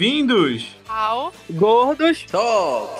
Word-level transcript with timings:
Bem-vindos 0.00 0.66
ao 0.88 1.30
Gordos 1.50 2.24
Talk. 2.24 2.99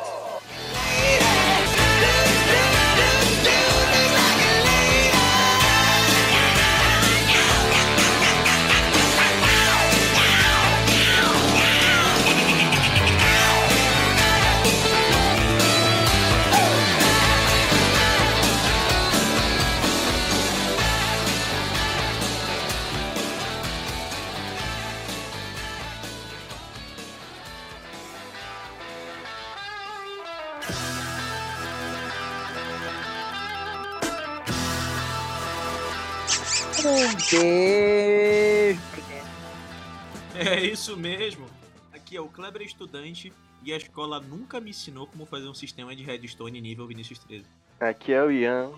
É 40.35 40.61
isso 40.61 40.97
mesmo. 40.97 41.47
Aqui 41.93 42.17
é 42.17 42.21
o 42.21 42.27
Kleber 42.27 42.61
Estudante 42.63 43.33
e 43.63 43.73
a 43.73 43.77
escola 43.77 44.19
nunca 44.19 44.61
me 44.61 44.71
ensinou 44.71 45.07
como 45.07 45.25
fazer 45.25 45.47
um 45.47 45.55
sistema 45.55 45.95
de 45.95 46.03
redstone 46.03 46.61
nível 46.61 46.89
Vinicius 46.89 47.21
13. 47.21 47.45
Aqui 47.79 48.13
é 48.13 48.25
o 48.25 48.33
Ian. 48.33 48.73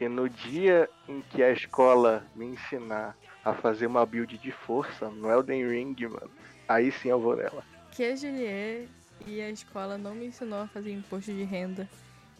E 0.00 0.08
no 0.08 0.28
dia 0.28 0.90
em 1.08 1.22
que 1.30 1.40
a 1.40 1.52
escola 1.52 2.26
me 2.34 2.46
ensinar 2.46 3.16
a 3.44 3.54
fazer 3.54 3.86
uma 3.86 4.04
build 4.04 4.38
de 4.38 4.50
força 4.50 5.08
no 5.08 5.30
Elden 5.30 5.64
Ring, 5.68 5.94
mano, 6.08 6.32
aí 6.66 6.90
sim 6.90 7.10
eu 7.10 7.20
vou 7.20 7.36
nela. 7.36 7.62
Que 7.92 8.02
é 8.02 8.16
Juliet 8.16 8.88
e 9.24 9.40
a 9.40 9.50
escola 9.50 9.96
não 9.96 10.16
me 10.16 10.26
ensinou 10.26 10.62
a 10.62 10.66
fazer 10.66 10.90
imposto 10.90 11.32
de 11.32 11.44
renda 11.44 11.88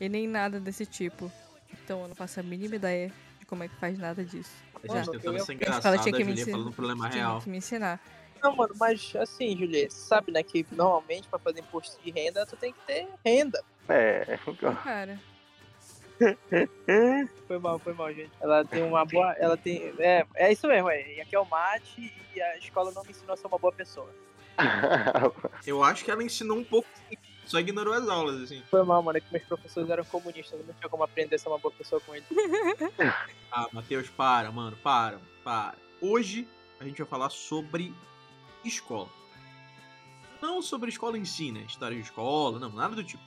e 0.01 0.09
nem 0.09 0.27
nada 0.27 0.59
desse 0.59 0.85
tipo. 0.85 1.31
Então 1.73 2.03
eu 2.03 2.09
não 2.09 2.15
faço 2.17 2.41
a 2.41 2.43
mínima 2.43 2.75
ideia 2.75 3.13
de 3.39 3.47
como 3.47 3.63
é 3.63 3.69
que 3.69 3.77
faz 3.77 3.97
nada 3.97 4.25
disso. 4.25 4.74
A 4.89 4.97
gente 4.97 5.11
tentando 5.11 5.41
ser 5.41 5.53
A 5.53 5.55
engraçado, 5.55 5.95
a 5.95 5.99
tinha 5.99 6.13
que 6.13 6.19
me 6.19 6.25
Julia 6.25 6.43
ensinar. 6.43 6.53
falando 6.57 6.69
um 6.69 6.73
problema 6.73 7.11
tinha 7.11 7.25
real. 7.25 7.41
que 7.41 7.51
me 7.51 7.59
ensinar. 7.59 8.01
Não, 8.43 8.55
mano, 8.55 8.75
mas 8.79 9.15
assim, 9.17 9.57
Juliette, 9.57 9.95
sabe, 9.95 10.31
né, 10.31 10.43
que 10.43 10.67
normalmente 10.73 11.27
pra 11.29 11.39
fazer 11.39 11.61
imposto 11.61 12.03
de 12.03 12.11
renda, 12.11 12.45
tu 12.45 12.57
tem 12.57 12.73
que 12.73 12.81
ter 12.87 13.09
renda. 13.25 13.63
É, 13.89 14.39
Cara, 14.83 15.19
Foi 17.47 17.59
mal, 17.59 17.79
foi 17.79 17.93
mal, 17.93 18.13
gente. 18.13 18.31
Ela 18.41 18.65
tem 18.65 18.83
uma 18.83 19.05
boa. 19.05 19.33
Ela 19.33 19.57
tem. 19.57 19.93
É, 19.99 20.25
é 20.35 20.53
isso 20.53 20.67
mesmo, 20.69 20.89
é. 20.89 21.15
E 21.15 21.21
aqui 21.21 21.35
é 21.35 21.41
o 21.41 21.45
mate 21.45 22.13
e 22.35 22.41
a 22.41 22.57
escola 22.59 22.93
não 22.93 23.03
me 23.03 23.11
ensinou 23.11 23.35
a 23.35 23.37
ser 23.37 23.47
uma 23.47 23.59
boa 23.59 23.73
pessoa. 23.73 24.09
Eu 25.67 25.83
acho 25.83 26.05
que 26.05 26.11
ela 26.11 26.23
ensinou 26.23 26.57
um 26.59 26.65
pouco, 26.65 26.89
só 27.47 27.59
ignorou 27.59 27.95
as 27.95 28.09
aulas, 28.09 28.43
assim. 28.43 28.63
Foi 28.71 28.83
mal, 28.83 29.03
mano, 29.03 29.19
é 29.19 29.21
que 29.21 29.33
meus 29.33 29.45
professores 29.45 29.89
eram 29.91 30.05
comunistas, 30.05 30.59
não 30.67 30.75
tinha 30.75 30.89
como 30.89 31.05
aprender 31.05 31.37
a 31.37 31.39
ser 31.39 31.49
uma 31.49 31.59
boa 31.59 31.73
pessoa 31.73 32.01
com 32.01 32.15
eles. 32.15 32.27
Ah, 33.57 33.69
Matheus, 33.73 34.11
para, 34.11 34.51
mano, 34.51 34.77
para, 34.79 35.21
para. 35.45 35.77
Hoje 36.01 36.49
a 36.81 36.85
gente 36.85 36.99
vai 36.99 37.07
falar 37.07 37.31
sobre 37.31 37.95
escola. 38.65 39.09
Não 40.43 40.61
sobre 40.61 40.91
escola 40.91 41.17
em 41.17 41.25
si, 41.25 41.53
né? 41.53 41.65
História 41.69 41.97
de 41.97 42.03
escola, 42.03 42.59
não, 42.59 42.71
nada 42.71 42.97
do 42.97 43.05
tipo. 43.05 43.23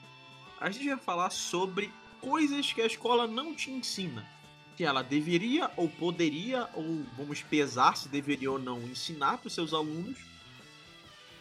A 0.60 0.70
gente 0.70 0.86
vai 0.86 0.98
falar 0.98 1.30
sobre 1.30 1.90
coisas 2.20 2.72
que 2.72 2.82
a 2.82 2.86
escola 2.86 3.26
não 3.26 3.54
te 3.54 3.70
ensina. 3.70 4.28
Que 4.76 4.84
ela 4.84 5.02
deveria 5.02 5.70
ou 5.76 5.88
poderia, 5.88 6.68
ou 6.74 7.04
vamos 7.16 7.42
pesar 7.42 7.96
se 7.96 8.08
deveria 8.08 8.52
ou 8.52 8.58
não 8.58 8.82
ensinar 8.82 9.38
para 9.38 9.48
os 9.48 9.54
seus 9.54 9.72
alunos. 9.72 10.18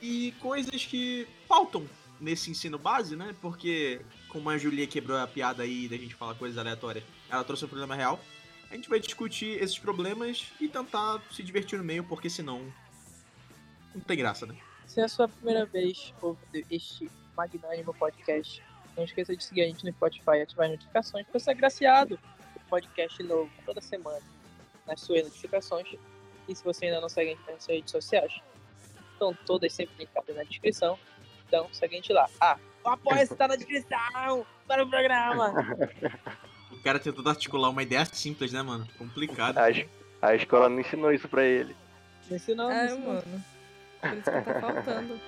E 0.02 0.32
coisas 0.40 0.86
que 0.86 1.28
faltam 1.48 1.86
nesse 2.20 2.52
ensino 2.52 2.78
base, 2.78 3.16
né? 3.16 3.36
Porque, 3.42 4.02
como 4.30 4.50
a 4.50 4.58
Julia 4.58 4.88
quebrou 4.88 5.18
a 5.18 5.28
piada 5.28 5.64
aí 5.64 5.88
da 5.88 5.98
gente 5.98 6.16
falar 6.16 6.36
coisas 6.36 6.58
aleatórias, 6.58 7.04
ela 7.30 7.44
trouxe 7.44 7.66
um 7.66 7.68
problema 7.68 7.96
real. 7.96 8.20
A 8.70 8.76
gente 8.76 8.90
vai 8.90 9.00
discutir 9.00 9.62
esses 9.62 9.80
problemas 9.80 10.52
e 10.60 10.68
tentar 10.68 11.22
se 11.32 11.42
divertir 11.42 11.78
no 11.78 11.86
meio, 11.86 12.04
porque 12.04 12.30
senão 12.30 12.72
não 13.94 14.02
tem 14.02 14.18
graça, 14.18 14.46
né? 14.46 14.56
Se 14.86 15.00
é 15.00 15.04
a 15.04 15.08
sua 15.08 15.28
primeira 15.28 15.66
vez 15.66 16.14
ouvindo 16.22 16.66
este 16.70 17.10
magnânimo 17.36 17.94
podcast, 17.94 18.64
não 18.96 19.04
esqueça 19.04 19.36
de 19.36 19.44
seguir 19.44 19.62
a 19.62 19.66
gente 19.66 19.86
no 19.86 19.92
Spotify 19.92 20.38
e 20.38 20.42
ativar 20.42 20.66
as 20.66 20.72
notificações 20.72 21.26
para 21.28 21.40
ser 21.40 21.52
agraciado 21.52 22.20
por 22.54 22.62
podcast 22.70 23.22
novo 23.24 23.52
toda 23.66 23.80
semana 23.80 24.22
nas 24.86 25.02
suas 25.02 25.24
notificações. 25.24 25.96
E 26.48 26.56
se 26.56 26.64
você 26.64 26.86
ainda 26.86 27.02
não 27.02 27.10
segue 27.10 27.32
a 27.32 27.36
gente 27.36 27.52
nas 27.52 27.66
redes 27.66 27.92
sociais, 27.92 28.34
estão 29.14 29.34
todas 29.46 29.74
sempre 29.74 29.96
linkadas 30.00 30.36
na 30.36 30.44
descrição. 30.44 30.98
Então 31.48 31.68
segue 31.72 31.96
a 31.96 31.98
gente 31.98 32.14
lá. 32.14 32.30
Ah, 32.40 32.58
o 32.84 32.90
apoio 32.90 33.22
está 33.22 33.48
na 33.48 33.56
descrição 33.56 34.46
para 34.68 34.84
o 34.84 34.90
programa. 34.90 35.54
O 36.70 36.84
cara 36.84 37.00
tentando 37.00 37.28
articular 37.30 37.70
uma 37.70 37.84
ideia 37.84 38.06
simples, 38.06 38.54
né, 38.54 38.62
mano? 38.62 38.88
Complicado. 38.98 39.58
A, 39.58 39.66
a 40.22 40.36
escola 40.36 40.70
não 40.70 40.80
ensinou 40.80 41.12
isso 41.12 41.28
pra 41.28 41.44
ele. 41.44 41.76
Não 42.30 42.38
ensinou, 42.38 42.70
não 42.70 42.72
é, 42.72 42.86
ensinou. 42.86 43.14
mano. 43.14 43.44
Por 44.00 44.14
isso 44.14 44.32
que 44.32 44.42
tá 44.42 44.62
faltando. 44.62 45.20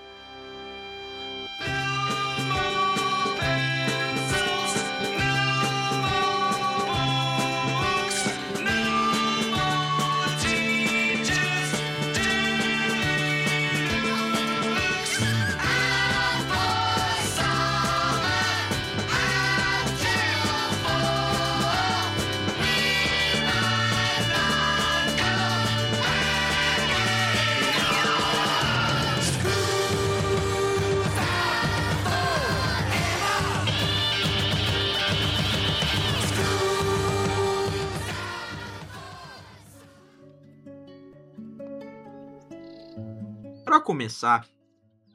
Começar, 43.90 44.46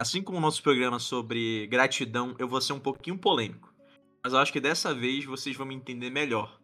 assim 0.01 0.21
como 0.21 0.37
o 0.39 0.41
nosso 0.41 0.61
programa 0.61 0.99
sobre 0.99 1.69
gratidão, 1.69 2.35
eu 2.41 2.49
vou 2.49 2.61
ser 2.61 2.73
um 2.73 2.81
pouquinho 2.81 3.17
polêmico. 3.17 3.73
Mas 4.21 4.33
eu 4.33 4.41
acho 4.41 4.53
que 4.53 4.59
dessa 4.59 4.93
vez 4.93 5.25
vocês 5.25 5.55
vão 5.55 5.65
me 5.65 5.77
entender 5.77 6.11
melhor. 6.11 6.59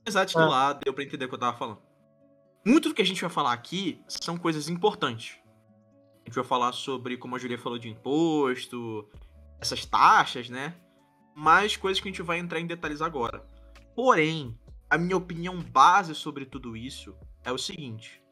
Apesar 0.00 0.24
de 0.24 0.32
que 0.32 0.40
Ah. 0.40 0.48
lá 0.48 0.72
deu 0.72 0.94
pra 0.94 1.04
entender 1.04 1.26
o 1.26 1.28
que 1.28 1.34
eu 1.34 1.38
tava 1.38 1.58
falando. 1.58 1.82
Muito 2.66 2.88
do 2.88 2.94
que 2.94 3.02
a 3.02 3.04
gente 3.04 3.20
vai 3.20 3.28
falar 3.28 3.52
aqui 3.52 4.00
são 4.08 4.38
coisas 4.38 4.70
importantes. 4.70 5.36
A 6.22 6.28
gente 6.28 6.34
vai 6.34 6.44
falar 6.44 6.72
sobre, 6.72 7.18
como 7.18 7.36
a 7.36 7.38
Julia 7.38 7.58
falou, 7.58 7.78
de 7.78 7.90
imposto, 7.90 9.06
essas 9.60 9.84
taxas, 9.84 10.48
né? 10.48 10.74
Mais 11.34 11.76
coisas 11.76 12.00
que 12.00 12.08
a 12.08 12.10
gente 12.10 12.22
vai 12.22 12.38
entrar 12.38 12.58
em 12.58 12.66
detalhes 12.66 13.02
agora. 13.02 13.46
Porém, 13.94 14.58
a 14.88 14.96
minha 14.96 15.18
opinião 15.18 15.60
base 15.60 16.14
sobre 16.14 16.46
tudo 16.46 16.74
isso 16.74 17.14
é 17.44 17.52
o 17.52 17.58
seguinte: 17.58 18.22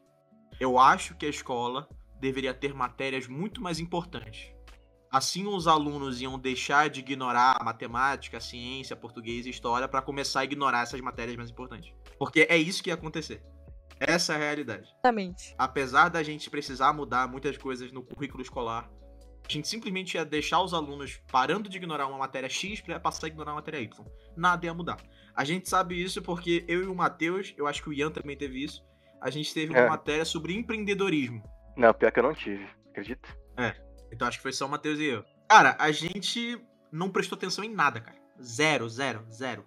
eu 0.59 0.79
acho 0.79 1.15
que 1.15 1.27
a 1.27 1.29
escola 1.29 1.87
deveria 2.19 2.53
ter 2.53 2.73
matérias 2.73 3.27
muito 3.27 3.61
mais 3.61 3.79
importantes. 3.79 4.53
Assim, 5.11 5.47
os 5.47 5.67
alunos 5.67 6.21
iam 6.21 6.37
deixar 6.37 6.89
de 6.89 6.99
ignorar 6.99 7.57
a 7.59 7.63
matemática, 7.63 8.37
a 8.37 8.41
ciência, 8.41 8.95
português 8.95 9.45
e 9.45 9.49
história 9.49 9.87
para 9.87 10.01
começar 10.03 10.41
a 10.41 10.43
ignorar 10.43 10.83
essas 10.83 11.01
matérias 11.01 11.35
mais 11.35 11.49
importantes. 11.49 11.91
Porque 12.19 12.45
é 12.47 12.55
isso 12.57 12.83
que 12.83 12.91
ia 12.91 12.93
acontecer. 12.93 13.41
Essa 13.99 14.33
é 14.33 14.35
a 14.35 14.39
realidade. 14.39 14.83
Exatamente. 14.83 15.55
Apesar 15.57 16.09
da 16.09 16.21
gente 16.21 16.49
precisar 16.49 16.93
mudar 16.93 17.27
muitas 17.27 17.57
coisas 17.57 17.91
no 17.91 18.03
currículo 18.03 18.43
escolar, 18.43 18.89
a 19.47 19.51
gente 19.51 19.67
simplesmente 19.67 20.13
ia 20.13 20.23
deixar 20.23 20.61
os 20.61 20.75
alunos 20.75 21.19
parando 21.31 21.67
de 21.67 21.77
ignorar 21.77 22.05
uma 22.05 22.19
matéria 22.19 22.47
X 22.47 22.79
para 22.79 22.99
passar 22.99 23.25
a 23.25 23.29
ignorar 23.29 23.51
uma 23.53 23.57
matéria 23.57 23.79
Y. 23.79 24.05
Nada 24.37 24.63
ia 24.63 24.73
mudar. 24.75 24.97
A 25.35 25.43
gente 25.43 25.67
sabe 25.67 26.01
isso 26.01 26.21
porque 26.21 26.63
eu 26.67 26.83
e 26.83 26.85
o 26.85 26.93
Matheus, 26.93 27.53
eu 27.57 27.65
acho 27.65 27.81
que 27.81 27.89
o 27.89 27.93
Ian 27.93 28.11
também 28.11 28.37
teve 28.37 28.63
isso, 28.63 28.85
a 29.19 29.31
gente 29.31 29.51
teve 29.53 29.71
uma 29.73 29.79
É. 29.79 29.89
matéria 29.89 30.23
sobre 30.23 30.53
empreendedorismo. 30.53 31.41
Não, 31.75 31.93
pior 31.93 32.11
que 32.11 32.19
eu 32.19 32.23
não 32.23 32.33
tive, 32.33 32.67
acredita? 32.89 33.29
Então 34.11 34.27
acho 34.27 34.37
que 34.37 34.43
foi 34.43 34.53
só 34.53 34.65
o 34.65 34.69
Matheus 34.69 34.99
e 34.99 35.05
eu. 35.05 35.23
Cara, 35.47 35.75
a 35.79 35.91
gente 35.91 36.59
não 36.91 37.09
prestou 37.09 37.37
atenção 37.37 37.63
em 37.63 37.73
nada, 37.73 38.01
cara. 38.01 38.17
Zero, 38.41 38.87
zero, 38.89 39.25
zero. 39.31 39.65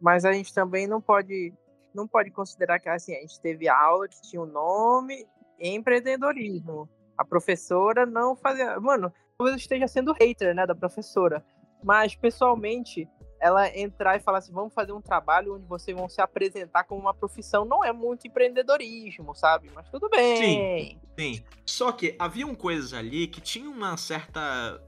Mas 0.00 0.24
a 0.24 0.32
gente 0.32 0.52
também 0.52 0.86
não 0.86 1.00
pode 1.00 1.52
não 1.94 2.06
pode 2.06 2.30
considerar 2.30 2.78
que 2.78 2.88
assim, 2.88 3.14
a 3.14 3.20
gente 3.20 3.40
teve 3.40 3.68
aula 3.68 4.08
que 4.08 4.20
tinha 4.22 4.40
o 4.40 4.46
nome 4.46 5.26
empreendedorismo. 5.58 6.88
A 7.16 7.24
professora 7.24 8.06
não 8.06 8.34
fazia. 8.34 8.78
Mano, 8.80 9.12
talvez 9.36 9.54
eu 9.54 9.60
esteja 9.60 9.86
sendo 9.86 10.12
hater, 10.12 10.54
né, 10.54 10.66
da 10.66 10.74
professora. 10.74 11.44
Mas, 11.82 12.14
pessoalmente, 12.14 13.08
ela 13.40 13.68
entrar 13.76 14.16
e 14.16 14.20
falar 14.20 14.38
assim, 14.38 14.52
vamos 14.52 14.74
fazer 14.74 14.92
um 14.92 15.00
trabalho 15.00 15.54
onde 15.56 15.64
vocês 15.66 15.96
vão 15.96 16.08
se 16.08 16.20
apresentar 16.20 16.84
como 16.84 17.00
uma 17.00 17.14
profissão, 17.14 17.64
não 17.64 17.82
é 17.82 17.92
muito 17.92 18.26
empreendedorismo, 18.26 19.34
sabe? 19.34 19.70
Mas 19.74 19.88
tudo 19.88 20.08
bem. 20.10 20.98
Sim. 21.18 21.44
Só 21.64 21.90
que 21.92 22.14
haviam 22.18 22.54
coisas 22.54 22.92
ali 22.92 23.26
que 23.26 23.40
tinham 23.40 23.72
uma 23.72 23.96
certa. 23.96 24.80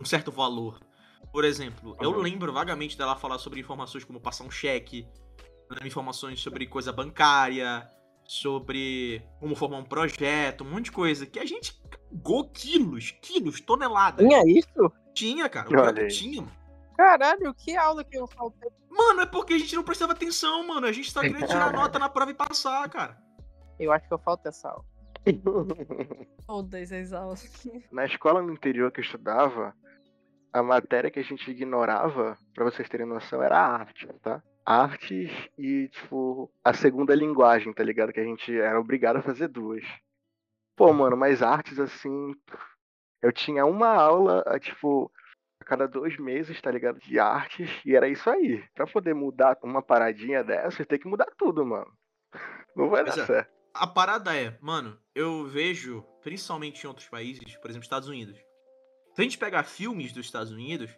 um 0.00 0.04
certo 0.04 0.30
valor. 0.30 0.80
Por 1.32 1.44
exemplo, 1.44 1.96
eu 2.00 2.10
Uhum. 2.10 2.18
lembro 2.18 2.52
vagamente 2.52 2.96
dela 2.96 3.16
falar 3.16 3.38
sobre 3.38 3.58
informações 3.60 4.04
como 4.04 4.20
passar 4.20 4.44
um 4.44 4.50
cheque, 4.50 5.06
né, 5.70 5.86
informações 5.86 6.40
sobre 6.40 6.66
coisa 6.66 6.92
bancária, 6.92 7.88
sobre 8.24 9.22
como 9.40 9.54
formar 9.56 9.78
um 9.78 9.84
projeto, 9.84 10.62
um 10.64 10.70
monte 10.70 10.86
de 10.86 10.92
coisa. 10.92 11.26
Que 11.26 11.38
a 11.38 11.44
gente 11.44 11.80
cagou 11.90 12.48
quilos, 12.50 13.12
quilos, 13.22 13.60
toneladas. 13.60 14.26
Tinha 14.26 14.42
isso? 14.46 14.92
Tinha, 15.12 15.48
cara. 15.48 15.68
O 15.70 16.00
aí. 16.00 16.08
tinha. 16.08 16.46
Caralho, 16.96 17.54
que 17.54 17.76
aula 17.76 18.04
que 18.04 18.16
eu 18.16 18.26
faltei. 18.26 18.70
Mano, 18.88 19.22
é 19.22 19.26
porque 19.26 19.54
a 19.54 19.58
gente 19.58 19.74
não 19.74 19.82
prestava 19.82 20.12
atenção, 20.12 20.66
mano. 20.66 20.86
A 20.86 20.92
gente 20.92 21.10
só 21.10 21.20
queria 21.20 21.46
tirar 21.46 21.72
nota 21.72 21.98
na 21.98 22.08
prova 22.08 22.30
e 22.30 22.34
passar, 22.34 22.88
cara. 22.88 23.18
Eu 23.78 23.92
acho 23.92 24.06
que 24.06 24.14
eu 24.14 24.18
faltei 24.18 24.50
essa 24.50 24.68
aula. 24.68 24.84
Todas 26.46 26.92
as 26.92 27.12
aulas. 27.12 27.66
Na 27.90 28.04
escola 28.04 28.42
no 28.42 28.52
interior 28.52 28.92
que 28.92 29.00
eu 29.00 29.04
estudava, 29.04 29.74
a 30.52 30.62
matéria 30.62 31.10
que 31.10 31.18
a 31.18 31.24
gente 31.24 31.50
ignorava, 31.50 32.38
pra 32.54 32.64
vocês 32.64 32.88
terem 32.88 33.06
noção, 33.06 33.42
era 33.42 33.58
arte, 33.58 34.06
tá? 34.22 34.42
Artes 34.64 35.30
e, 35.58 35.88
tipo, 35.88 36.50
a 36.62 36.72
segunda 36.72 37.14
linguagem, 37.14 37.72
tá 37.72 37.82
ligado? 37.82 38.12
Que 38.12 38.20
a 38.20 38.24
gente 38.24 38.56
era 38.56 38.78
obrigado 38.78 39.16
a 39.16 39.22
fazer 39.22 39.48
duas. 39.48 39.84
Pô, 40.76 40.92
mano, 40.92 41.16
mas 41.16 41.42
artes, 41.42 41.78
assim. 41.78 42.34
Eu 43.20 43.32
tinha 43.32 43.64
uma 43.64 43.88
aula, 43.88 44.42
a, 44.46 44.58
tipo, 44.58 45.10
a 45.64 45.66
cada 45.66 45.88
dois 45.88 46.16
meses, 46.18 46.60
tá 46.60 46.70
ligado? 46.70 47.00
De 47.00 47.18
artes, 47.18 47.70
e 47.84 47.96
era 47.96 48.06
isso 48.06 48.28
aí. 48.28 48.62
Pra 48.74 48.86
poder 48.86 49.14
mudar 49.14 49.56
uma 49.62 49.82
paradinha 49.82 50.44
dessa, 50.44 50.84
tem 50.84 50.98
que 50.98 51.08
mudar 51.08 51.26
tudo, 51.36 51.64
mano. 51.64 51.90
Não 52.76 52.88
vai 52.90 53.02
Pois 53.02 53.16
dar 53.16 53.22
é. 53.22 53.26
certo. 53.26 53.54
A 53.72 53.86
parada 53.86 54.36
é, 54.36 54.56
mano, 54.60 54.96
eu 55.14 55.46
vejo, 55.46 56.04
principalmente 56.22 56.84
em 56.84 56.86
outros 56.86 57.08
países, 57.08 57.56
por 57.56 57.70
exemplo, 57.70 57.84
Estados 57.84 58.08
Unidos. 58.08 58.36
Se 59.14 59.20
a 59.20 59.24
gente 59.24 59.38
pegar 59.38 59.64
filmes 59.64 60.12
dos 60.12 60.26
Estados 60.26 60.52
Unidos, 60.52 60.90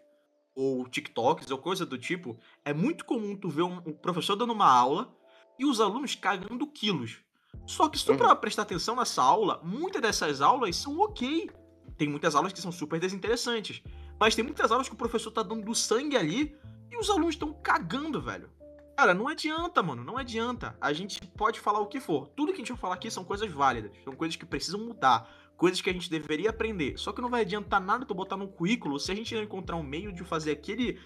ou 0.55 0.87
TikToks, 0.89 1.51
ou 1.51 1.59
coisa 1.59 1.87
do 1.87 1.97
tipo, 1.99 2.39
é 2.65 2.73
muito 2.75 3.05
comum 3.05 3.37
tu 3.37 3.49
ver 3.49 3.63
um, 3.63 3.77
um 3.87 3.93
professor 3.93 4.37
dando 4.37 4.53
uma 4.53 4.71
aula 4.71 5.15
e 5.59 5.65
os 5.65 5.81
alunos 5.81 6.15
cagando 6.15 6.67
quilos. 6.67 7.23
Só 7.67 7.89
que 7.89 7.99
se 7.99 8.05
tu 8.05 8.13
Uhum. 8.13 8.37
prestar 8.37 8.63
atenção 8.63 8.97
nessa 8.97 9.23
aula, 9.23 9.61
muitas 9.65 10.03
dessas 10.03 10.41
aulas 10.41 10.77
são 10.77 10.99
ok. 10.99 11.49
Tem 11.97 12.09
muitas 12.09 12.35
aulas 12.35 12.53
que 12.53 12.61
são 12.61 12.71
super 12.73 13.01
desinteressantes. 13.01 13.83
Mas 14.19 14.35
tem 14.35 14.45
muitas 14.45 14.71
aulas 14.71 14.89
que 14.89 14.95
o 14.95 14.99
professor 14.99 15.31
tá 15.31 15.43
dando 15.43 15.75
sangue 15.75 16.17
ali 16.17 16.57
e 16.91 16.97
os 16.97 17.11
alunos 17.11 17.35
estão 17.35 17.53
cagando, 17.53 18.21
velho. 18.21 18.51
Cara, 18.97 19.13
não 19.13 19.29
adianta, 19.29 19.83
mano, 19.83 20.03
não 20.03 20.17
adianta. 20.17 20.75
A 20.81 20.93
gente 20.93 21.21
pode 21.37 21.61
falar 21.61 21.81
o 21.81 21.87
que 21.87 22.01
for. 22.01 22.29
Tudo 22.29 22.53
que 22.53 22.55
a 22.55 22.59
gente 22.59 22.73
vai 22.73 22.81
falar 22.81 22.95
aqui 22.95 23.11
são 23.11 23.25
coisas 23.25 23.51
válidas, 23.53 23.91
são 24.03 24.15
coisas 24.15 24.37
que 24.37 24.47
precisam 24.47 24.81
mudar, 24.81 25.29
coisas 25.57 25.83
que 25.83 25.91
a 25.91 25.93
gente 25.93 26.11
deveria 26.11 26.49
aprender. 26.49 26.97
Só 26.97 27.13
que 27.13 27.21
não 27.21 27.29
vai 27.29 27.43
adiantar 27.43 27.81
nada 27.81 28.07
tu 28.07 28.15
botar 28.15 28.39
no 28.39 28.49
currículo 28.49 28.99
se 28.99 29.13
a 29.13 29.15
gente 29.15 29.35
não 29.35 29.43
encontrar 29.43 29.77
um 29.77 29.83
meio 29.83 30.13
de 30.13 30.25
fazer 30.25 30.53
aquele 30.53 30.99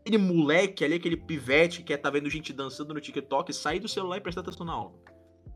aquele 0.00 0.16
moleque 0.16 0.84
ali, 0.84 0.94
aquele 0.94 1.18
pivete 1.18 1.82
que 1.82 1.92
é 1.92 1.96
tá 1.98 2.08
vendo 2.08 2.30
gente 2.30 2.50
dançando 2.50 2.94
no 2.94 3.00
TikTok, 3.00 3.52
sair 3.52 3.78
do 3.78 3.88
celular 3.88 4.16
e 4.16 4.20
prestar 4.22 4.40
atenção 4.40 4.64
na 4.64 4.72
aula. 4.72 4.94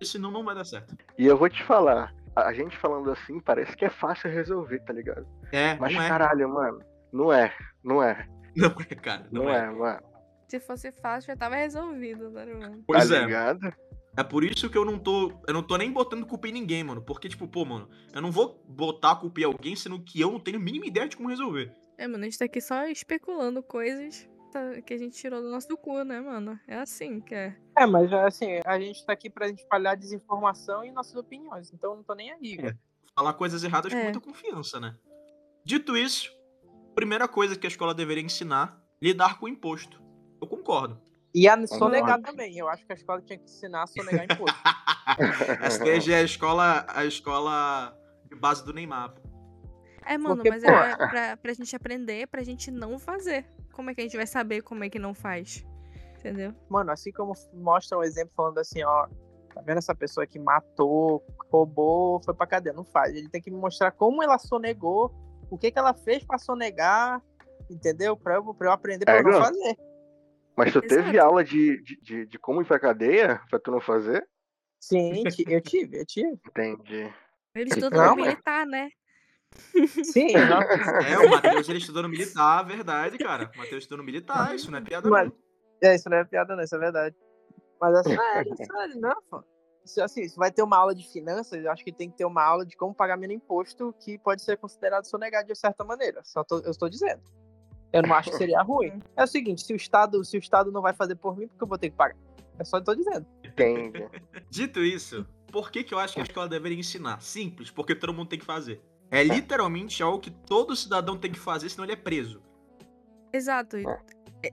Senão 0.02 0.30
não 0.30 0.44
vai 0.44 0.54
dar 0.54 0.64
certo. 0.64 0.94
E 1.16 1.24
eu 1.24 1.38
vou 1.38 1.48
te 1.48 1.62
falar, 1.62 2.14
a 2.34 2.52
gente 2.52 2.76
falando 2.78 3.10
assim, 3.10 3.40
parece 3.40 3.76
que 3.76 3.84
é 3.84 3.90
fácil 3.90 4.30
resolver, 4.30 4.80
tá 4.80 4.92
ligado? 4.92 5.26
É, 5.50 5.74
Mas 5.76 5.94
não 5.94 6.02
é. 6.02 6.08
caralho, 6.08 6.48
mano, 6.48 6.80
não 7.12 7.32
é, 7.32 7.54
não 7.84 8.02
é, 8.02 8.26
Não 8.56 8.68
é, 8.68 8.94
cara, 8.94 9.26
não, 9.30 9.44
não, 9.44 9.50
é. 9.50 9.58
é, 9.58 9.70
mano. 9.70 10.00
Se 10.48 10.60
fosse 10.60 10.92
fácil, 10.92 11.28
já 11.28 11.36
tava 11.36 11.56
resolvido, 11.56 12.30
né, 12.30 12.44
mano? 12.44 12.84
Pois 12.86 13.08
tá 13.08 13.16
é. 13.16 13.24
ligado? 13.24 13.72
É 14.16 14.22
por 14.22 14.44
isso 14.44 14.68
que 14.68 14.76
eu 14.76 14.84
não 14.84 14.98
tô. 14.98 15.32
Eu 15.48 15.54
não 15.54 15.62
tô 15.62 15.76
nem 15.78 15.90
botando 15.90 16.26
culpa 16.26 16.46
em 16.48 16.52
ninguém, 16.52 16.84
mano. 16.84 17.00
Porque, 17.00 17.30
tipo, 17.30 17.48
pô, 17.48 17.64
mano, 17.64 17.88
eu 18.12 18.20
não 18.20 18.30
vou 18.30 18.62
botar 18.68 19.12
a 19.12 19.16
culpa 19.16 19.40
em 19.40 19.44
alguém, 19.44 19.74
sendo 19.74 19.98
que 20.04 20.20
eu 20.20 20.30
não 20.30 20.38
tenho 20.38 20.58
a 20.58 20.60
mínima 20.60 20.84
ideia 20.84 21.08
de 21.08 21.16
como 21.16 21.30
resolver. 21.30 21.72
É, 21.96 22.06
mano, 22.06 22.22
a 22.22 22.24
gente 22.24 22.38
tá 22.38 22.44
aqui 22.44 22.60
só 22.60 22.84
especulando 22.86 23.62
coisas 23.62 24.28
tá- 24.52 24.80
que 24.82 24.94
a 24.94 24.98
gente 24.98 25.16
tirou 25.16 25.40
do 25.40 25.50
nosso 25.50 25.76
cu, 25.76 26.04
né, 26.04 26.20
mano? 26.20 26.58
É 26.68 26.76
assim 26.76 27.20
que 27.20 27.34
é. 27.34 27.56
É, 27.76 27.86
mas 27.86 28.12
assim, 28.12 28.60
a 28.64 28.78
gente 28.78 29.04
tá 29.04 29.12
aqui 29.12 29.28
pra 29.30 29.48
gente 29.48 29.60
espalhar 29.60 29.96
desinformação 29.96 30.84
e 30.84 30.90
nossas 30.92 31.14
opiniões, 31.16 31.72
então 31.72 31.90
eu 31.92 31.96
não 31.96 32.02
tô 32.04 32.14
nem 32.14 32.30
aí. 32.32 32.58
É. 32.60 32.74
Falar 33.14 33.34
coisas 33.34 33.62
erradas 33.64 33.92
com 33.92 33.98
É. 33.98 34.04
muita 34.04 34.20
confiança, 34.20 34.78
né? 34.78 34.94
Dito 35.64 35.96
isso, 35.96 36.30
primeira 36.94 37.26
coisa 37.26 37.56
que 37.56 37.66
a 37.66 37.68
escola 37.68 37.94
deveria 37.94 38.22
ensinar, 38.22 38.80
lidar 39.00 39.38
com 39.38 39.46
o 39.46 39.48
imposto. 39.48 40.02
Eu 40.40 40.46
concordo. 40.46 41.00
E 41.34 41.48
a 41.48 41.66
sonegar 41.66 42.20
também. 42.20 42.58
Eu 42.58 42.68
acho 42.68 42.84
que 42.84 42.92
a 42.92 42.94
escola 42.96 43.22
tinha 43.22 43.38
que 43.38 43.44
ensinar 43.44 43.84
a 43.84 43.86
sonegar 43.86 44.24
imposto. 44.24 44.58
Essa 45.62 45.78
daí 45.84 46.12
é 46.12 46.16
a 46.18 46.22
escola, 46.22 46.84
a 46.88 47.04
escola 47.06 47.96
de 48.28 48.34
base 48.36 48.64
do 48.64 48.72
Neymar. 48.72 49.14
É, 50.04 50.18
mano, 50.18 50.36
Porque, 50.36 50.50
mas 50.50 50.62
pô- 50.62 50.68
é 50.70 50.96
pra, 50.96 51.36
pra 51.36 51.52
gente 51.54 51.74
aprender, 51.76 52.26
pra 52.26 52.42
gente 52.42 52.70
não 52.70 52.98
fazer. 52.98 53.46
Como 53.72 53.90
é 53.90 53.94
que 53.94 54.00
a 54.00 54.04
gente 54.04 54.16
vai 54.16 54.26
saber 54.26 54.62
como 54.62 54.84
é 54.84 54.90
que 54.90 54.98
não 54.98 55.14
faz? 55.14 55.66
Entendeu? 56.18 56.54
Mano, 56.68 56.92
assim 56.92 57.10
como 57.10 57.32
mostra 57.54 57.98
um 57.98 58.02
exemplo 58.02 58.32
falando 58.36 58.58
assim, 58.58 58.82
ó, 58.84 59.08
tá 59.52 59.60
vendo 59.62 59.78
essa 59.78 59.94
pessoa 59.94 60.26
que 60.26 60.38
matou, 60.38 61.24
roubou, 61.50 62.22
foi 62.22 62.34
pra 62.34 62.46
cadeia? 62.46 62.74
Não 62.74 62.84
faz. 62.84 63.14
Ele 63.14 63.28
tem 63.28 63.42
que 63.42 63.50
me 63.50 63.56
mostrar 63.58 63.90
como 63.90 64.22
ela 64.22 64.38
sonegou, 64.38 65.12
o 65.50 65.58
que 65.58 65.70
que 65.70 65.78
ela 65.78 65.92
fez 65.92 66.24
pra 66.24 66.38
sonegar, 66.38 67.20
entendeu? 67.68 68.16
Pra 68.16 68.36
eu, 68.36 68.54
pra 68.54 68.68
eu 68.68 68.72
aprender 68.72 69.04
pra 69.04 69.16
É, 69.16 69.22
não 69.22 69.32
fazer. 69.32 69.76
Mas 70.56 70.72
tu 70.72 70.80
teve 70.80 71.10
Exato. 71.10 71.26
aula 71.26 71.42
de, 71.42 71.82
de, 71.82 72.00
de, 72.00 72.26
de 72.26 72.38
como 72.38 72.60
ir 72.60 72.66
pra 72.66 72.78
cadeia 72.78 73.40
pra 73.48 73.58
tu 73.58 73.70
não 73.70 73.80
fazer? 73.80 74.26
Sim, 74.78 75.22
eu 75.48 75.60
tive, 75.60 75.98
eu 75.98 76.06
tive. 76.06 76.40
Entendi. 76.46 77.12
Ele 77.54 77.70
estudou 77.70 78.02
Não, 78.02 78.16
militar, 78.16 78.66
né? 78.66 78.90
Sim, 80.04 80.28
É, 80.34 81.18
o 81.18 81.30
Matheus 81.30 81.68
ele 81.68 81.78
estudou 81.78 82.02
no 82.02 82.08
militar, 82.08 82.62
verdade, 82.64 83.18
cara. 83.18 83.50
O 83.54 83.58
Matheus 83.58 83.84
estudou 83.84 83.98
no 83.98 84.04
militar, 84.04 84.54
isso 84.54 84.70
não 84.70 84.78
é 84.78 84.82
piada 84.82 85.08
Mas- 85.08 85.28
não. 85.28 85.34
é, 85.90 85.94
isso 85.94 86.08
não 86.10 86.16
é 86.18 86.24
piada 86.24 86.54
não, 86.56 86.62
isso 86.62 86.74
é 86.74 86.78
verdade. 86.78 87.16
Mas 87.80 87.94
é 87.98 88.02
sério, 88.14 88.54
é 88.58 88.64
sério, 88.64 89.00
não, 89.00 89.16
pô. 89.30 89.42
Se, 89.84 90.00
assim, 90.00 90.28
se 90.28 90.36
vai 90.36 90.52
ter 90.52 90.62
uma 90.62 90.76
aula 90.76 90.94
de 90.94 91.10
finanças, 91.12 91.64
eu 91.64 91.70
acho 91.72 91.82
que 91.84 91.92
tem 91.92 92.08
que 92.08 92.16
ter 92.16 92.24
uma 92.24 92.42
aula 92.44 92.64
de 92.64 92.76
como 92.76 92.94
pagar 92.94 93.16
menos 93.16 93.34
imposto, 93.34 93.92
que 93.98 94.16
pode 94.18 94.40
ser 94.42 94.56
considerado 94.56 95.04
sonegar 95.06 95.44
de 95.44 95.54
certa 95.56 95.82
maneira. 95.82 96.20
Só 96.22 96.44
tô- 96.44 96.60
eu 96.60 96.70
estou 96.70 96.88
dizendo. 96.88 97.20
Eu 97.92 98.02
não 98.02 98.14
acho 98.14 98.30
que 98.30 98.36
seria 98.36 98.62
ruim. 98.62 99.02
É 99.16 99.24
o 99.24 99.26
seguinte, 99.26 99.62
se 99.64 99.72
o 99.72 99.76
Estado, 99.76 100.24
se 100.24 100.36
o 100.36 100.38
Estado 100.38 100.70
não 100.70 100.80
vai 100.80 100.92
fazer 100.92 101.16
por 101.16 101.36
mim, 101.36 101.48
por 101.48 101.56
que 101.58 101.64
eu 101.64 101.68
vou 101.68 101.76
ter 101.76 101.90
que 101.90 101.96
pagar? 101.96 102.16
É 102.58 102.64
só 102.64 102.78
eu 102.78 102.84
tô 102.84 102.94
dizendo. 102.94 103.26
Entendi. 103.42 104.06
Dito 104.48 104.80
isso, 104.80 105.26
por 105.50 105.70
que, 105.72 105.82
que 105.82 105.92
eu 105.92 105.98
acho 105.98 106.14
que 106.14 106.20
a 106.20 106.22
escola 106.22 106.48
deveria 106.48 106.78
ensinar? 106.78 107.20
Simples, 107.20 107.68
porque 107.70 107.94
todo 107.96 108.14
mundo 108.14 108.28
tem 108.28 108.38
que 108.38 108.44
fazer. 108.44 108.80
É 109.12 109.22
literalmente 109.22 110.02
algo 110.02 110.18
que 110.18 110.30
todo 110.30 110.74
cidadão 110.74 111.16
tem 111.18 111.30
que 111.30 111.38
fazer, 111.38 111.68
senão 111.68 111.84
ele 111.84 111.92
é 111.92 111.96
preso. 111.96 112.42
Exato. 113.32 113.76
e- 113.76 113.84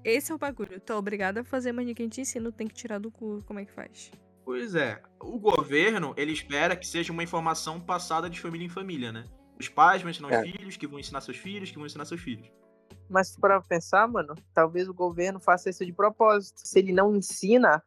Esse 0.03 0.31
é 0.31 0.35
o 0.35 0.37
bagulho. 0.37 0.79
Tu 0.79 0.93
é 0.93 0.95
obrigado 0.95 1.37
a 1.39 1.43
fazer, 1.43 1.71
mas 1.71 1.85
ninguém 1.85 2.07
te 2.09 2.21
ensina, 2.21 2.51
tem 2.51 2.67
que 2.67 2.75
tirar 2.75 2.99
do 2.99 3.09
cu 3.09 3.41
como 3.47 3.59
é 3.59 3.65
que 3.65 3.71
faz. 3.71 4.11
Pois 4.45 4.75
é, 4.75 5.01
o 5.19 5.39
governo, 5.39 6.13
ele 6.17 6.31
espera 6.33 6.75
que 6.75 6.85
seja 6.85 7.11
uma 7.13 7.23
informação 7.23 7.79
passada 7.79 8.29
de 8.29 8.39
família 8.39 8.65
em 8.65 8.69
família, 8.69 9.11
né? 9.11 9.23
Os 9.59 9.67
pais 9.69 10.01
vão 10.01 10.11
ensinar 10.11 10.31
É. 10.31 10.41
os 10.43 10.51
filhos, 10.51 10.77
que 10.77 10.87
vão 10.87 10.99
ensinar 10.99 11.21
seus 11.21 11.37
filhos, 11.37 11.69
que 11.71 11.77
vão 11.77 11.85
ensinar 11.85 12.05
seus 12.05 12.21
filhos. 12.21 12.51
Mas 13.09 13.35
para 13.35 13.59
pensar, 13.61 14.07
mano, 14.07 14.35
talvez 14.53 14.87
o 14.87 14.93
governo 14.93 15.39
faça 15.39 15.69
isso 15.69 15.85
de 15.85 15.93
propósito. 15.93 16.61
Se 16.63 16.79
ele 16.79 16.91
não 16.93 17.15
ensina, 17.15 17.81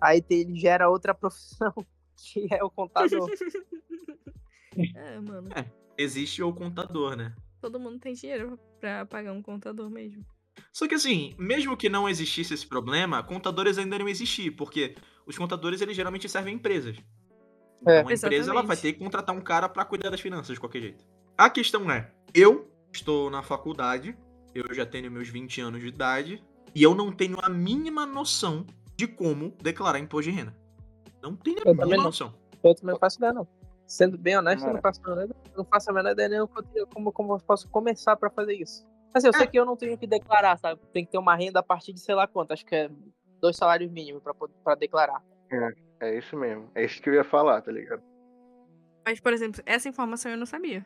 aí 0.00 0.24
ele 0.30 0.56
gera 0.58 0.88
outra 0.88 1.14
profissão, 1.14 1.72
que 2.16 2.48
é 2.52 2.64
o 2.64 2.70
contador. 2.70 3.28
É, 4.94 5.18
mano. 5.20 5.48
Existe 5.98 6.42
o 6.42 6.52
contador, 6.52 7.16
né? 7.16 7.34
Todo 7.60 7.80
mundo 7.80 7.98
tem 7.98 8.12
dinheiro 8.14 8.58
pra 8.80 9.06
pagar 9.06 9.32
um 9.32 9.42
contador 9.42 9.88
mesmo. 9.90 10.24
Só 10.72 10.86
que 10.86 10.94
assim, 10.94 11.34
mesmo 11.38 11.76
que 11.76 11.88
não 11.88 12.08
existisse 12.08 12.54
esse 12.54 12.66
problema, 12.66 13.22
contadores 13.22 13.78
ainda 13.78 13.98
não 13.98 14.08
existir, 14.08 14.50
porque 14.52 14.94
os 15.26 15.36
contadores 15.36 15.80
eles 15.80 15.96
geralmente 15.96 16.28
servem 16.28 16.54
a 16.54 16.56
empresas. 16.56 16.96
Então 17.80 17.92
É. 17.92 17.98
a 18.00 18.12
empresa 18.14 18.50
ela 18.50 18.62
vai 18.62 18.76
ter 18.76 18.92
que 18.92 18.98
contratar 18.98 19.34
um 19.34 19.40
cara 19.40 19.68
pra 19.68 19.84
cuidar 19.84 20.10
das 20.10 20.20
finanças 20.20 20.54
de 20.54 20.60
qualquer 20.60 20.80
jeito. 20.80 21.04
A 21.36 21.50
questão 21.50 21.90
é, 21.90 22.10
eu 22.34 22.70
estou 22.92 23.30
na 23.30 23.42
faculdade, 23.42 24.16
eu 24.54 24.72
já 24.74 24.86
tenho 24.86 25.10
meus 25.10 25.28
20 25.28 25.60
anos 25.60 25.80
de 25.82 25.88
idade 25.88 26.42
e 26.74 26.82
eu 26.82 26.94
não 26.94 27.12
tenho 27.12 27.36
a 27.42 27.48
mínima 27.50 28.06
noção 28.06 28.64
de 28.96 29.06
como 29.06 29.54
declarar 29.62 29.98
imposto 29.98 30.30
de 30.30 30.36
renda. 30.36 30.56
Não 31.22 31.36
tenho 31.36 31.58
a 31.58 31.68
Eu 31.70 31.74
mínima 31.74 31.96
não. 31.98 32.04
noção. 32.04 32.34
Eu 32.64 32.74
também 32.74 32.92
não 32.94 32.98
faço 32.98 33.18
ideia, 33.18 33.32
não. 33.34 33.46
Sendo 33.86 34.18
bem 34.18 34.36
honesto, 34.36 34.64
eu 34.64 34.70
É. 34.70 34.72
não 34.74 34.80
faço 34.80 35.00
a 35.04 35.08
menor 35.08 35.24
ideia. 35.24 35.40
Eu 35.52 35.58
não 35.58 35.64
faço 35.64 35.90
a 35.90 35.94
menor 35.94 36.10
ideia 36.12 36.28
nem 36.28 36.46
como, 36.92 37.12
como, 37.12 37.34
eu 37.34 37.38
posso 37.38 37.68
começar 37.68 38.16
pra 38.16 38.28
fazer 38.30 38.54
isso. 38.54 38.86
Assim, 39.14 39.28
eu 39.28 39.32
sei 39.32 39.44
É. 39.44 39.46
que 39.46 39.58
eu 39.58 39.64
não 39.64 39.76
tenho 39.76 39.96
que 39.96 40.06
declarar, 40.06 40.58
sabe? 40.58 40.80
Tem 40.92 41.04
que 41.04 41.10
ter 41.12 41.18
uma 41.18 41.34
renda 41.34 41.60
a 41.60 41.62
partir 41.62 41.92
de 41.92 42.00
sei 42.00 42.14
lá 42.14 42.26
quanto. 42.26 42.52
Acho 42.52 42.66
que 42.66 42.74
é 42.74 42.90
dois 43.40 43.56
salários 43.56 43.90
mínimos 43.90 44.22
pra 44.64 44.74
declarar. 44.74 45.22
É 46.00 46.18
isso 46.18 46.36
mesmo. 46.36 46.70
É 46.74 46.84
isso 46.84 47.00
que 47.00 47.08
eu 47.08 47.14
ia 47.14 47.24
falar, 47.24 47.62
tá 47.62 47.70
ligado? 47.72 48.02
Mas, 49.04 49.20
por 49.20 49.32
exemplo, 49.32 49.62
essa 49.64 49.88
informação 49.88 50.30
eu 50.32 50.36
não 50.36 50.46
sabia. 50.46 50.84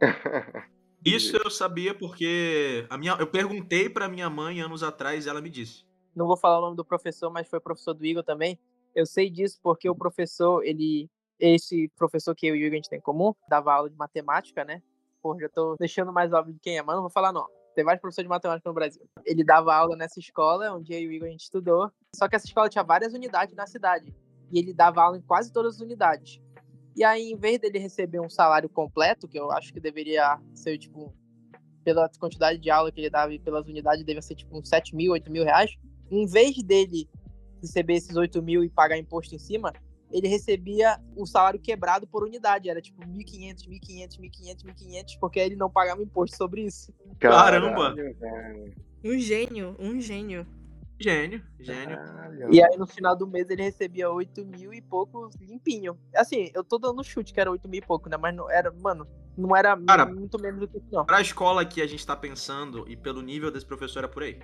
Isso 1.04 1.36
eu 1.36 1.50
sabia 1.50 1.92
porque 1.98 2.86
a 2.88 2.96
minha, 2.96 3.16
eu 3.18 3.26
perguntei 3.26 3.88
pra 3.88 4.08
minha 4.08 4.30
mãe 4.30 4.60
anos 4.60 4.84
atrás 4.84 5.26
e 5.26 5.28
ela 5.28 5.40
me 5.40 5.50
disse. 5.50 5.84
Não 6.14 6.28
vou 6.28 6.36
falar 6.36 6.58
o 6.58 6.60
nome 6.60 6.76
do 6.76 6.84
professor, 6.84 7.28
mas 7.28 7.48
foi 7.48 7.58
professor 7.58 7.92
do 7.92 8.04
Igor 8.06 8.22
também. 8.22 8.56
Eu 8.94 9.04
sei 9.04 9.28
disso 9.28 9.58
porque 9.62 9.88
o 9.90 9.96
professor, 9.96 10.64
ele. 10.64 11.10
Esse 11.42 11.88
professor 11.96 12.36
que 12.36 12.46
eu 12.46 12.54
e 12.54 12.62
o 12.62 12.66
Igor 12.66 12.74
a 12.74 12.76
gente 12.76 12.88
tem 12.88 13.00
em 13.00 13.02
comum, 13.02 13.34
dava 13.48 13.72
aula 13.72 13.90
de 13.90 13.96
matemática, 13.96 14.64
né? 14.64 14.80
Pô, 15.20 15.36
já 15.40 15.48
tô 15.48 15.74
deixando 15.74 16.12
mais 16.12 16.32
óbvio 16.32 16.54
de 16.54 16.60
quem 16.60 16.78
é, 16.78 16.82
mas 16.82 16.94
não 16.94 17.02
vou 17.02 17.10
falar 17.10 17.32
não. 17.32 17.48
Tem 17.74 17.84
vários 17.84 18.00
professores 18.00 18.26
de 18.26 18.30
matemática 18.30 18.70
no 18.70 18.74
Brasil. 18.74 19.02
Ele 19.24 19.42
dava 19.42 19.74
aula 19.74 19.96
nessa 19.96 20.20
escola, 20.20 20.72
onde 20.72 20.92
eu 20.92 21.00
e 21.00 21.08
o 21.08 21.12
Igor 21.12 21.26
a 21.26 21.30
gente 21.32 21.40
estudou. 21.40 21.90
Só 22.14 22.28
que 22.28 22.36
essa 22.36 22.46
escola 22.46 22.68
tinha 22.68 22.84
várias 22.84 23.12
unidades 23.12 23.56
na 23.56 23.66
cidade. 23.66 24.14
E 24.52 24.58
ele 24.60 24.72
dava 24.72 25.02
aula 25.02 25.18
em 25.18 25.22
quase 25.22 25.52
todas 25.52 25.74
as 25.74 25.80
unidades. 25.80 26.40
E 26.94 27.02
aí, 27.02 27.32
em 27.32 27.36
vez 27.36 27.58
dele 27.58 27.80
receber 27.80 28.20
um 28.20 28.30
salário 28.30 28.68
completo, 28.68 29.26
que 29.26 29.36
eu 29.36 29.50
acho 29.50 29.72
que 29.72 29.80
deveria 29.80 30.40
ser, 30.54 30.78
tipo, 30.78 31.12
pela 31.82 32.08
quantidade 32.20 32.60
de 32.60 32.70
aula 32.70 32.92
que 32.92 33.00
ele 33.00 33.10
dava 33.10 33.34
e 33.34 33.40
pelas 33.40 33.66
unidades, 33.66 34.04
devia 34.04 34.22
ser, 34.22 34.36
tipo, 34.36 34.56
uns 34.56 34.68
7 34.68 34.94
mil, 34.94 35.10
8 35.10 35.28
mil 35.28 35.42
reais. 35.42 35.76
Em 36.08 36.24
vez 36.24 36.62
dele 36.62 37.10
receber 37.60 37.94
esses 37.94 38.14
8 38.14 38.40
mil 38.40 38.62
e 38.62 38.70
pagar 38.70 38.96
imposto 38.96 39.34
em 39.34 39.40
cima, 39.40 39.72
ele 40.12 40.28
recebia 40.28 41.00
o 41.16 41.26
salário 41.26 41.58
quebrado 41.58 42.06
por 42.06 42.22
unidade. 42.22 42.68
Era, 42.68 42.80
tipo, 42.80 43.02
1.500, 43.02 43.68
1.500, 43.68 44.20
1.500, 44.20 44.64
1.500, 44.64 45.18
porque 45.18 45.40
ele 45.40 45.56
não 45.56 45.70
pagava 45.70 46.02
imposto 46.02 46.36
sobre 46.36 46.62
isso. 46.62 46.92
Caramba! 47.18 47.94
Um 49.04 49.18
gênio, 49.18 49.74
um 49.78 50.00
gênio. 50.00 50.46
Gênio, 51.00 51.42
gênio. 51.58 51.96
Caralho. 51.96 52.54
E 52.54 52.62
aí, 52.62 52.76
no 52.76 52.86
final 52.86 53.16
do 53.16 53.26
mês, 53.26 53.50
ele 53.50 53.62
recebia 53.62 54.08
8 54.08 54.44
mil 54.44 54.72
e 54.72 54.80
pouco 54.80 55.28
limpinho. 55.40 55.98
Assim, 56.14 56.52
eu 56.54 56.62
tô 56.62 56.78
dando 56.78 57.02
chute 57.02 57.32
que 57.32 57.40
era 57.40 57.50
8 57.50 57.68
mil 57.68 57.80
e 57.82 57.84
pouco, 57.84 58.08
né? 58.08 58.16
Mas 58.16 58.36
não 58.36 58.48
era, 58.48 58.70
mano, 58.70 59.04
não 59.36 59.56
era 59.56 59.76
Cara, 59.76 60.06
muito 60.06 60.40
menos 60.40 60.60
do 60.60 60.68
que 60.68 60.78
isso, 60.78 60.86
não. 60.92 61.04
Pra 61.04 61.20
escola 61.20 61.64
que 61.64 61.82
a 61.82 61.86
gente 61.88 62.06
tá 62.06 62.14
pensando 62.14 62.84
e 62.88 62.96
pelo 62.96 63.20
nível 63.20 63.50
desse 63.50 63.66
professor 63.66 64.04
é 64.04 64.06
por 64.06 64.22
aí. 64.22 64.38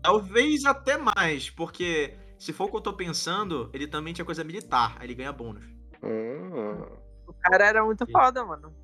Talvez 0.00 0.64
até 0.64 0.96
mais, 0.96 1.50
porque 1.50 2.14
se 2.38 2.52
for 2.52 2.64
o 2.64 2.70
que 2.70 2.76
eu 2.76 2.80
tô 2.80 2.92
pensando, 2.92 3.68
ele 3.72 3.86
também 3.86 4.12
tinha 4.14 4.24
coisa 4.24 4.44
militar, 4.44 4.96
aí 4.98 5.06
ele 5.06 5.14
ganha 5.14 5.32
bônus. 5.32 5.64
Hum. 6.02 6.84
O 7.26 7.32
cara 7.32 7.66
era 7.66 7.84
muito 7.84 8.06
foda, 8.10 8.44
mano. 8.44 8.74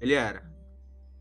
Ele 0.00 0.14
era. 0.14 0.50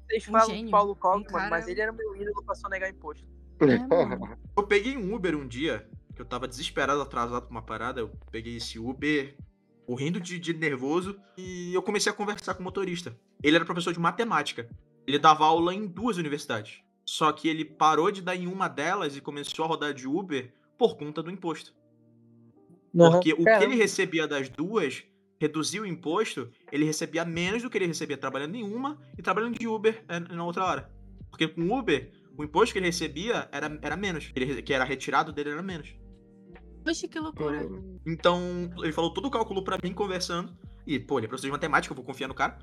Vocês 0.08 0.28
Um 0.28 0.32
falam 0.32 0.66
de 0.66 0.72
Paulo 0.72 0.96
Coque, 0.96 1.30
Um 1.30 1.32
mano, 1.34 1.50
mas 1.50 1.62
cara- 1.62 1.72
ele 1.72 1.82
era 1.82 1.92
meu 1.92 2.16
ídolo 2.16 2.44
pra 2.44 2.56
só 2.56 2.70
negar 2.70 2.90
imposto. 2.90 3.28
É. 3.62 3.76
Eu 4.58 4.64
peguei 4.68 4.98
um 4.98 5.14
Uber 5.14 5.36
um 5.36 5.48
dia, 5.48 5.88
que 6.16 6.22
eu 6.22 6.26
tava 6.26 6.48
desesperado, 6.48 7.02
atrasado 7.02 7.44
pra 7.44 7.52
uma 7.52 7.62
parada. 7.62 8.02
Eu 8.02 8.10
peguei 8.32 8.58
esse 8.58 8.78
Uber, 8.80 9.38
morrendo 9.88 10.20
de, 10.20 10.38
de 10.40 10.54
nervoso, 10.54 11.20
e 11.38 11.74
eu 11.74 11.82
comecei 11.82 12.12
a 12.12 12.16
conversar 12.16 12.54
com 12.56 12.62
o 12.62 12.64
motorista. 12.64 13.18
Ele 13.42 13.56
era 13.56 13.66
professor 13.66 13.94
de 13.94 14.00
matemática. 14.00 14.70
Ele 15.08 15.18
dava 15.18 15.46
aula 15.46 15.74
em 15.74 15.86
duas 15.88 16.18
universidades. 16.18 16.82
Só 17.06 17.32
que 17.32 17.48
ele 17.48 17.64
parou 17.66 18.12
de 18.12 18.22
dar 18.22 18.36
em 18.36 18.48
uma 18.48 18.68
delas 18.68 19.16
e 19.16 19.22
começou 19.22 19.64
a 19.66 19.68
rodar 19.68 19.94
de 19.94 20.08
Uber 20.08 20.54
por 20.78 20.98
conta 20.98 21.24
do 21.24 21.32
imposto. 21.32 21.74
Porque 22.94 23.34
o 23.34 23.38
que 23.38 23.44
Caramba. 23.44 23.66
ele 23.66 23.76
recebia 23.76 24.28
das 24.28 24.50
duas, 24.50 25.04
reduziu 25.40 25.84
o 25.84 25.86
imposto, 25.86 26.50
ele 26.72 26.86
recebia 26.86 27.24
menos 27.24 27.64
do 27.64 27.70
que 27.70 27.78
ele 27.78 27.88
recebia 27.88 28.18
trabalhando 28.18 28.56
em 28.56 28.64
uma 28.64 29.00
e 29.18 29.22
trabalhando 29.22 29.58
de 29.58 29.68
Uber 29.68 30.04
eh, 30.08 30.20
na 30.20 30.44
outra 30.44 30.66
hora. 30.66 30.92
Porque 31.30 31.48
com 31.48 31.78
Uber, 31.78 32.12
o 32.38 32.44
imposto 32.44 32.74
que 32.74 32.80
ele 32.80 32.88
recebia 32.88 33.48
era, 33.52 33.80
era 33.82 33.96
menos. 33.96 34.32
Ele 34.36 34.62
que 34.62 34.74
era 34.74 34.84
retirado 34.84 35.32
dele 35.32 35.52
era 35.52 35.62
menos. 35.62 35.96
Poxa, 36.84 37.08
que 37.08 37.20
loucura. 37.20 37.62
Então, 38.06 38.72
ele 38.78 38.92
falou 38.92 39.14
todo 39.14 39.28
o 39.28 39.32
cálculo 39.32 39.64
pra 39.64 39.78
mim 39.84 39.94
conversando. 39.94 40.58
E, 40.88 41.00
pô, 41.00 41.20
ele 41.20 41.26
é 41.26 41.28
professor 41.28 41.48
de 41.48 41.52
matemática, 41.52 41.92
eu 41.92 41.96
vou 41.96 42.06
confiar 42.06 42.28
no 42.28 42.34
cara. 42.34 42.58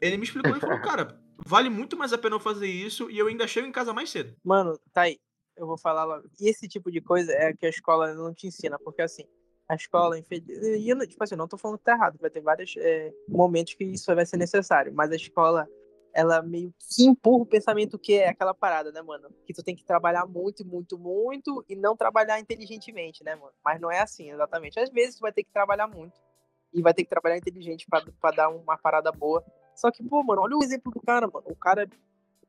Ele 0.00 0.16
me 0.16 0.24
explicou 0.24 0.56
e 0.56 0.60
falou, 0.60 0.80
cara, 0.82 1.18
vale 1.46 1.70
muito 1.70 1.96
mais 1.96 2.12
a 2.12 2.18
pena 2.18 2.36
eu 2.36 2.40
fazer 2.40 2.66
isso 2.66 3.10
e 3.10 3.18
eu 3.18 3.26
ainda 3.26 3.46
chego 3.46 3.66
em 3.66 3.72
casa 3.72 3.92
mais 3.92 4.10
cedo. 4.10 4.34
Mano, 4.44 4.78
tá 4.92 5.02
aí. 5.02 5.18
Eu 5.56 5.66
vou 5.66 5.78
falar 5.78 6.04
logo. 6.04 6.28
E 6.40 6.48
esse 6.48 6.68
tipo 6.68 6.90
de 6.90 7.00
coisa 7.00 7.32
é 7.32 7.52
que 7.52 7.66
a 7.66 7.70
escola 7.70 8.14
não 8.14 8.32
te 8.32 8.46
ensina, 8.46 8.78
porque 8.78 9.02
assim, 9.02 9.24
a 9.68 9.74
escola, 9.74 10.18
e 10.18 10.22
tipo 10.22 11.22
assim, 11.22 11.36
não 11.36 11.46
tô 11.46 11.58
falando 11.58 11.78
que 11.78 11.84
tá 11.84 11.92
errado, 11.92 12.18
vai 12.18 12.30
ter 12.30 12.40
vários 12.40 12.74
é, 12.78 13.12
momentos 13.28 13.74
que 13.74 13.84
isso 13.84 14.14
vai 14.14 14.24
ser 14.24 14.38
necessário, 14.38 14.92
mas 14.94 15.10
a 15.12 15.16
escola, 15.16 15.68
ela 16.14 16.40
meio 16.40 16.72
que 16.78 17.04
empurra 17.04 17.42
o 17.42 17.46
pensamento 17.46 17.98
que 17.98 18.14
é 18.14 18.30
aquela 18.30 18.54
parada, 18.54 18.90
né, 18.90 19.02
mano? 19.02 19.28
Que 19.44 19.52
tu 19.52 19.62
tem 19.62 19.76
que 19.76 19.84
trabalhar 19.84 20.26
muito, 20.26 20.66
muito, 20.66 20.98
muito 20.98 21.62
e 21.68 21.76
não 21.76 21.94
trabalhar 21.94 22.40
inteligentemente, 22.40 23.22
né, 23.22 23.34
mano? 23.34 23.52
Mas 23.62 23.78
não 23.78 23.90
é 23.90 24.00
assim, 24.00 24.30
exatamente. 24.30 24.80
Às 24.80 24.88
vezes 24.88 25.16
tu 25.16 25.20
vai 25.20 25.32
ter 25.32 25.44
que 25.44 25.52
trabalhar 25.52 25.86
muito 25.86 26.18
e 26.72 26.80
vai 26.80 26.94
ter 26.94 27.04
que 27.04 27.10
trabalhar 27.10 27.36
inteligente 27.36 27.86
pra 28.20 28.30
dar 28.30 28.48
uma 28.48 28.78
parada 28.78 29.12
boa. 29.12 29.44
Só 29.74 29.90
que, 29.90 30.02
pô, 30.02 30.22
mano, 30.22 30.42
olha 30.42 30.56
o 30.56 30.64
exemplo 30.64 30.90
do 30.90 31.00
cara, 31.00 31.28
mano. 31.28 31.46
O 31.46 31.54
cara, 31.54 31.88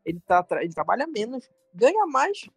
ele, 0.05 0.19
tá, 0.21 0.45
ele 0.61 0.73
trabalha 0.73 1.05
menos, 1.05 1.49
ganha 1.73 2.05
mais 2.07 2.49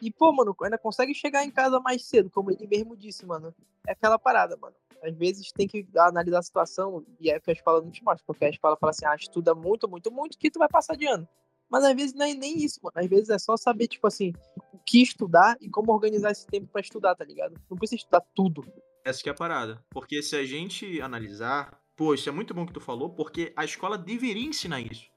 e, 0.00 0.10
pô, 0.10 0.32
mano, 0.32 0.56
ainda 0.62 0.78
consegue 0.78 1.14
chegar 1.14 1.44
em 1.44 1.50
casa 1.50 1.80
mais 1.80 2.04
cedo, 2.04 2.30
como 2.30 2.50
ele 2.50 2.66
mesmo 2.66 2.96
disse, 2.96 3.24
mano. 3.26 3.54
É 3.86 3.92
aquela 3.92 4.18
parada, 4.18 4.56
mano. 4.56 4.74
Às 5.02 5.14
vezes 5.14 5.52
tem 5.52 5.66
que 5.66 5.86
analisar 5.96 6.40
a 6.40 6.42
situação 6.42 7.04
e 7.18 7.30
é 7.30 7.40
que 7.40 7.50
a 7.50 7.54
escola 7.54 7.80
não 7.80 7.90
te 7.90 8.04
mostra, 8.04 8.24
porque 8.26 8.44
a 8.44 8.50
escola 8.50 8.76
fala 8.76 8.90
assim, 8.90 9.06
ah, 9.06 9.14
estuda 9.14 9.54
muito, 9.54 9.88
muito, 9.88 10.10
muito, 10.10 10.38
que 10.38 10.50
tu 10.50 10.58
vai 10.58 10.68
passar 10.68 10.96
de 10.96 11.06
ano. 11.06 11.26
Mas 11.70 11.84
às 11.84 11.94
vezes 11.94 12.14
não 12.14 12.26
é 12.26 12.34
nem 12.34 12.58
isso, 12.58 12.80
mano. 12.82 12.94
Às 12.96 13.06
vezes 13.06 13.30
é 13.30 13.38
só 13.38 13.56
saber, 13.56 13.86
tipo 13.86 14.06
assim, 14.06 14.32
o 14.72 14.78
que 14.78 15.00
estudar 15.00 15.56
e 15.60 15.70
como 15.70 15.92
organizar 15.92 16.32
esse 16.32 16.46
tempo 16.46 16.66
pra 16.66 16.80
estudar, 16.80 17.14
tá 17.14 17.24
ligado? 17.24 17.54
Não 17.70 17.78
precisa 17.78 18.00
estudar 18.00 18.20
tudo. 18.34 18.66
Essa 19.04 19.22
que 19.22 19.28
é 19.28 19.32
a 19.32 19.34
parada. 19.34 19.82
Porque 19.88 20.20
se 20.22 20.36
a 20.36 20.44
gente 20.44 21.00
analisar, 21.00 21.80
pô, 21.96 22.12
isso 22.12 22.28
é 22.28 22.32
muito 22.32 22.52
bom 22.52 22.66
que 22.66 22.72
tu 22.72 22.80
falou, 22.80 23.10
porque 23.10 23.52
a 23.56 23.64
escola 23.64 23.96
deveria 23.96 24.48
ensinar 24.48 24.80
isso. 24.80 25.08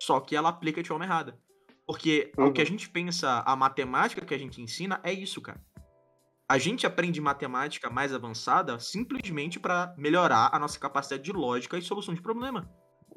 Só 0.00 0.20
que 0.20 0.36
ela 0.36 0.48
aplica 0.48 0.82
de 0.82 0.88
forma 0.88 1.04
errada. 1.04 1.36
Porque 1.88 2.30
o 2.36 2.52
que 2.52 2.60
a 2.60 2.64
Uhum. 2.64 2.68
gente 2.68 2.90
pensa, 2.90 3.42
a 3.46 3.56
matemática 3.56 4.22
que 4.24 4.34
a 4.34 4.38
gente 4.38 4.60
ensina 4.60 5.00
é 5.02 5.10
isso, 5.10 5.40
cara. 5.40 5.58
A 6.46 6.58
gente 6.58 6.86
aprende 6.86 7.18
matemática 7.18 7.88
mais 7.88 8.12
avançada 8.12 8.78
simplesmente 8.78 9.58
pra 9.58 9.94
melhorar 9.96 10.50
a 10.52 10.58
nossa 10.58 10.78
capacidade 10.78 11.22
de 11.22 11.32
lógica 11.32 11.78
e 11.78 11.82
solução 11.82 12.12
de 12.12 12.20
problema. 12.20 12.70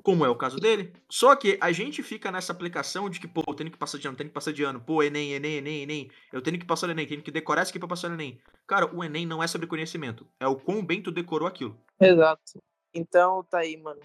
Como 0.03 0.25
é 0.25 0.29
o 0.29 0.37
caso 0.37 0.57
dele. 0.57 0.93
Só 1.09 1.35
que 1.35 1.57
a 1.59 1.69
gente 1.73 2.01
fica 2.01 2.31
nessa 2.31 2.53
aplicação 2.53 3.09
de 3.09 3.19
que, 3.19 3.27
pô, 3.27 3.43
eu 3.45 3.53
tenho 3.53 3.69
que 3.69 3.77
passar 3.77 3.97
de 3.97 4.07
ano, 4.07 4.15
tenho 4.15 4.29
que 4.29 4.33
passar 4.33 4.53
de 4.53 4.63
ano, 4.63 4.79
pô, 4.79 5.03
Enem, 5.03 5.33
Enem, 5.33 5.57
Enem, 5.57 5.83
Enem, 5.83 6.11
eu 6.31 6.41
tenho 6.41 6.57
que 6.57 6.65
passar 6.65 6.87
o 6.87 6.91
Enem, 6.91 7.05
tenho 7.05 7.21
que 7.21 7.29
decorar 7.29 7.63
isso 7.63 7.71
aqui 7.71 7.79
pra 7.79 7.89
passar 7.89 8.09
o 8.09 8.13
Enem. 8.13 8.41
Cara, 8.65 8.85
o 8.95 9.03
Enem 9.03 9.25
não 9.25 9.43
é 9.43 9.47
sobre 9.47 9.67
conhecimento, 9.67 10.25
é 10.39 10.47
o 10.47 10.55
quão 10.55 10.83
bem 10.83 11.03
tu 11.03 11.11
decorou 11.11 11.45
aquilo. 11.45 11.77
Exato. 11.99 12.63
Então, 12.93 13.43
tá 13.43 13.59
aí, 13.59 13.75
mano. 13.75 13.99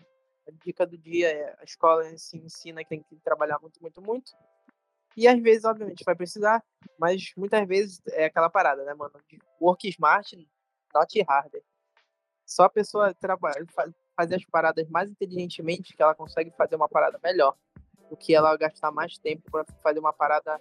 A 0.49 0.51
dica 0.65 0.85
do 0.87 0.99
dia 0.99 1.29
é 1.29 1.57
a 1.61 1.65
escola 1.65 2.03
se 2.19 2.37
ensina 2.37 2.83
que 2.83 2.91
tem 2.91 3.03
que 3.03 3.17
trabalhar 3.25 3.59
muito, 3.61 3.81
muito, 3.81 4.03
muito. 4.03 4.33
E 5.17 5.27
às 5.27 5.41
vezes, 5.41 5.65
obviamente, 5.65 6.05
vai 6.05 6.15
precisar, 6.15 6.63
mas 6.99 7.33
muitas 7.37 7.67
vezes 7.67 8.03
é 8.09 8.27
aquela 8.27 8.51
parada, 8.51 8.85
né, 8.85 8.93
mano? 8.95 9.15
Work 9.61 9.89
smart, 9.89 10.49
not 10.95 11.23
harder. 11.27 11.63
Só 12.45 12.65
a 12.65 12.69
pessoa 12.71 13.15
trabalha, 13.15 13.65
fa- 13.75 13.91
fazer 14.15 14.37
as 14.37 14.45
paradas 14.45 14.89
mais 14.89 15.11
inteligentemente 15.11 15.95
que 15.97 16.03
ela 16.03 16.15
consegue 16.15 16.51
fazer 16.57 16.77
uma 16.77 16.89
parada 16.89 17.19
melhor 17.23 17.57
do 18.11 18.17
que 18.17 18.35
ela 18.35 18.57
gastar 18.57 18.93
mais 18.93 19.19
tempo 19.19 19.51
pra 19.51 19.65
fazer 19.83 19.99
uma 19.99 20.13
parada 20.13 20.61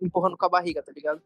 empurrando 0.00 0.36
com 0.36 0.44
a 0.46 0.48
barriga, 0.48 0.82
tá 0.82 0.92
ligado? 0.92 1.22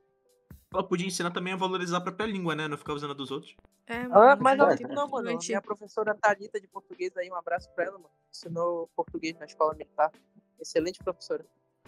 Ela 0.73 0.87
podia 0.87 1.07
ensinar 1.07 1.31
também 1.31 1.55
a 1.55 1.57
valorizar 1.57 1.97
a 1.97 2.01
própria 2.01 2.27
língua, 2.27 2.55
né? 2.55 2.69
Não 2.69 2.77
ficar 2.77 2.93
usando 2.93 3.13
a 3.13 3.15
dos 3.15 3.31
outros. 3.31 3.57
É, 3.87 4.03
Ah, 4.11 4.37
mas 4.37 4.59
é 4.59 4.67
mesmo 4.67 4.89
não, 4.89 5.09
mano. 5.09 5.39
Minha 5.49 5.63
professora 5.63 6.15
Thalita 6.15 6.61
de 6.61 6.69
português 6.69 7.17
aí, 7.17 7.31
um 7.31 7.35
abraço 7.37 7.71
pra 7.73 7.85
ela, 7.85 7.99
mano. 7.99 8.11
Ensinou 8.31 8.89
português 8.95 9.37
na 9.39 9.47
escola 9.47 9.73
militar. 9.75 10.13
Excelente 10.61 10.99
professora. 11.03 11.45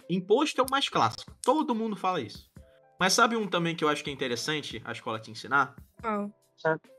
Imposto 0.09 0.59
é 0.59 0.63
o 0.63 0.71
mais 0.71 0.89
clássico. 0.89 1.31
Todo 1.43 1.75
mundo 1.75 1.95
fala 1.95 2.19
isso. 2.19 2.49
Mas 2.99 3.13
sabe 3.13 3.35
um 3.35 3.47
também 3.47 3.75
que 3.75 3.83
eu 3.83 3.87
acho 3.89 4.03
que 4.03 4.09
é 4.09 4.13
interessante 4.13 4.81
a 4.83 4.91
escola 4.91 5.19
te 5.19 5.29
ensinar? 5.29 5.75
Qual? 6.01 6.31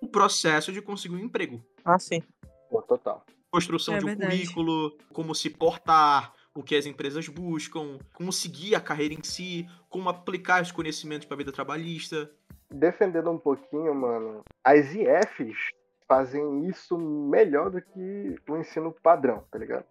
O 0.01 0.07
processo 0.07 0.73
de 0.73 0.81
conseguir 0.81 1.17
um 1.17 1.19
emprego. 1.19 1.63
Ah, 1.85 1.99
sim. 1.99 2.23
Pô, 2.71 2.81
total. 2.81 3.27
Construção 3.51 3.97
É 3.97 3.99
de 3.99 4.05
um 4.05 4.09
verdade. 4.09 4.31
currículo, 4.33 4.97
como 5.13 5.35
se 5.35 5.51
portar, 5.51 6.33
o 6.55 6.63
que 6.63 6.77
as 6.77 6.87
empresas 6.87 7.27
buscam, 7.29 7.99
como 8.15 8.33
seguir 8.33 8.77
a 8.77 8.81
carreira 8.81 9.13
em 9.13 9.23
si, 9.23 9.69
como 9.89 10.09
aplicar 10.09 10.63
os 10.63 10.71
conhecimentos 10.73 11.27
para 11.27 11.35
a 11.35 11.39
vida 11.39 11.53
trabalhista. 11.53 12.31
Defendendo 12.71 13.31
um 13.31 13.39
pouquinho, 13.39 13.93
mano, 13.93 14.45
as 14.65 14.95
IFs 14.95 15.59
fazem 16.07 16.67
isso 16.69 16.97
melhor 16.97 17.71
do 17.71 17.83
que 17.83 18.37
o 18.49 18.57
ensino 18.57 18.93
padrão, 19.03 19.45
tá 19.51 19.59
ligado? 19.59 19.85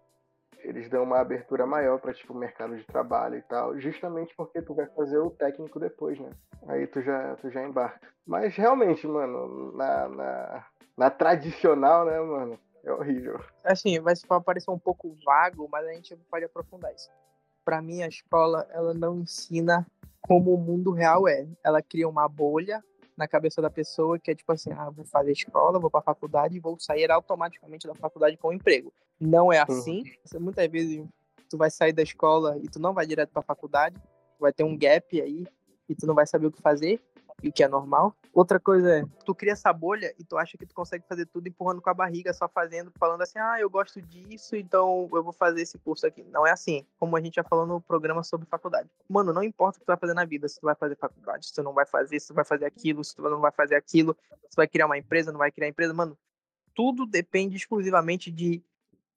Eles 0.62 0.88
dão 0.88 1.02
uma 1.02 1.20
abertura 1.20 1.66
maior 1.66 1.98
pra, 2.00 2.12
tipo, 2.12 2.34
mercado 2.34 2.76
de 2.76 2.84
trabalho 2.84 3.36
e 3.36 3.42
tal, 3.42 3.78
justamente 3.80 4.34
porque 4.36 4.62
tu 4.62 4.74
vai 4.74 4.86
fazer 4.86 5.18
o 5.18 5.30
técnico 5.30 5.80
depois, 5.80 6.18
né? 6.18 6.30
Aí 6.68 6.86
tu 6.86 7.02
já, 7.02 7.36
tu 7.36 7.50
já 7.50 7.62
embarca. 7.62 8.08
Mas 8.26 8.54
realmente, 8.54 9.06
mano, 9.06 9.72
na, 9.76 10.08
na, 10.08 10.66
na 10.96 11.10
tradicional, 11.10 12.04
né, 12.04 12.20
mano, 12.20 12.58
é 12.84 12.92
horrível. 12.92 13.40
Assim, 13.64 13.98
vai 14.00 14.14
parecer 14.44 14.70
um 14.70 14.78
pouco 14.78 15.16
vago, 15.24 15.68
mas 15.70 15.86
a 15.86 15.92
gente 15.92 16.16
pode 16.30 16.44
aprofundar 16.44 16.94
isso. 16.94 17.10
Pra 17.64 17.82
mim, 17.82 18.02
a 18.02 18.08
escola, 18.08 18.66
ela 18.70 18.94
não 18.94 19.20
ensina 19.20 19.86
como 20.20 20.54
o 20.54 20.58
mundo 20.58 20.92
real 20.92 21.28
é. 21.28 21.46
Ela 21.64 21.82
cria 21.82 22.08
uma 22.08 22.28
bolha 22.28 22.82
na 23.16 23.28
cabeça 23.28 23.60
da 23.60 23.68
pessoa 23.68 24.18
que 24.18 24.30
é 24.30 24.34
tipo 24.34 24.50
assim, 24.50 24.72
ah, 24.72 24.88
vou 24.88 25.04
fazer 25.04 25.32
escola, 25.32 25.78
vou 25.78 25.90
pra 25.90 26.00
faculdade 26.00 26.56
e 26.56 26.60
vou 26.60 26.78
sair 26.78 27.10
automaticamente 27.10 27.86
da 27.86 27.94
faculdade 27.94 28.36
com 28.36 28.48
um 28.48 28.52
emprego. 28.52 28.92
Não 29.20 29.52
é 29.52 29.58
assim. 29.58 30.04
Você, 30.24 30.38
muitas 30.38 30.66
vezes 30.68 31.04
tu 31.48 31.58
vai 31.58 31.70
sair 31.70 31.92
da 31.92 32.02
escola 32.02 32.56
e 32.62 32.68
tu 32.68 32.80
não 32.80 32.94
vai 32.94 33.06
direto 33.06 33.30
pra 33.30 33.42
faculdade, 33.42 33.96
vai 34.38 34.52
ter 34.52 34.64
um 34.64 34.76
gap 34.76 35.20
aí 35.20 35.46
e 35.88 35.94
tu 35.94 36.06
não 36.06 36.14
vai 36.14 36.26
saber 36.26 36.46
o 36.46 36.52
que 36.52 36.62
fazer 36.62 37.02
e 37.42 37.48
o 37.48 37.52
que 37.52 37.64
é 37.64 37.68
normal. 37.68 38.14
Outra 38.32 38.60
coisa 38.60 38.98
é, 38.98 39.04
tu 39.24 39.34
cria 39.34 39.52
essa 39.52 39.72
bolha 39.72 40.14
e 40.18 40.24
tu 40.24 40.36
acha 40.36 40.56
que 40.56 40.64
tu 40.64 40.74
consegue 40.74 41.04
fazer 41.08 41.26
tudo 41.26 41.48
empurrando 41.48 41.82
com 41.82 41.90
a 41.90 41.94
barriga, 41.94 42.32
só 42.32 42.48
fazendo, 42.48 42.92
falando 42.98 43.22
assim, 43.22 43.38
ah, 43.38 43.56
eu 43.58 43.68
gosto 43.68 44.00
disso, 44.00 44.54
então 44.54 45.08
eu 45.12 45.22
vou 45.22 45.32
fazer 45.32 45.62
esse 45.62 45.78
curso 45.78 46.06
aqui. 46.06 46.22
Não 46.24 46.46
é 46.46 46.52
assim, 46.52 46.86
como 46.98 47.16
a 47.16 47.20
gente 47.20 47.34
já 47.34 47.44
falou 47.44 47.66
no 47.66 47.80
programa 47.80 48.22
sobre 48.22 48.46
faculdade. 48.46 48.88
Mano, 49.08 49.32
não 49.32 49.42
importa 49.42 49.78
o 49.78 49.80
que 49.80 49.86
tu 49.86 49.88
vai 49.88 49.96
fazer 49.96 50.14
na 50.14 50.24
vida, 50.24 50.48
se 50.48 50.60
tu 50.60 50.64
vai 50.64 50.74
fazer 50.74 50.96
faculdade, 50.96 51.46
se 51.46 51.54
tu 51.54 51.62
não 51.62 51.72
vai 51.72 51.86
fazer, 51.86 52.20
se 52.20 52.28
tu 52.28 52.34
vai 52.34 52.44
fazer 52.44 52.66
aquilo, 52.66 53.02
se 53.02 53.16
tu 53.16 53.22
não 53.22 53.40
vai 53.40 53.50
fazer 53.50 53.74
aquilo, 53.74 54.16
se 54.30 54.50
tu 54.50 54.56
vai 54.56 54.68
criar 54.68 54.86
uma 54.86 54.98
empresa, 54.98 55.32
não 55.32 55.38
vai 55.38 55.50
criar 55.50 55.68
empresa, 55.68 55.92
mano, 55.92 56.16
tudo 56.74 57.04
depende 57.04 57.56
exclusivamente 57.56 58.30
de 58.30 58.62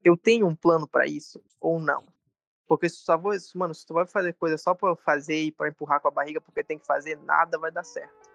eu 0.04 0.18
tenho 0.18 0.48
um 0.48 0.56
plano 0.56 0.88
para 0.88 1.06
isso 1.08 1.42
ou 1.60 1.80
não. 1.80 2.04
Porque 2.68 2.90
se 2.90 2.98
tu 2.98 3.06
só 3.06 3.18
vou, 3.18 3.34
mano, 3.56 3.74
se 3.74 3.86
tu 3.86 3.94
vai 3.94 4.06
fazer 4.06 4.34
coisa 4.34 4.58
só 4.58 4.74
pra 4.74 4.96
fazer 4.96 5.42
e 5.42 5.52
pra 5.52 5.70
empurrar 5.70 6.00
com 6.00 6.08
a 6.08 6.12
barriga 6.12 6.42
porque 6.42 6.64
tem 6.64 6.80
que 6.80 6.86
fazer, 6.86 7.18
nada 7.24 7.58
vai 7.58 7.72
dar 7.72 7.84
certo. 7.84 8.32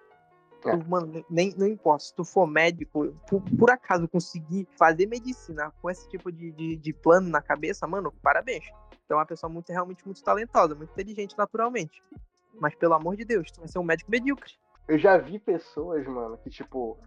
É. 0.64 0.76
Tu, 0.76 0.88
mano, 0.88 1.24
nem, 1.30 1.54
não 1.56 1.66
importa, 1.66 2.04
se 2.04 2.14
tu 2.14 2.24
for 2.24 2.46
médico, 2.46 3.12
por, 3.28 3.42
por 3.58 3.70
acaso 3.70 4.08
conseguir 4.08 4.66
fazer 4.76 5.06
medicina 5.06 5.72
com 5.80 5.88
esse 5.88 6.08
tipo 6.08 6.32
de, 6.32 6.50
de, 6.52 6.76
de 6.76 6.92
plano 6.92 7.28
na 7.28 7.40
cabeça, 7.40 7.86
mano, 7.86 8.12
parabéns. 8.22 8.64
Tu 9.06 9.12
é 9.12 9.14
uma 9.14 9.26
pessoa 9.26 9.50
muito, 9.50 9.70
realmente 9.70 10.04
muito 10.04 10.22
talentosa, 10.22 10.74
muito 10.74 10.90
inteligente 10.90 11.36
naturalmente. 11.36 12.02
Mas 12.60 12.74
pelo 12.74 12.94
amor 12.94 13.16
de 13.16 13.24
Deus, 13.24 13.50
tu 13.50 13.60
vai 13.60 13.68
ser 13.68 13.78
um 13.78 13.84
médico 13.84 14.10
medíocre. 14.10 14.54
Eu 14.86 14.98
já 14.98 15.16
vi 15.16 15.38
pessoas, 15.38 16.06
mano, 16.06 16.36
que, 16.38 16.50
tipo, 16.50 16.98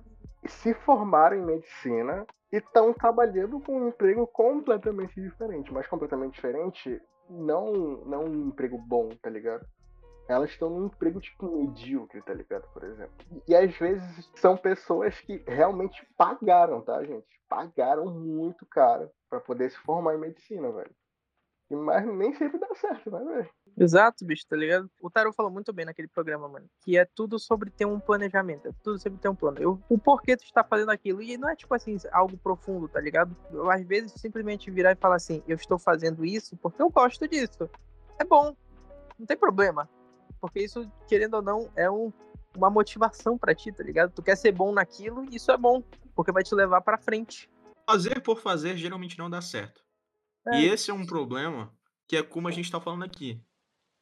se 0.48 0.74
formaram 0.74 1.38
em 1.38 1.46
medicina 1.46 2.26
e 2.52 2.58
estão 2.58 2.94
trabalhando 2.94 3.60
com 3.62 3.78
um 3.78 3.88
emprego 3.88 4.28
completamente 4.28 5.20
diferente. 5.20 5.74
Mas 5.74 5.88
completamente 5.88 6.34
diferente, 6.34 7.02
não, 7.30 7.72
não 8.06 8.26
um 8.26 8.48
emprego 8.48 8.78
bom, 8.78 9.10
tá 9.22 9.30
ligado? 9.30 9.66
Elas 10.28 10.52
estão 10.52 10.70
num 10.70 10.86
emprego, 10.86 11.20
tipo, 11.20 11.50
medíocre, 11.50 12.22
tá 12.22 12.34
ligado? 12.34 12.68
Por 12.74 12.84
exemplo. 12.84 13.14
E 13.48 13.56
às 13.56 13.76
vezes 13.78 14.32
são 14.36 14.56
pessoas 14.56 15.20
que 15.22 15.44
realmente 15.48 16.06
pagaram, 16.18 16.82
tá, 16.82 17.04
gente? 17.04 17.28
Pagaram 17.50 18.06
muito 18.06 18.66
caro 18.66 19.10
pra 19.30 19.40
poder 19.40 19.72
se 19.72 19.78
formar 19.80 20.16
em 20.16 20.20
medicina, 20.20 20.72
velho. 20.72 20.92
Mas 21.76 22.06
nem 22.06 22.34
sempre 22.34 22.60
dá 22.60 22.76
certo, 22.76 23.10
né, 23.12 23.24
velho? 23.24 23.50
Exato, 23.78 24.26
bicho, 24.26 24.46
tá 24.48 24.56
ligado? 24.56 24.90
O 25.00 25.10
Taro 25.10 25.32
falou 25.32 25.52
muito 25.52 25.72
bem 25.72 25.86
naquele 25.86 26.08
programa, 26.08 26.48
mano. 26.48 26.66
Que 26.82 26.98
é 26.98 27.06
tudo 27.06 27.40
sobre 27.40 27.70
ter 27.70 27.86
um 27.86 28.00
planejamento. 28.00 28.68
É 28.68 28.72
tudo 28.84 29.00
sobre 29.00 29.20
ter 29.20 29.30
um 29.30 29.36
plano. 29.36 29.58
Eu, 29.60 29.82
o 29.90 29.98
porquê 29.98 30.36
tu 30.36 30.44
está 30.44 30.64
fazendo 30.64 30.90
aquilo. 30.90 31.22
E 31.22 31.38
não 31.38 31.50
é 31.50 31.56
tipo 31.56 31.74
assim, 31.74 31.98
algo 32.12 32.38
profundo, 32.38 32.88
tá 32.88 33.00
ligado? 33.00 33.36
Eu, 33.52 33.72
às 33.72 33.84
vezes, 33.86 34.12
simplesmente 34.14 34.70
virar 34.70 34.92
e 34.92 34.96
falar 34.96 35.16
assim, 35.16 35.42
eu 35.48 35.56
estou 35.56 35.80
fazendo 35.80 36.26
isso 36.26 36.58
porque 36.58 36.82
eu 36.82 36.90
gosto 36.90 37.28
disso. 37.28 37.70
É 38.20 38.26
bom. 38.26 38.56
Não 39.18 39.26
tem 39.26 39.38
problema. 39.38 39.90
Porque 40.40 40.60
isso, 40.60 40.92
querendo 41.08 41.36
ou 41.36 41.42
não, 41.42 41.72
é 41.76 41.90
um, 41.90 42.12
uma 42.58 42.70
motivação 42.70 43.38
pra 43.38 43.56
ti, 43.56 43.72
tá 43.72 43.84
ligado? 43.84 44.12
Tu 44.12 44.22
quer 44.22 44.36
ser 44.36 44.52
bom 44.52 44.74
naquilo 44.74 45.24
e 45.26 45.36
isso 45.38 45.52
é 45.52 45.58
bom. 45.58 45.82
Porque 46.14 46.32
vai 46.32 46.44
te 46.44 46.54
levar 46.54 46.82
pra 46.82 46.98
frente. 46.98 47.50
Fazer 47.90 48.22
por 48.22 48.40
fazer 48.40 48.76
geralmente 48.76 49.18
não 49.18 49.30
dá 49.30 49.42
certo. 49.42 49.82
É. 50.48 50.62
E 50.62 50.66
esse 50.68 50.90
é 50.92 50.94
um 50.94 51.06
problema 51.06 51.74
que 52.08 52.18
é 52.18 52.24
como 52.24 52.48
a 52.48 52.52
gente 52.52 52.72
tá 52.72 52.80
falando 52.80 53.04
aqui. 53.04 53.42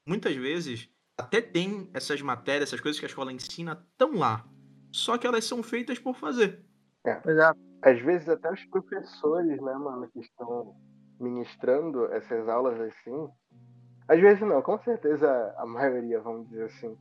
Muitas 0.06 0.36
vezes, 0.36 0.90
até 1.18 1.42
tem 1.42 1.90
essas 1.94 2.22
matérias, 2.22 2.70
essas 2.70 2.82
coisas 2.82 3.00
que 3.00 3.06
a 3.06 3.10
escola 3.10 3.32
ensina, 3.32 3.86
tão 3.98 4.18
lá. 4.18 4.48
Só 4.92 5.18
que 5.18 5.28
elas 5.28 5.46
são 5.46 5.62
feitas 5.62 6.00
por 6.00 6.16
fazer. 6.16 6.66
Exato. 7.26 7.60
Às 7.82 8.00
vezes 8.02 8.28
até 8.28 8.52
os 8.52 8.66
professores, 8.66 9.62
né, 9.62 9.74
mano, 9.76 10.10
que 10.12 10.20
estão 10.20 10.76
ministrando 11.20 12.06
essas 12.14 12.48
aulas 12.48 12.80
assim. 12.80 13.30
Às 14.08 14.20
vezes 14.20 14.42
não, 14.42 14.62
com 14.62 14.80
certeza 14.80 15.54
a 15.58 15.66
maioria, 15.66 16.20
vamos 16.20 16.50
dizer 16.50 16.64
assim, 16.64 16.98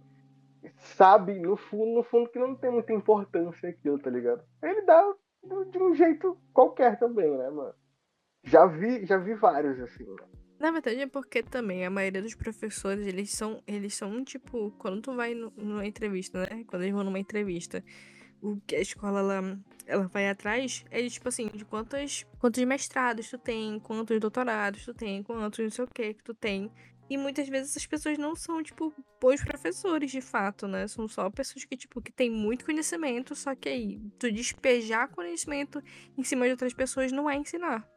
sabe 0.77 1.39
no 1.39 1.57
fundo, 1.57 1.95
no 1.95 2.03
fundo 2.03 2.29
que 2.29 2.39
não 2.39 2.55
tem 2.55 2.71
muita 2.71 2.93
importância 2.93 3.71
aquilo, 3.71 3.99
tá 3.99 4.11
ligado? 4.11 4.43
Ele 4.63 4.83
dá 4.83 5.03
de 5.71 5.79
um 5.79 5.95
jeito 5.95 6.37
qualquer 6.53 6.99
também, 6.99 7.31
né, 7.31 7.49
mano? 7.51 7.75
Já 8.45 8.67
vi, 8.67 9.05
já 9.05 9.19
vi 9.19 9.35
vários 9.35 9.79
assim. 9.81 10.05
Na 10.59 10.71
verdade 10.71 11.01
é 11.01 11.07
porque 11.07 11.43
também 11.43 11.85
a 11.87 11.91
maioria 11.91 12.21
dos 12.23 12.35
professores, 12.35 13.07
eles 13.07 13.31
são, 13.31 13.63
eles 13.67 13.95
são 13.95 14.25
tipo, 14.25 14.73
quando 14.79 15.01
tu 15.01 15.15
vai 15.15 15.35
no- 15.35 15.53
numa 15.57 15.87
entrevista, 15.87 16.41
né? 16.41 16.65
Quando 16.67 16.83
eles 16.83 16.95
vão 16.95 17.05
numa 17.05 17.19
entrevista, 17.19 17.85
o 18.43 18.61
que 18.67 18.75
a 18.75 18.81
escola 18.81 19.21
ela, 19.21 19.61
ela 19.87 20.09
vai 20.09 20.29
atrás 20.29 20.85
é 20.91 21.07
tipo 21.09 21.29
assim, 21.29 21.49
de 21.49 21.65
quantos, 21.65 22.27
quantos 22.41 22.63
mestrados 22.65 23.29
tu 23.31 23.39
tem, 23.39 23.79
quantos 23.79 24.19
doutorados 24.19 24.85
tu 24.85 24.93
tem, 24.95 25.23
quantos 25.23 25.59
não 25.61 25.71
sei 25.71 25.85
o 25.85 25.89
que 25.89 26.15
que 26.15 26.25
tu 26.25 26.35
tem. 26.35 26.73
E 27.11 27.17
muitas 27.17 27.49
vezes 27.49 27.71
essas 27.71 27.87
pessoas 27.87 28.19
não 28.19 28.37
são, 28.37 28.63
tipo, 28.63 28.93
bons 29.19 29.43
professores, 29.43 30.11
de 30.11 30.21
fato, 30.21 30.69
né? 30.69 30.87
São 30.87 31.09
só 31.09 31.31
pessoas 31.31 31.65
que, 31.65 31.75
tipo, 31.75 32.03
que 32.03 32.13
têm 32.13 32.31
muito 32.31 32.67
conhecimento, 32.67 33.35
só 33.35 33.55
que 33.55 33.69
aí, 33.69 33.99
tu 34.19 34.31
despejar 34.31 35.09
conhecimento 35.09 35.83
em 36.19 36.23
cima 36.23 36.45
de 36.45 36.51
outras 36.51 36.75
pessoas 36.75 37.11
não 37.11 37.31
é 37.31 37.37
ensinar. 37.37 37.89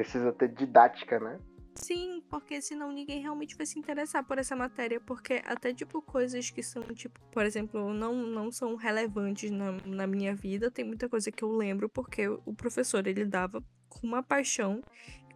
Precisa 0.00 0.32
ter 0.32 0.48
didática, 0.48 1.20
né? 1.20 1.38
Sim, 1.74 2.22
porque 2.30 2.62
senão 2.62 2.90
ninguém 2.90 3.20
realmente 3.20 3.54
vai 3.54 3.66
se 3.66 3.78
interessar 3.78 4.24
por 4.24 4.38
essa 4.38 4.56
matéria, 4.56 4.98
porque 4.98 5.42
até, 5.44 5.74
tipo, 5.74 6.00
coisas 6.00 6.48
que 6.48 6.62
são, 6.62 6.82
tipo, 6.94 7.20
por 7.30 7.44
exemplo, 7.44 7.92
não, 7.92 8.14
não 8.14 8.50
são 8.50 8.76
relevantes 8.76 9.50
na, 9.50 9.72
na 9.84 10.06
minha 10.06 10.34
vida, 10.34 10.70
tem 10.70 10.86
muita 10.86 11.06
coisa 11.06 11.30
que 11.30 11.44
eu 11.44 11.52
lembro, 11.52 11.86
porque 11.86 12.26
o 12.26 12.54
professor, 12.54 13.06
ele 13.06 13.26
dava 13.26 13.62
com 13.90 14.06
uma 14.06 14.22
paixão, 14.22 14.80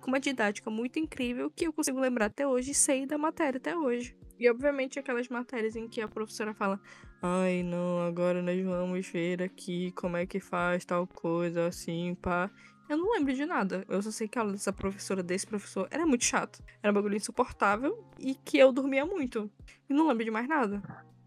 com 0.00 0.08
uma 0.08 0.18
didática 0.18 0.70
muito 0.70 0.98
incrível, 0.98 1.50
que 1.50 1.66
eu 1.66 1.72
consigo 1.72 2.00
lembrar 2.00 2.26
até 2.26 2.48
hoje 2.48 2.70
e 2.70 2.74
sei 2.74 3.04
da 3.04 3.18
matéria 3.18 3.58
até 3.58 3.76
hoje. 3.76 4.16
E, 4.38 4.48
obviamente, 4.48 4.98
aquelas 4.98 5.28
matérias 5.28 5.76
em 5.76 5.86
que 5.86 6.00
a 6.00 6.08
professora 6.08 6.54
fala 6.54 6.80
Ai, 7.26 7.62
não, 7.62 8.00
agora 8.00 8.42
nós 8.42 8.62
vamos 8.62 9.08
ver 9.08 9.42
aqui 9.42 9.92
como 9.92 10.16
é 10.16 10.26
que 10.26 10.40
faz 10.40 10.84
tal 10.84 11.06
coisa, 11.06 11.66
assim, 11.66 12.14
pá. 12.14 12.50
Eu 12.88 12.98
não 12.98 13.12
lembro 13.12 13.32
de 13.32 13.46
nada. 13.46 13.84
Eu 13.88 14.02
só 14.02 14.10
sei 14.10 14.28
que 14.28 14.38
a 14.38 14.42
aula 14.42 14.52
dessa 14.52 14.72
professora, 14.72 15.22
desse 15.22 15.46
professor, 15.46 15.88
era 15.90 16.06
muito 16.06 16.24
chato. 16.24 16.62
Era 16.82 16.92
um 16.92 16.94
bagulho 16.94 17.16
insuportável 17.16 18.04
e 18.18 18.34
que 18.34 18.58
eu 18.58 18.72
dormia 18.72 19.06
muito. 19.06 19.50
E 19.88 19.94
não 19.94 20.06
lembro 20.06 20.24
de 20.24 20.30
mais 20.30 20.46
nada. 20.46 20.82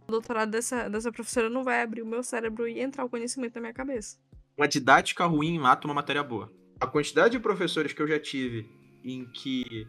O 0.07 0.11
doutorado 0.11 0.51
dessa, 0.51 0.87
dessa 0.89 1.11
professora 1.11 1.49
não 1.49 1.63
vai 1.63 1.81
abrir 1.81 2.01
o 2.01 2.05
meu 2.05 2.23
cérebro 2.23 2.67
e 2.67 2.79
entrar 2.79 3.03
o 3.03 3.09
conhecimento 3.09 3.55
na 3.55 3.61
minha 3.61 3.73
cabeça. 3.73 4.17
Uma 4.57 4.67
didática 4.67 5.25
ruim 5.25 5.57
mata 5.59 5.87
uma 5.87 5.93
matéria 5.93 6.23
boa. 6.23 6.51
A 6.79 6.87
quantidade 6.87 7.31
de 7.31 7.39
professores 7.39 7.91
que 7.91 8.01
eu 8.01 8.07
já 8.07 8.19
tive 8.19 8.69
em 9.03 9.25
que 9.25 9.87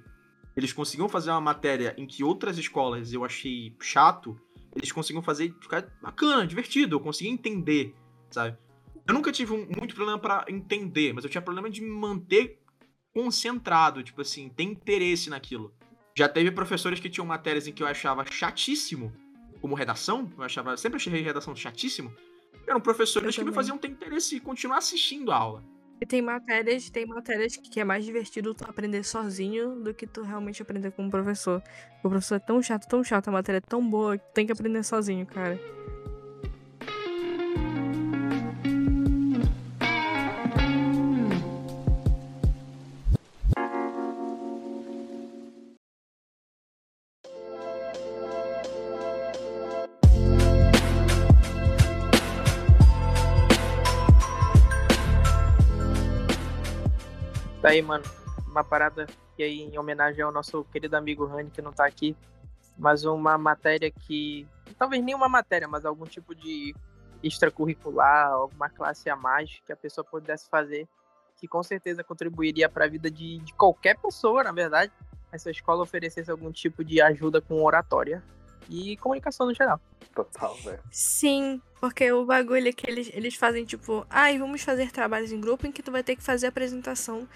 eles 0.56 0.72
conseguiam 0.72 1.08
fazer 1.08 1.30
uma 1.30 1.40
matéria 1.40 1.94
em 1.96 2.06
que 2.06 2.24
outras 2.24 2.58
escolas 2.58 3.12
eu 3.12 3.24
achei 3.24 3.76
chato, 3.80 4.40
eles 4.74 4.90
conseguiam 4.90 5.22
fazer 5.22 5.54
ficar 5.60 5.86
bacana, 6.02 6.46
divertido, 6.46 6.96
eu 6.96 7.00
conseguia 7.00 7.32
entender, 7.32 7.94
sabe? 8.30 8.56
Eu 9.08 9.14
nunca 9.14 9.32
tive 9.32 9.52
um- 9.54 9.66
muito 9.78 9.94
problema 9.94 10.18
pra 10.18 10.44
entender, 10.48 11.14
mas 11.14 11.24
eu 11.24 11.30
tinha 11.30 11.40
problema 11.40 11.70
de 11.70 11.80
me 11.80 11.88
manter 11.88 12.60
concentrado, 13.14 14.02
tipo 14.02 14.20
assim, 14.20 14.48
ter 14.50 14.64
interesse 14.64 15.30
naquilo. 15.30 15.72
Já 16.16 16.28
teve 16.28 16.50
professores 16.50 17.00
que 17.00 17.08
tinham 17.08 17.26
matérias 17.26 17.66
em 17.66 17.72
que 17.72 17.82
eu 17.82 17.86
achava 17.86 18.24
chatíssimo, 18.30 19.12
como 19.60 19.74
redação, 19.74 20.30
eu 20.36 20.44
achava, 20.44 20.76
sempre 20.76 20.96
achei 20.96 21.22
redação 21.22 21.56
chatíssimo. 21.56 22.12
Eram 22.66 22.80
professores 22.80 23.34
que 23.34 23.42
me 23.42 23.52
faziam 23.52 23.78
ter 23.78 23.88
interesse 23.88 24.36
em 24.36 24.40
continuar 24.40 24.78
assistindo 24.78 25.32
a 25.32 25.36
aula. 25.36 25.64
E 26.00 26.06
tem 26.06 26.22
matérias, 26.22 26.90
tem 26.90 27.06
matérias 27.06 27.56
que 27.56 27.80
é 27.80 27.84
mais 27.84 28.04
divertido 28.04 28.54
tu 28.54 28.64
aprender 28.64 29.02
sozinho 29.04 29.76
do 29.82 29.92
que 29.92 30.06
tu 30.06 30.22
realmente 30.22 30.62
aprender 30.62 30.92
com 30.92 31.06
o 31.06 31.10
professor. 31.10 31.60
O 32.04 32.08
professor 32.08 32.36
é 32.36 32.38
tão 32.38 32.62
chato, 32.62 32.86
tão 32.86 33.02
chato, 33.02 33.28
a 33.28 33.32
matéria 33.32 33.58
é 33.58 33.60
tão 33.60 33.88
boa 33.88 34.16
que 34.16 34.24
tu 34.24 34.32
tem 34.34 34.46
que 34.46 34.52
aprender 34.52 34.84
sozinho, 34.84 35.26
cara. 35.26 35.58
Tá 57.68 57.72
aí, 57.72 57.82
mano. 57.82 58.04
Uma 58.46 58.64
parada 58.64 59.06
que 59.36 59.42
aí, 59.42 59.60
em 59.60 59.78
homenagem 59.78 60.22
ao 60.22 60.32
nosso 60.32 60.64
querido 60.72 60.96
amigo 60.96 61.26
Rani, 61.26 61.50
que 61.50 61.60
não 61.60 61.70
tá 61.70 61.84
aqui. 61.84 62.16
Mas 62.78 63.04
uma 63.04 63.36
matéria 63.36 63.90
que. 63.90 64.48
Talvez 64.78 65.04
nem 65.04 65.14
uma 65.14 65.28
matéria, 65.28 65.68
mas 65.68 65.84
algum 65.84 66.06
tipo 66.06 66.34
de 66.34 66.74
extracurricular, 67.22 68.30
alguma 68.30 68.70
classe 68.70 69.10
a 69.10 69.16
mais 69.16 69.60
que 69.66 69.70
a 69.70 69.76
pessoa 69.76 70.02
pudesse 70.02 70.48
fazer, 70.48 70.88
que 71.36 71.46
com 71.46 71.62
certeza 71.62 72.02
contribuiria 72.02 72.70
para 72.70 72.86
a 72.86 72.88
vida 72.88 73.10
de, 73.10 73.38
de 73.40 73.52
qualquer 73.52 73.98
pessoa, 73.98 74.42
na 74.42 74.52
verdade. 74.52 74.90
Essa 75.30 75.50
escola 75.50 75.82
oferecesse 75.82 76.30
algum 76.30 76.50
tipo 76.50 76.82
de 76.82 77.02
ajuda 77.02 77.38
com 77.38 77.62
oratória 77.62 78.24
e 78.70 78.96
comunicação 78.96 79.46
no 79.46 79.52
geral. 79.52 79.78
Total, 80.14 80.54
velho. 80.56 80.80
Sim, 80.90 81.60
porque 81.78 82.10
o 82.12 82.24
bagulho 82.24 82.68
é 82.68 82.72
que 82.72 82.90
eles, 82.90 83.10
eles 83.12 83.34
fazem 83.34 83.66
tipo, 83.66 84.06
ai, 84.08 84.38
vamos 84.38 84.62
fazer 84.62 84.90
trabalhos 84.90 85.32
em 85.32 85.40
grupo 85.40 85.66
em 85.66 85.72
que 85.72 85.82
tu 85.82 85.92
vai 85.92 86.02
ter 86.02 86.16
que 86.16 86.22
fazer 86.22 86.46
apresentação 86.46 87.28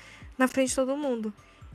na 0.43 0.49
frente 0.49 0.71
de 0.71 0.75
todo 0.75 0.97
mundo. 0.97 1.33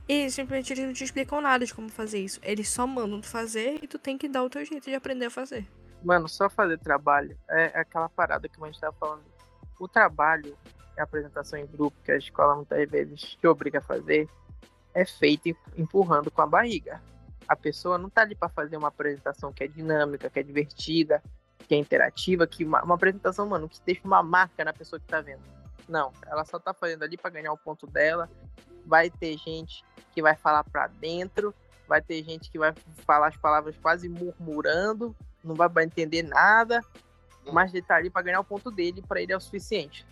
E 0.10 0.30
simplesmente 0.30 0.74
eles 0.74 0.86
não 0.86 0.94
te 0.94 1.04
explicam 1.04 1.42
nada 1.42 1.66
de 1.66 1.74
como 1.74 1.90
fazer 1.90 2.20
isso. 2.20 2.40
Eles 2.44 2.70
só 2.70 2.86
mandam 2.86 3.22
tu 3.22 3.28
fazer 3.28 3.80
e 3.82 3.88
tu 3.88 3.98
tem 3.98 4.18
que 4.18 4.28
dar 4.28 4.44
o 4.44 4.50
teu 4.50 4.64
jeito 4.64 4.86
de 4.86 4.96
aprender 4.96 5.26
a 5.26 5.30
fazer. 5.30 5.66
Mano, 6.04 6.28
só 6.28 6.50
fazer 6.50 6.78
trabalho 6.80 7.38
é 7.50 7.80
aquela 7.80 8.10
parada 8.10 8.48
que 8.48 8.62
a 8.62 8.66
gente 8.66 8.80
tava 8.80 8.96
falando. 8.98 9.24
O 9.80 9.88
trabalho, 9.88 10.58
a 10.98 11.04
apresentação 11.04 11.60
em 11.60 11.66
grupo, 11.66 11.96
que 12.04 12.12
a 12.12 12.18
escola 12.18 12.56
muitas 12.56 12.90
vezes 12.90 13.22
te 13.22 13.48
obriga 13.48 13.80
a 13.80 13.82
fazer, 13.82 14.30
é 14.94 15.06
feito 15.06 15.56
empurrando 15.78 16.30
com 16.30 16.42
a 16.42 16.48
barriga. 16.48 17.02
A 17.48 17.56
pessoa 17.56 17.98
não 17.98 18.10
tá 18.10 18.22
ali 18.22 18.36
para 18.36 18.50
fazer 18.50 18.76
uma 18.76 18.90
apresentação 18.90 19.54
que 19.54 19.64
é 19.64 19.68
dinâmica, 19.68 20.30
que 20.30 20.40
é 20.40 20.44
divertida, 20.44 21.22
que 21.68 21.76
é 21.76 21.78
interativa, 21.78 22.46
que 22.48 22.66
uma, 22.66 22.84
uma, 22.84 22.96
apresentação, 22.96 23.48
mano, 23.48 23.70
que 23.70 23.80
deixa 23.86 24.02
uma 24.04 24.24
marca 24.24 24.66
na 24.66 24.74
pessoa 24.74 25.00
que 25.00 25.06
tá 25.06 25.22
vendo. 25.22 25.42
Não, 25.88 26.12
ela 26.26 26.44
só 26.44 26.60
tá 26.60 26.74
fazendo 26.74 27.04
ali 27.04 27.18
para 27.18 27.30
ganhar 27.30 27.52
o 27.52 27.58
ponto 27.58 27.88
dela. 27.88 28.30
Vai 28.86 29.10
ter 29.10 29.38
gente 29.38 29.84
que 30.12 30.22
vai 30.22 30.36
falar 30.36 30.64
para 30.64 30.88
dentro, 30.88 31.54
vai 31.88 32.02
ter 32.02 32.24
gente 32.24 32.50
que 32.52 32.60
vai 32.60 32.74
falar 33.06 33.28
as 33.28 33.38
palavras 33.38 33.78
quase 33.78 34.10
murmurando, 34.10 35.16
não 35.44 35.56
vai 35.56 35.84
entender 35.84 36.24
nada, 36.24 36.82
mas 37.52 37.74
ele 37.74 37.84
tá 37.84 37.96
ali 37.96 38.10
para 38.10 38.22
ganhar 38.22 38.40
o 38.40 38.46
ponto 38.46 38.70
dele, 38.70 39.02
para 39.02 39.22
ele 39.22 39.32
é 39.32 39.38
o 39.38 39.42
suficiente. 39.42 40.06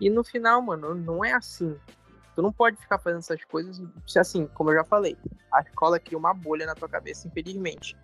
E 0.00 0.10
no 0.10 0.24
final, 0.24 0.60
mano, 0.60 0.94
não 0.94 1.24
é 1.24 1.32
assim. 1.32 1.78
Tu 2.34 2.42
não 2.42 2.52
pode 2.52 2.76
ficar 2.76 2.98
fazendo 2.98 3.20
essas 3.20 3.44
coisas, 3.44 3.80
assim, 4.16 4.46
como 4.48 4.70
eu 4.70 4.76
já 4.76 4.84
falei. 4.84 5.16
A 5.52 5.60
escola 5.60 6.00
cria 6.00 6.18
uma 6.18 6.32
bolha 6.32 6.66
na 6.66 6.74
tua 6.74 6.88
cabeça, 6.88 7.28
infelizmente. 7.28 7.96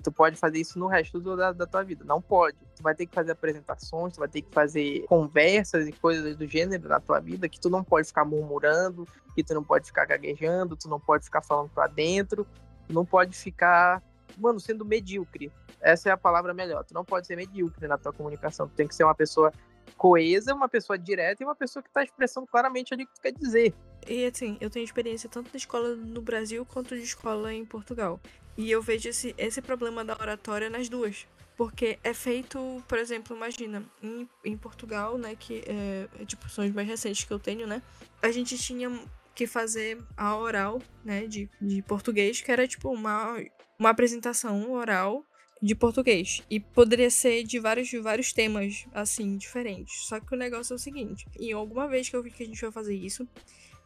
Que 0.00 0.04
tu 0.04 0.10
pode 0.10 0.36
fazer 0.36 0.58
isso 0.58 0.78
no 0.78 0.86
resto 0.86 1.20
do, 1.20 1.36
da, 1.36 1.52
da 1.52 1.66
tua 1.66 1.82
vida. 1.82 2.02
Não 2.06 2.22
pode. 2.22 2.56
Tu 2.74 2.82
vai 2.82 2.94
ter 2.94 3.04
que 3.04 3.14
fazer 3.14 3.32
apresentações, 3.32 4.14
tu 4.14 4.20
vai 4.20 4.28
ter 4.28 4.40
que 4.40 4.50
fazer 4.50 5.04
conversas 5.06 5.86
e 5.86 5.92
coisas 5.92 6.34
do 6.36 6.46
gênero 6.46 6.88
na 6.88 6.98
tua 6.98 7.20
vida 7.20 7.46
que 7.50 7.60
tu 7.60 7.68
não 7.68 7.84
pode 7.84 8.06
ficar 8.06 8.24
murmurando, 8.24 9.06
que 9.34 9.44
tu 9.44 9.52
não 9.52 9.62
pode 9.62 9.86
ficar 9.86 10.06
gaguejando, 10.06 10.74
tu 10.74 10.88
não 10.88 10.98
pode 10.98 11.24
ficar 11.24 11.42
falando 11.42 11.68
pra 11.68 11.86
dentro, 11.86 12.46
tu 12.88 12.94
não 12.94 13.04
pode 13.04 13.36
ficar, 13.36 14.02
mano, 14.38 14.58
sendo 14.58 14.86
medíocre. 14.86 15.52
Essa 15.82 16.08
é 16.08 16.12
a 16.12 16.16
palavra 16.16 16.54
melhor. 16.54 16.82
Tu 16.82 16.94
não 16.94 17.04
pode 17.04 17.26
ser 17.26 17.36
medíocre 17.36 17.86
na 17.86 17.98
tua 17.98 18.12
comunicação. 18.14 18.66
Tu 18.68 18.74
tem 18.74 18.88
que 18.88 18.94
ser 18.94 19.04
uma 19.04 19.14
pessoa 19.14 19.52
coesa, 19.98 20.54
uma 20.54 20.68
pessoa 20.68 20.98
direta 20.98 21.42
e 21.42 21.46
uma 21.46 21.54
pessoa 21.54 21.82
que 21.82 21.90
está 21.90 22.02
expressando 22.02 22.46
claramente 22.46 22.94
ali 22.94 23.04
o 23.04 23.06
que 23.06 23.14
tu 23.14 23.20
quer 23.20 23.32
dizer. 23.32 23.74
E 24.08 24.24
assim, 24.24 24.56
eu 24.62 24.70
tenho 24.70 24.82
experiência 24.82 25.28
tanto 25.28 25.50
de 25.50 25.58
escola 25.58 25.94
no 25.94 26.22
Brasil 26.22 26.64
quanto 26.64 26.96
de 26.96 27.02
escola 27.02 27.52
em 27.52 27.66
Portugal. 27.66 28.18
E 28.60 28.70
eu 28.70 28.82
vejo 28.82 29.08
esse, 29.08 29.34
esse 29.38 29.62
problema 29.62 30.04
da 30.04 30.12
oratória 30.12 30.68
nas 30.68 30.86
duas. 30.86 31.26
Porque 31.56 31.98
é 32.04 32.12
feito, 32.12 32.82
por 32.86 32.98
exemplo, 32.98 33.34
imagina, 33.34 33.82
em, 34.02 34.28
em 34.44 34.56
Portugal, 34.56 35.16
né, 35.16 35.34
que 35.34 35.62
é, 35.66 36.06
é, 36.20 36.24
tipo, 36.26 36.46
são 36.50 36.66
os 36.66 36.72
mais 36.72 36.86
recentes 36.86 37.24
que 37.24 37.32
eu 37.32 37.38
tenho, 37.38 37.66
né, 37.66 37.82
a 38.22 38.30
gente 38.30 38.58
tinha 38.58 38.90
que 39.34 39.46
fazer 39.46 39.98
a 40.14 40.36
oral, 40.36 40.82
né, 41.02 41.26
de, 41.26 41.48
de 41.60 41.80
português, 41.82 42.42
que 42.42 42.52
era 42.52 42.68
tipo 42.68 42.90
uma, 42.90 43.34
uma 43.78 43.90
apresentação 43.90 44.70
oral 44.72 45.24
de 45.62 45.74
português. 45.74 46.42
E 46.50 46.60
poderia 46.60 47.10
ser 47.10 47.44
de 47.44 47.58
vários, 47.58 47.88
de 47.88 47.98
vários 47.98 48.32
temas, 48.32 48.86
assim, 48.92 49.38
diferentes. 49.38 50.06
Só 50.06 50.20
que 50.20 50.34
o 50.34 50.38
negócio 50.38 50.74
é 50.74 50.76
o 50.76 50.78
seguinte: 50.78 51.26
em 51.38 51.52
alguma 51.52 51.88
vez 51.88 52.08
que 52.08 52.16
eu 52.16 52.22
vi 52.22 52.30
que 52.30 52.42
a 52.42 52.46
gente 52.46 52.60
vai 52.60 52.72
fazer 52.72 52.94
isso, 52.94 53.26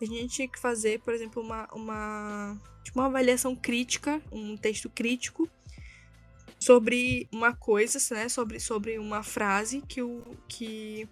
a 0.01 0.05
gente 0.05 0.29
tinha 0.29 0.49
que 0.49 0.59
fazer, 0.59 1.01
por 1.01 1.15
exemplo, 1.15 1.43
uma, 1.43 1.69
uma, 1.73 2.61
tipo 2.83 2.99
uma 2.99 3.07
avaliação 3.07 3.55
crítica, 3.55 4.21
um 4.31 4.57
texto 4.57 4.91
crítico 4.91 5.49
sobre 6.59 7.29
uma 7.33 7.55
coisa, 7.55 7.99
né? 8.15 8.29
Sobre, 8.29 8.59
sobre 8.59 8.99
uma 8.99 9.23
frase 9.23 9.83
que 9.83 10.03
o. 10.03 10.23
que. 10.49 11.09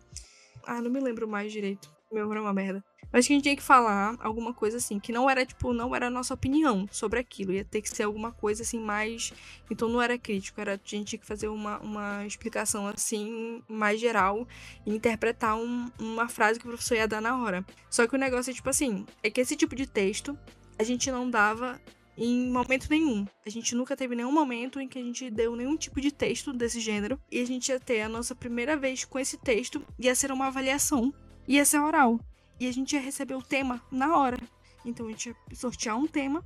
Ah, 0.64 0.80
não 0.80 0.90
me 0.90 1.00
lembro 1.00 1.28
mais 1.28 1.52
direito. 1.52 1.92
Meu 2.12 2.30
era 2.30 2.42
uma 2.42 2.52
merda. 2.52 2.84
Mas 3.12 3.26
que 3.26 3.32
a 3.32 3.36
gente 3.36 3.42
tinha 3.42 3.56
que 3.56 3.62
falar 3.62 4.16
alguma 4.20 4.54
coisa 4.54 4.78
assim, 4.78 4.98
que 4.98 5.12
não 5.12 5.28
era, 5.28 5.44
tipo, 5.44 5.72
não 5.72 5.94
era 5.94 6.06
a 6.06 6.10
nossa 6.10 6.32
opinião 6.32 6.88
sobre 6.90 7.18
aquilo. 7.18 7.52
Ia 7.52 7.64
ter 7.64 7.82
que 7.82 7.88
ser 7.88 8.04
alguma 8.04 8.32
coisa 8.32 8.62
assim 8.62 8.80
mais. 8.80 9.32
Então 9.70 9.88
não 9.88 10.00
era 10.00 10.18
crítico, 10.18 10.60
era 10.60 10.74
a 10.74 10.76
gente 10.76 11.04
tinha 11.04 11.20
que 11.20 11.26
fazer 11.26 11.48
uma, 11.48 11.78
uma 11.80 12.26
explicação 12.26 12.86
assim, 12.86 13.62
mais 13.68 14.00
geral, 14.00 14.46
e 14.86 14.94
interpretar 14.94 15.56
um, 15.56 15.90
uma 15.98 16.28
frase 16.28 16.58
que 16.58 16.66
o 16.66 16.70
professor 16.70 16.94
ia 16.94 17.08
dar 17.08 17.20
na 17.20 17.42
hora. 17.42 17.64
Só 17.90 18.06
que 18.06 18.14
o 18.14 18.18
negócio 18.18 18.50
é, 18.50 18.54
tipo 18.54 18.70
assim, 18.70 19.04
é 19.22 19.30
que 19.30 19.40
esse 19.40 19.56
tipo 19.56 19.74
de 19.74 19.86
texto 19.86 20.38
a 20.78 20.84
gente 20.84 21.10
não 21.10 21.28
dava 21.30 21.80
em 22.16 22.50
momento 22.50 22.88
nenhum. 22.90 23.26
A 23.44 23.50
gente 23.50 23.74
nunca 23.74 23.96
teve 23.96 24.14
nenhum 24.14 24.32
momento 24.32 24.80
em 24.80 24.88
que 24.88 24.98
a 24.98 25.02
gente 25.02 25.30
deu 25.30 25.56
nenhum 25.56 25.76
tipo 25.76 26.00
de 26.00 26.10
texto 26.10 26.52
desse 26.52 26.80
gênero. 26.80 27.18
E 27.30 27.40
a 27.40 27.46
gente 27.46 27.68
ia 27.68 27.80
ter 27.80 28.02
a 28.02 28.08
nossa 28.08 28.34
primeira 28.34 28.76
vez 28.76 29.04
com 29.04 29.18
esse 29.18 29.36
texto, 29.38 29.84
ia 29.98 30.14
ser 30.14 30.30
uma 30.30 30.46
avaliação, 30.46 31.12
ia 31.46 31.64
ser 31.64 31.78
oral. 31.78 32.20
E 32.58 32.66
a 32.66 32.72
gente 32.72 32.94
ia 32.94 33.00
receber 33.00 33.34
o 33.34 33.42
tema 33.42 33.82
na 33.90 34.16
hora. 34.16 34.38
Então 34.84 35.06
a 35.06 35.10
gente 35.10 35.28
ia 35.28 35.36
sortear 35.54 35.96
um 35.96 36.06
tema 36.06 36.44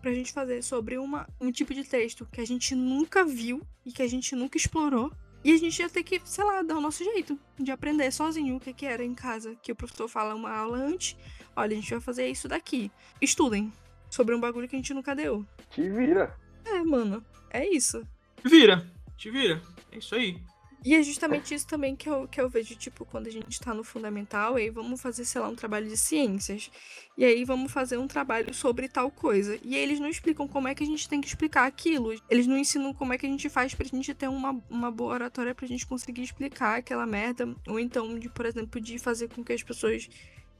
pra 0.00 0.12
gente 0.12 0.32
fazer 0.32 0.62
sobre 0.62 0.98
uma, 0.98 1.26
um 1.40 1.50
tipo 1.50 1.72
de 1.72 1.82
texto 1.84 2.28
que 2.30 2.40
a 2.40 2.46
gente 2.46 2.74
nunca 2.74 3.24
viu 3.24 3.62
e 3.86 3.92
que 3.92 4.02
a 4.02 4.06
gente 4.06 4.36
nunca 4.36 4.58
explorou. 4.58 5.10
E 5.42 5.52
a 5.52 5.56
gente 5.58 5.78
ia 5.80 5.88
ter 5.90 6.02
que, 6.02 6.20
sei 6.24 6.44
lá, 6.44 6.62
dar 6.62 6.76
o 6.76 6.80
nosso 6.80 7.04
jeito 7.04 7.38
de 7.58 7.70
aprender 7.70 8.10
sozinho 8.10 8.56
o 8.56 8.60
que, 8.60 8.72
que 8.72 8.86
era 8.86 9.04
em 9.04 9.14
casa. 9.14 9.54
Que 9.62 9.72
o 9.72 9.76
professor 9.76 10.08
fala 10.08 10.34
uma 10.34 10.50
aula 10.50 10.78
antes. 10.78 11.16
Olha, 11.54 11.72
a 11.72 11.80
gente 11.80 11.90
vai 11.90 12.00
fazer 12.00 12.28
isso 12.28 12.48
daqui. 12.48 12.90
Estudem. 13.20 13.72
Sobre 14.10 14.34
um 14.34 14.40
bagulho 14.40 14.68
que 14.68 14.76
a 14.76 14.78
gente 14.78 14.94
nunca 14.94 15.14
deu. 15.14 15.44
Te 15.70 15.88
vira. 15.88 16.34
É, 16.64 16.82
mano. 16.82 17.24
É 17.50 17.66
isso. 17.68 18.06
Vira. 18.42 18.86
Te 19.16 19.30
vira. 19.30 19.60
É 19.92 19.98
isso 19.98 20.14
aí. 20.14 20.40
E 20.84 20.94
é 20.94 21.02
justamente 21.02 21.54
isso 21.54 21.66
também 21.66 21.96
que 21.96 22.06
eu, 22.06 22.28
que 22.28 22.38
eu 22.38 22.46
vejo, 22.46 22.76
tipo, 22.76 23.06
quando 23.06 23.26
a 23.26 23.30
gente 23.30 23.58
tá 23.58 23.72
no 23.72 23.82
fundamental, 23.82 24.56
aí 24.56 24.68
vamos 24.68 25.00
fazer, 25.00 25.24
sei 25.24 25.40
lá, 25.40 25.48
um 25.48 25.54
trabalho 25.54 25.88
de 25.88 25.96
ciências. 25.96 26.70
E 27.16 27.24
aí 27.24 27.42
vamos 27.42 27.72
fazer 27.72 27.96
um 27.96 28.06
trabalho 28.06 28.52
sobre 28.52 28.86
tal 28.86 29.10
coisa. 29.10 29.58
E 29.62 29.74
aí 29.74 29.80
eles 29.80 29.98
não 29.98 30.10
explicam 30.10 30.46
como 30.46 30.68
é 30.68 30.74
que 30.74 30.84
a 30.84 30.86
gente 30.86 31.08
tem 31.08 31.22
que 31.22 31.26
explicar 31.26 31.64
aquilo. 31.64 32.12
Eles 32.28 32.46
não 32.46 32.58
ensinam 32.58 32.92
como 32.92 33.14
é 33.14 33.18
que 33.18 33.24
a 33.24 33.28
gente 33.30 33.48
faz 33.48 33.74
pra 33.74 33.86
gente 33.86 34.12
ter 34.12 34.28
uma, 34.28 34.62
uma 34.68 34.90
boa 34.90 35.14
oratória 35.14 35.54
pra 35.54 35.66
gente 35.66 35.86
conseguir 35.86 36.22
explicar 36.22 36.76
aquela 36.76 37.06
merda. 37.06 37.56
Ou 37.66 37.80
então, 37.80 38.18
de, 38.18 38.28
por 38.28 38.44
exemplo, 38.44 38.78
de 38.78 38.98
fazer 38.98 39.28
com 39.28 39.42
que 39.42 39.54
as 39.54 39.62
pessoas 39.62 40.06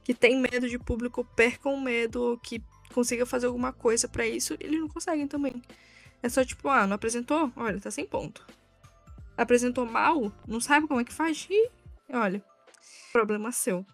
que 0.03 0.15
têm 0.15 0.41
medo 0.41 0.67
de 0.67 0.79
público 0.79 1.23
percam 1.35 1.79
medo 1.79 2.19
ou 2.19 2.37
que 2.39 2.63
consigam 2.91 3.27
fazer 3.27 3.45
alguma 3.45 3.71
coisa 3.71 4.07
para 4.07 4.25
isso, 4.25 4.57
eles 4.59 4.79
não 4.79 4.87
conseguem 4.87 5.27
também. 5.27 5.61
É 6.23 6.29
só 6.29 6.43
tipo, 6.43 6.67
ah, 6.67 6.87
não 6.87 6.95
apresentou? 6.95 7.51
Olha, 7.55 7.79
tá 7.79 7.91
sem 7.91 8.07
ponto 8.07 8.43
apresentou 9.37 9.85
mal, 9.85 10.31
não 10.47 10.59
sabe 10.59 10.87
como 10.87 10.99
é 10.99 11.03
que 11.03 11.13
faz, 11.13 11.47
e 11.49 11.69
olha, 12.13 12.43
problema 13.11 13.51
seu. 13.51 13.85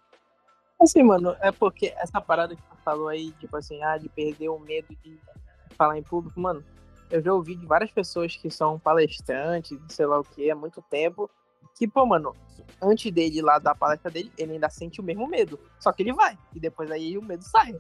Assim, 0.82 1.04
mano, 1.04 1.36
é 1.40 1.52
porque 1.52 1.94
essa 1.98 2.20
parada 2.20 2.56
que 2.56 2.62
tu 2.62 2.76
falou 2.84 3.08
aí, 3.08 3.32
tipo 3.34 3.56
assim, 3.56 3.84
ah, 3.84 3.98
de 3.98 4.10
perder 4.10 4.50
o 4.50 4.60
medo 4.60 4.96
de 5.04 5.20
falar 5.78 5.98
em 5.98 6.04
público, 6.04 6.40
mano, 6.40 6.64
eu 7.10 7.22
já 7.22 7.34
ouvi 7.34 7.56
de 7.56 7.66
várias 7.66 7.92
pessoas 7.92 8.36
que 8.36 8.50
são 8.50 8.80
palestrantes, 8.80 9.78
sei 9.90 10.06
lá 10.06 10.20
o 10.20 10.24
que, 10.24 10.50
há 10.50 10.56
muito 10.56 10.82
tempo, 10.90 11.30
que, 11.76 11.88
pô, 11.88 12.06
mano, 12.06 12.36
antes 12.82 13.12
dele 13.12 13.42
lá 13.42 13.60
dar 13.60 13.72
a 13.72 13.76
palestra 13.76 14.10
dele, 14.10 14.32
ele 14.38 14.54
ainda 14.54 14.70
sente 14.70 15.02
o 15.02 15.04
mesmo 15.04 15.28
medo. 15.28 15.60
Só 15.80 15.92
que 15.92 16.02
ele 16.02 16.14
vai, 16.14 16.38
e 16.56 16.60
depois 16.60 16.90
aí 16.90 17.18
o 17.18 17.22
medo 17.22 17.44
sai. 17.44 17.80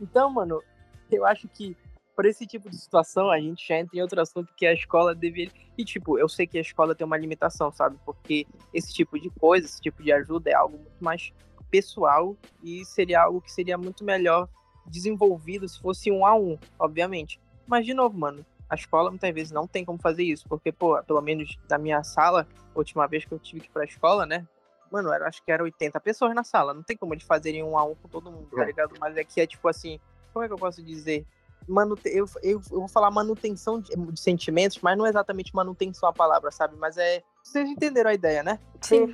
Então, 0.00 0.30
mano, 0.30 0.62
eu 1.10 1.24
acho 1.26 1.48
que 1.48 1.76
por 2.14 2.26
esse 2.26 2.46
tipo 2.46 2.68
de 2.68 2.76
situação, 2.76 3.30
a 3.30 3.40
gente 3.40 3.66
já 3.66 3.78
entra 3.78 3.96
em 3.96 4.02
outro 4.02 4.20
assunto 4.20 4.52
que 4.54 4.66
a 4.66 4.72
escola 4.72 5.14
deveria. 5.14 5.52
E, 5.76 5.84
tipo, 5.84 6.18
eu 6.18 6.28
sei 6.28 6.46
que 6.46 6.58
a 6.58 6.60
escola 6.60 6.94
tem 6.94 7.06
uma 7.06 7.16
limitação, 7.16 7.72
sabe? 7.72 7.98
Porque 8.04 8.46
esse 8.72 8.92
tipo 8.92 9.18
de 9.18 9.30
coisa, 9.30 9.66
esse 9.66 9.80
tipo 9.80 10.02
de 10.02 10.12
ajuda 10.12 10.50
é 10.50 10.54
algo 10.54 10.76
muito 10.76 11.02
mais 11.02 11.32
pessoal 11.70 12.36
e 12.62 12.84
seria 12.84 13.22
algo 13.22 13.40
que 13.40 13.50
seria 13.50 13.78
muito 13.78 14.04
melhor 14.04 14.48
desenvolvido 14.86 15.66
se 15.68 15.80
fosse 15.80 16.10
um 16.10 16.26
a 16.26 16.34
um, 16.34 16.58
obviamente. 16.78 17.40
Mas, 17.66 17.86
de 17.86 17.94
novo, 17.94 18.18
mano, 18.18 18.44
a 18.68 18.74
escola 18.74 19.10
muitas 19.10 19.32
vezes 19.34 19.52
não 19.52 19.66
tem 19.66 19.84
como 19.84 19.98
fazer 19.98 20.24
isso, 20.24 20.46
porque, 20.48 20.70
pô, 20.70 21.02
pelo 21.02 21.20
menos 21.22 21.56
na 21.68 21.78
minha 21.78 22.02
sala, 22.04 22.46
última 22.74 23.06
vez 23.06 23.24
que 23.24 23.32
eu 23.32 23.38
tive 23.38 23.60
que 23.60 23.68
ir 23.68 23.70
pra 23.70 23.84
escola, 23.84 24.26
né? 24.26 24.46
Mano, 24.90 25.10
era, 25.10 25.26
acho 25.26 25.42
que 25.42 25.50
era 25.50 25.62
80 25.62 25.98
pessoas 26.00 26.34
na 26.34 26.44
sala. 26.44 26.74
Não 26.74 26.82
tem 26.82 26.96
como 26.96 27.14
eles 27.14 27.24
fazerem 27.24 27.62
um 27.62 27.78
a 27.78 27.84
um 27.84 27.94
com 27.94 28.08
todo 28.08 28.30
mundo, 28.30 28.48
tá 28.54 28.64
ligado? 28.64 28.94
Mas 29.00 29.16
aqui 29.16 29.40
é 29.40 29.46
tipo 29.46 29.66
assim, 29.66 29.98
como 30.32 30.44
é 30.44 30.48
que 30.48 30.52
eu 30.52 30.58
posso 30.58 30.82
dizer? 30.82 31.26
Manute... 31.68 32.08
eu, 32.08 32.26
eu, 32.42 32.60
eu 32.70 32.80
vou 32.80 32.88
falar 32.88 33.10
manutenção 33.10 33.80
de, 33.80 33.94
de, 33.94 34.20
sentimentos, 34.20 34.78
mas 34.80 34.96
não 34.96 35.06
é 35.06 35.08
exatamente 35.08 35.54
manutenção 35.54 36.08
a 36.08 36.12
palavra, 36.12 36.50
sabe? 36.50 36.76
Mas 36.76 36.96
é. 36.96 37.22
Vocês 37.42 37.68
entenderam 37.68 38.10
a 38.10 38.14
ideia, 38.14 38.42
né? 38.42 38.58
Sim. 38.80 39.12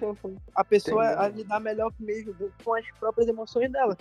A 0.54 0.64
pessoa 0.64 1.04
a 1.04 1.28
lidar 1.28 1.61
melhor 1.61 1.92
mesmo 1.98 2.34
com 2.62 2.74
as 2.74 2.84
próprias 2.98 3.28
emoções 3.28 3.70
dela. 3.70 3.96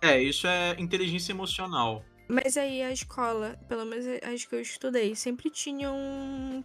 É, 0.00 0.20
isso 0.20 0.46
é 0.46 0.76
inteligência 0.78 1.32
emocional. 1.32 2.02
Mas 2.28 2.56
aí 2.56 2.82
a 2.82 2.90
escola, 2.90 3.58
pelo 3.68 3.84
menos 3.84 4.06
as 4.22 4.44
que 4.44 4.54
eu 4.54 4.60
estudei, 4.60 5.14
sempre 5.14 5.50
tinham 5.50 5.94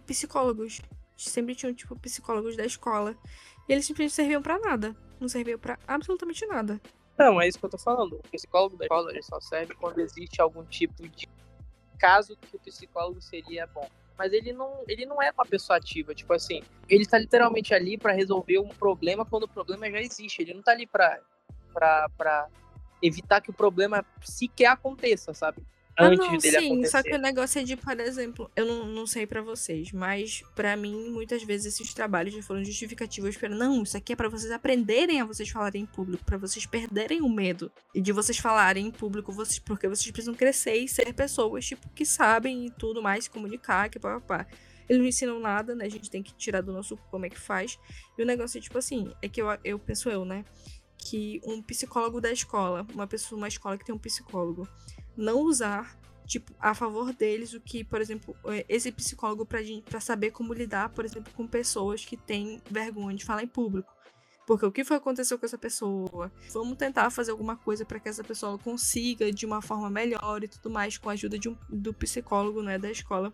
psicólogos. 0.06 0.80
Sempre 1.16 1.54
tinham, 1.54 1.74
tipo, 1.74 1.98
psicólogos 1.98 2.56
da 2.56 2.64
escola. 2.64 3.16
E 3.68 3.72
eles 3.72 3.84
simplesmente 3.84 4.14
serviam 4.14 4.40
para 4.40 4.58
nada. 4.58 4.96
Não 5.20 5.28
serviam 5.28 5.58
para 5.58 5.78
absolutamente 5.86 6.46
nada. 6.46 6.80
Não, 7.18 7.40
é 7.40 7.48
isso 7.48 7.58
que 7.58 7.64
eu 7.64 7.70
tô 7.70 7.78
falando. 7.78 8.14
O 8.14 8.28
psicólogo 8.30 8.76
da 8.76 8.84
escola 8.84 9.12
só 9.22 9.40
serve 9.40 9.74
quando 9.74 9.98
existe 9.98 10.40
algum 10.40 10.64
tipo 10.64 11.08
de 11.08 11.28
caso 11.98 12.36
que 12.36 12.54
o 12.54 12.60
psicólogo 12.60 13.20
seria 13.20 13.66
bom. 13.66 13.88
Mas 14.16 14.32
ele 14.32 14.52
não, 14.52 14.82
ele 14.86 15.04
não 15.04 15.20
é 15.22 15.30
uma 15.30 15.44
pessoa 15.44 15.76
ativa, 15.76 16.14
tipo 16.14 16.32
assim, 16.32 16.62
ele 16.88 17.06
tá 17.06 17.18
literalmente 17.18 17.72
ali 17.72 17.96
para 17.96 18.12
resolver 18.12 18.58
um 18.58 18.68
problema 18.68 19.24
quando 19.24 19.44
o 19.44 19.48
problema 19.48 19.90
já 19.90 20.00
existe. 20.00 20.42
Ele 20.42 20.54
não 20.54 20.62
tá 20.62 20.72
ali 20.72 20.86
pra, 20.86 21.20
pra, 21.72 22.08
pra 22.16 22.48
evitar 23.02 23.40
que 23.40 23.50
o 23.50 23.54
problema 23.54 24.04
sequer 24.22 24.66
aconteça, 24.66 25.34
sabe? 25.34 25.62
Ah, 25.98 26.10
não, 26.10 26.40
sim, 26.40 26.66
acontecer. 26.68 26.90
só 26.90 27.02
que 27.02 27.12
o 27.12 27.18
negócio 27.18 27.60
é 27.60 27.64
de, 27.64 27.76
por 27.76 27.98
exemplo, 27.98 28.48
eu 28.54 28.64
não, 28.64 28.86
não 28.86 29.06
sei 29.06 29.26
pra 29.26 29.42
vocês, 29.42 29.90
mas 29.90 30.44
pra 30.54 30.76
mim, 30.76 31.10
muitas 31.10 31.42
vezes 31.42 31.74
esses 31.74 31.92
trabalhos 31.92 32.32
já 32.32 32.40
foram 32.40 32.64
justificativos 32.64 33.36
para 33.36 33.48
não, 33.48 33.82
isso 33.82 33.96
aqui 33.96 34.12
é 34.12 34.16
pra 34.16 34.28
vocês 34.28 34.52
aprenderem 34.52 35.20
a 35.20 35.24
vocês 35.24 35.48
falarem 35.48 35.82
em 35.82 35.86
público, 35.86 36.24
pra 36.24 36.38
vocês 36.38 36.64
perderem 36.66 37.20
o 37.20 37.28
medo 37.28 37.70
e 37.92 38.00
de 38.00 38.12
vocês 38.12 38.38
falarem 38.38 38.86
em 38.86 38.90
público, 38.92 39.32
vocês, 39.32 39.58
porque 39.58 39.88
vocês 39.88 40.08
precisam 40.12 40.34
crescer 40.34 40.76
e 40.76 40.88
ser 40.88 41.12
pessoas, 41.12 41.66
tipo, 41.66 41.88
que 41.90 42.06
sabem 42.06 42.66
e 42.66 42.70
tudo 42.70 43.02
mais, 43.02 43.24
se 43.24 43.30
comunicar, 43.30 43.90
que 43.90 43.98
pá, 43.98 44.20
pá, 44.20 44.44
pá. 44.44 44.46
Eles 44.88 45.02
não 45.02 45.08
ensinam 45.08 45.38
nada, 45.38 45.74
né? 45.74 45.84
A 45.84 45.90
gente 45.90 46.08
tem 46.08 46.22
que 46.22 46.32
tirar 46.34 46.62
do 46.62 46.72
nosso 46.72 46.96
cu 46.96 47.02
como 47.10 47.26
é 47.26 47.28
que 47.28 47.38
faz. 47.38 47.78
E 48.16 48.22
o 48.22 48.26
negócio 48.26 48.58
é, 48.58 48.60
tipo 48.60 48.78
assim, 48.78 49.12
é 49.20 49.28
que 49.28 49.42
eu, 49.42 49.46
eu 49.62 49.78
penso 49.78 50.08
eu, 50.08 50.24
né? 50.24 50.44
Que 50.96 51.40
um 51.44 51.60
psicólogo 51.60 52.20
da 52.20 52.32
escola, 52.32 52.86
uma 52.94 53.06
pessoa, 53.06 53.38
uma 53.38 53.48
escola 53.48 53.76
que 53.76 53.84
tem 53.84 53.94
um 53.94 53.98
psicólogo, 53.98 54.66
não 55.18 55.40
usar 55.40 55.98
tipo, 56.26 56.52
a 56.60 56.74
favor 56.74 57.12
deles 57.12 57.54
o 57.54 57.60
que, 57.60 57.82
por 57.82 58.00
exemplo, 58.00 58.36
é, 58.46 58.64
esse 58.68 58.92
psicólogo 58.92 59.46
pra 59.46 60.00
saber 60.00 60.30
como 60.30 60.52
lidar, 60.52 60.90
por 60.90 61.04
exemplo, 61.04 61.32
com 61.34 61.46
pessoas 61.46 62.04
que 62.04 62.16
têm 62.16 62.60
vergonha 62.70 63.16
de 63.16 63.24
falar 63.24 63.42
em 63.42 63.48
público. 63.48 63.90
Porque 64.46 64.64
o 64.64 64.72
que 64.72 64.84
foi 64.84 64.96
aconteceu 64.96 65.38
com 65.38 65.44
essa 65.44 65.58
pessoa? 65.58 66.32
Vamos 66.52 66.78
tentar 66.78 67.10
fazer 67.10 67.32
alguma 67.32 67.56
coisa 67.56 67.84
para 67.84 67.98
que 67.98 68.08
essa 68.08 68.24
pessoa 68.24 68.58
consiga 68.58 69.30
de 69.30 69.44
uma 69.44 69.60
forma 69.60 69.90
melhor 69.90 70.42
e 70.42 70.48
tudo 70.48 70.70
mais, 70.70 70.96
com 70.96 71.10
a 71.10 71.12
ajuda 71.12 71.38
de 71.38 71.48
um, 71.48 71.56
do 71.68 71.92
psicólogo, 71.92 72.62
né, 72.62 72.78
da 72.78 72.90
escola, 72.90 73.32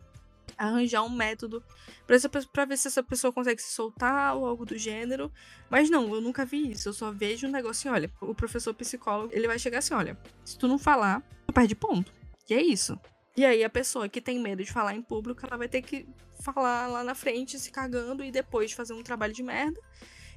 arranjar 0.57 1.03
um 1.03 1.09
método 1.09 1.63
para 2.07 2.65
ver 2.65 2.77
se 2.77 2.89
essa 2.89 3.03
pessoa 3.03 3.33
consegue 3.33 3.61
se 3.61 3.73
soltar 3.73 4.37
ou 4.37 4.47
algo 4.47 4.65
do 4.65 4.77
gênero. 4.77 5.33
Mas 5.71 5.91
não, 5.91 6.15
eu 6.15 6.21
nunca 6.21 6.45
vi 6.45 6.73
isso. 6.73 6.89
Eu 6.89 6.93
só 6.93 7.11
vejo 7.11 7.47
um 7.47 7.51
negócio 7.51 7.89
assim, 7.89 7.97
olha, 7.97 8.11
o 8.21 8.35
professor 8.35 8.75
psicólogo, 8.75 9.33
ele 9.33 9.47
vai 9.47 9.59
chegar 9.59 9.79
assim, 9.79 9.95
olha, 9.95 10.19
se 10.45 10.59
tu 10.59 10.69
não 10.69 10.79
falar, 10.79 11.23
tu 11.47 11.53
perde 11.53 11.75
ponto. 11.75 12.13
E 12.49 12.55
é 12.55 12.63
isso. 12.63 12.99
E 13.37 13.45
aí 13.45 13.65
a 13.65 13.71
pessoa 13.71 14.09
que 14.09 14.21
tem 14.21 14.39
medo 14.39 14.63
de 14.63 14.73
falar 14.73 14.95
em 14.95 15.03
público, 15.03 15.45
ela 15.45 15.57
vai 15.57 15.69
ter 15.69 15.83
que 15.83 16.07
falar 16.41 16.87
lá 16.87 17.03
na 17.03 17.15
frente, 17.15 17.59
se 17.59 17.71
cagando, 17.71 18.23
e 18.23 18.31
depois 18.31 18.73
fazer 18.73 18.93
um 18.93 19.03
trabalho 19.03 19.33
de 19.33 19.43
merda 19.43 19.81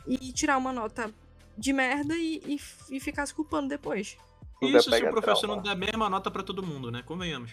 e 0.07 0.31
tirar 0.31 0.57
uma 0.57 0.71
nota 0.71 1.13
de 1.57 1.73
merda 1.73 2.15
e, 2.15 2.41
e, 2.45 2.95
e 2.95 2.99
ficar 2.99 3.25
se 3.25 3.33
culpando 3.33 3.67
depois. 3.67 4.17
Isso 4.61 4.83
se 4.83 4.89
pega 4.89 5.09
o 5.09 5.11
professor 5.11 5.41
trauma. 5.41 5.55
não 5.57 5.63
der 5.63 5.71
a 5.71 5.75
mesma 5.75 6.09
nota 6.09 6.31
pra 6.31 6.41
todo 6.41 6.63
mundo, 6.63 6.89
né? 6.89 7.03
Convenhamos. 7.03 7.51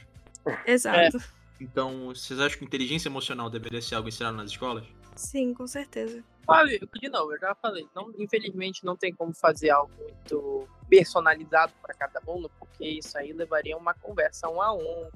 Exato. 0.67 1.19
Então, 1.65 2.09
vocês 2.09 2.39
acham 2.39 2.59
que 2.59 2.65
inteligência 2.65 3.09
emocional 3.09 3.49
deveria 3.49 3.81
ser 3.81 3.95
algo 3.95 4.07
ensinado 4.07 4.37
nas 4.37 4.51
escolas? 4.51 4.85
Sim, 5.17 5.55
com 5.55 5.67
certeza. 5.67 6.23
Olha, 6.47 6.79
de 6.79 7.09
novo, 7.09 7.33
eu 7.33 7.41
já 7.41 7.55
falei, 7.55 7.89
não, 7.95 8.13
infelizmente 8.19 8.85
não 8.85 8.95
tem 8.95 9.15
como 9.15 9.33
fazer 9.33 9.71
algo 9.71 9.91
muito 9.99 10.69
personalizado 10.91 11.73
para 11.81 11.95
cada 11.95 12.21
aluno, 12.27 12.51
porque 12.59 12.85
isso 12.87 13.17
aí 13.17 13.33
levaria 13.33 13.77
uma 13.79 13.95
conversa 13.95 14.47
um 14.51 14.61
a 14.61 14.75
um, 14.75 15.09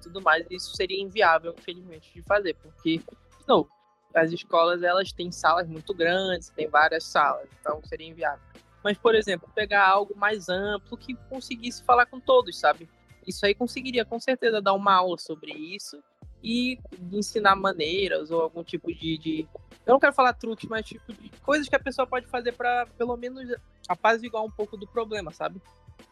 tudo 0.00 0.22
mais, 0.22 0.46
e 0.48 0.54
isso 0.54 0.76
seria 0.76 1.02
inviável, 1.02 1.52
infelizmente, 1.58 2.12
de 2.14 2.22
fazer, 2.22 2.54
porque, 2.62 2.98
de 2.98 3.48
novo, 3.48 3.68
as 4.14 4.30
escolas 4.30 4.84
elas 4.84 5.10
têm 5.10 5.32
salas 5.32 5.66
muito 5.66 5.92
grandes, 5.92 6.50
tem 6.50 6.68
várias 6.68 7.04
salas, 7.04 7.48
então 7.60 7.82
seria 7.84 8.06
inviável. 8.06 8.46
Mas, 8.84 8.96
por 8.96 9.16
exemplo, 9.16 9.50
pegar 9.52 9.88
algo 9.88 10.16
mais 10.16 10.48
amplo 10.48 10.96
que 10.96 11.16
conseguisse 11.28 11.82
falar 11.82 12.06
com 12.06 12.20
todos, 12.20 12.56
sabe? 12.56 12.88
Isso 13.28 13.44
aí 13.44 13.54
conseguiria 13.54 14.04
com 14.06 14.18
certeza 14.18 14.60
dar 14.62 14.72
uma 14.72 14.94
aula 14.94 15.18
sobre 15.18 15.52
isso 15.52 16.02
e 16.42 16.78
ensinar 17.12 17.54
maneiras 17.54 18.30
ou 18.30 18.40
algum 18.40 18.64
tipo 18.64 18.92
de, 18.92 19.18
de 19.18 19.48
eu 19.86 19.92
não 19.92 20.00
quero 20.00 20.12
falar 20.12 20.32
truques, 20.32 20.68
mas 20.68 20.86
tipo 20.86 21.12
de 21.12 21.30
coisas 21.42 21.68
que 21.68 21.76
a 21.76 21.80
pessoa 21.80 22.06
pode 22.06 22.26
fazer 22.26 22.52
para 22.52 22.86
pelo 22.96 23.16
menos 23.16 23.50
apaziguar 23.88 24.44
um 24.44 24.50
pouco 24.50 24.76
do 24.76 24.86
problema, 24.86 25.32
sabe? 25.32 25.60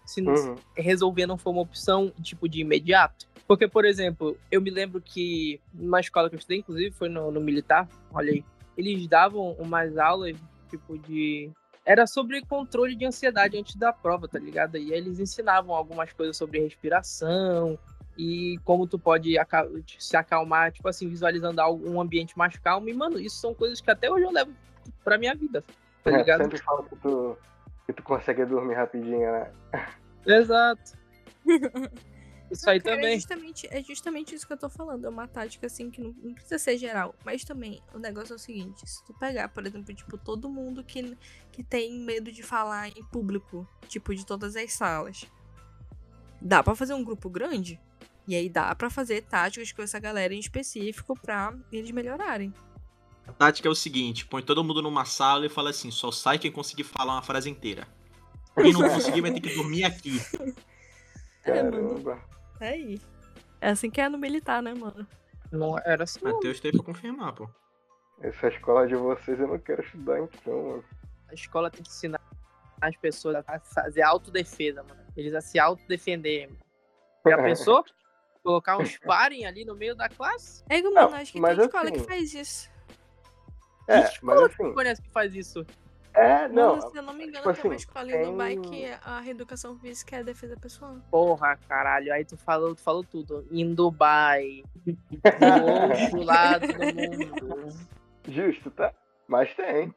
Se 0.04 0.20
Uhum. 0.20 0.56
resolver 0.74 1.26
não 1.26 1.36
for 1.38 1.50
uma 1.50 1.62
opção 1.62 2.12
tipo 2.22 2.48
de 2.48 2.60
imediato. 2.60 3.26
Porque, 3.46 3.68
por 3.68 3.84
exemplo, 3.84 4.36
eu 4.50 4.60
me 4.60 4.70
lembro 4.70 5.00
que 5.00 5.60
numa 5.72 6.00
escola 6.00 6.28
que 6.28 6.34
eu 6.34 6.38
estudei, 6.38 6.58
inclusive 6.58 6.90
foi 6.90 7.08
no, 7.08 7.30
no 7.30 7.40
militar, 7.40 7.88
olha 8.12 8.32
aí, 8.32 8.44
eles 8.76 9.06
davam 9.06 9.52
umas 9.52 9.96
aulas 9.96 10.36
tipo 10.68 10.98
de 10.98 11.50
era 11.86 12.04
sobre 12.06 12.44
controle 12.44 12.96
de 12.96 13.06
ansiedade 13.06 13.56
antes 13.56 13.76
da 13.76 13.92
prova, 13.92 14.26
tá 14.26 14.38
ligado? 14.40 14.76
E 14.76 14.92
aí 14.92 14.98
eles 14.98 15.20
ensinavam 15.20 15.74
algumas 15.74 16.12
coisas 16.12 16.36
sobre 16.36 16.58
respiração, 16.58 17.78
e 18.18 18.58
como 18.64 18.86
tu 18.86 18.98
pode 18.98 19.36
se 19.98 20.16
acalmar, 20.16 20.72
tipo 20.72 20.88
assim, 20.88 21.08
visualizando 21.08 21.60
algo, 21.60 21.88
um 21.88 22.00
ambiente 22.00 22.36
mais 22.36 22.56
calmo. 22.58 22.88
E, 22.88 22.92
mano, 22.94 23.20
isso 23.20 23.36
são 23.36 23.54
coisas 23.54 23.80
que 23.80 23.90
até 23.90 24.10
hoje 24.10 24.24
eu 24.24 24.32
levo 24.32 24.52
pra 25.04 25.16
minha 25.16 25.34
vida, 25.34 25.62
tá 26.02 26.10
É, 26.10 26.16
ligado? 26.16 26.42
sempre 26.42 26.58
fala 26.58 26.82
que 26.82 26.96
tu, 26.96 27.36
que 27.86 27.92
tu 27.92 28.02
consegue 28.02 28.44
dormir 28.46 28.74
rapidinho, 28.74 29.30
né? 29.30 29.52
Exato. 30.26 30.92
Isso 32.50 32.68
aí 32.68 32.80
Cara, 32.80 32.94
É 32.94 33.00
também. 33.00 33.14
justamente, 33.16 33.66
é 33.70 33.82
justamente 33.82 34.34
isso 34.34 34.46
que 34.46 34.52
eu 34.52 34.56
tô 34.56 34.68
falando. 34.68 35.04
É 35.04 35.08
uma 35.08 35.26
tática, 35.26 35.66
assim, 35.66 35.90
que 35.90 36.00
não, 36.00 36.14
não 36.22 36.34
precisa 36.34 36.58
ser 36.58 36.78
geral. 36.78 37.14
Mas 37.24 37.44
também, 37.44 37.82
o 37.92 37.98
negócio 37.98 38.32
é 38.32 38.36
o 38.36 38.38
seguinte: 38.38 38.88
se 38.88 39.04
tu 39.04 39.12
pegar, 39.14 39.48
por 39.48 39.66
exemplo, 39.66 39.94
tipo, 39.94 40.16
todo 40.16 40.48
mundo 40.48 40.84
que, 40.84 41.16
que 41.50 41.62
tem 41.64 41.98
medo 42.00 42.30
de 42.30 42.42
falar 42.42 42.88
em 42.88 43.04
público, 43.10 43.66
tipo, 43.88 44.14
de 44.14 44.24
todas 44.24 44.54
as 44.54 44.72
salas, 44.72 45.26
dá 46.40 46.62
pra 46.62 46.74
fazer 46.74 46.94
um 46.94 47.02
grupo 47.04 47.28
grande? 47.28 47.80
E 48.28 48.34
aí 48.34 48.48
dá 48.48 48.74
pra 48.74 48.90
fazer 48.90 49.22
táticas 49.22 49.72
com 49.72 49.82
essa 49.82 49.98
galera 49.98 50.34
em 50.34 50.38
específico 50.38 51.18
pra 51.20 51.54
eles 51.72 51.90
melhorarem. 51.90 52.52
A 53.26 53.32
tática 53.32 53.68
é 53.68 53.70
o 53.70 53.74
seguinte: 53.74 54.24
põe 54.24 54.42
todo 54.42 54.62
mundo 54.62 54.80
numa 54.80 55.04
sala 55.04 55.46
e 55.46 55.48
fala 55.48 55.70
assim: 55.70 55.90
só 55.90 56.12
sai 56.12 56.38
quem 56.38 56.52
conseguir 56.52 56.84
falar 56.84 57.14
uma 57.14 57.22
frase 57.22 57.50
inteira. 57.50 57.88
Quem 58.54 58.72
não 58.72 58.88
conseguir 58.88 59.20
vai 59.20 59.32
ter 59.32 59.40
que 59.40 59.54
dormir 59.54 59.84
aqui. 59.84 60.20
É. 61.46 61.52
Caramba. 61.62 62.20
É 62.60 62.68
aí. 62.68 63.00
É 63.60 63.70
assim 63.70 63.90
que 63.90 64.00
é 64.00 64.08
no 64.08 64.18
militar, 64.18 64.62
né, 64.62 64.74
mano? 64.74 65.06
Não 65.50 65.78
era 65.78 66.04
assim. 66.04 66.20
Matheus 66.22 66.60
teve 66.60 66.76
pra 66.78 66.86
confirmar, 66.86 67.32
pô. 67.34 67.48
Essa 68.20 68.48
escola 68.48 68.86
de 68.86 68.94
vocês 68.94 69.38
eu 69.38 69.46
não 69.46 69.58
quero 69.58 69.82
estudar 69.82 70.18
então, 70.20 70.62
mano. 70.70 70.84
A 71.28 71.34
escola 71.34 71.70
tem 71.70 71.82
que 71.82 71.88
ensinar 71.90 72.20
as 72.80 72.96
pessoas 72.96 73.36
a 73.46 73.58
fazer 73.60 74.02
autodefesa, 74.02 74.82
mano. 74.82 75.00
Eles 75.16 75.34
a 75.34 75.40
se 75.40 75.58
autodefenderem. 75.58 76.48
mano. 76.48 76.58
Já 77.26 77.36
pensou? 77.42 77.84
Colocar 78.42 78.78
uns 78.78 78.96
parem 78.98 79.44
ali 79.44 79.64
no 79.64 79.74
meio 79.74 79.94
da 79.96 80.08
classe? 80.08 80.62
É, 80.68 80.80
mano, 80.82 80.94
Não, 80.94 81.14
acho 81.14 81.32
que 81.32 81.40
mas 81.40 81.56
tem 81.56 81.66
escola 81.66 81.90
que 81.90 81.96
assim- 81.98 82.06
faz 82.06 82.34
isso. 82.34 82.70
É, 83.88 83.94
Que 83.94 84.00
mas 84.02 84.12
escola 84.14 84.48
que 84.48 84.62
assim, 84.62 84.72
conhece 84.74 85.02
que 85.02 85.10
faz 85.10 85.34
isso? 85.34 85.66
É, 86.16 86.48
não, 86.48 86.76
Mano, 86.76 86.90
se 86.90 86.96
eu 86.98 87.02
não 87.02 87.12
me 87.14 87.26
engano, 87.26 87.52
tipo 87.52 87.62
tem 87.62 87.70
uma 87.70 87.74
assim, 87.74 87.84
escola 87.84 88.12
em 88.12 88.24
Dubai 88.24 88.56
tem- 88.56 88.62
que 88.62 88.84
a 89.04 89.20
reeducação 89.20 89.78
física 89.78 90.16
é 90.16 90.18
a 90.20 90.22
defesa 90.22 90.56
pessoal. 90.56 90.96
Porra, 91.10 91.56
caralho. 91.68 92.12
Aí 92.12 92.24
tu 92.24 92.36
falou, 92.36 92.74
tu 92.74 92.80
falou 92.82 93.04
tudo. 93.04 93.46
Em 93.50 93.74
Dubai. 93.74 94.62
Do 94.86 96.14
outro 96.14 96.22
lado 96.24 96.66
do 96.68 96.94
mundo. 96.94 97.68
justo, 98.28 98.70
tá? 98.70 98.92
Mas 99.28 99.54
tem. 99.54 99.94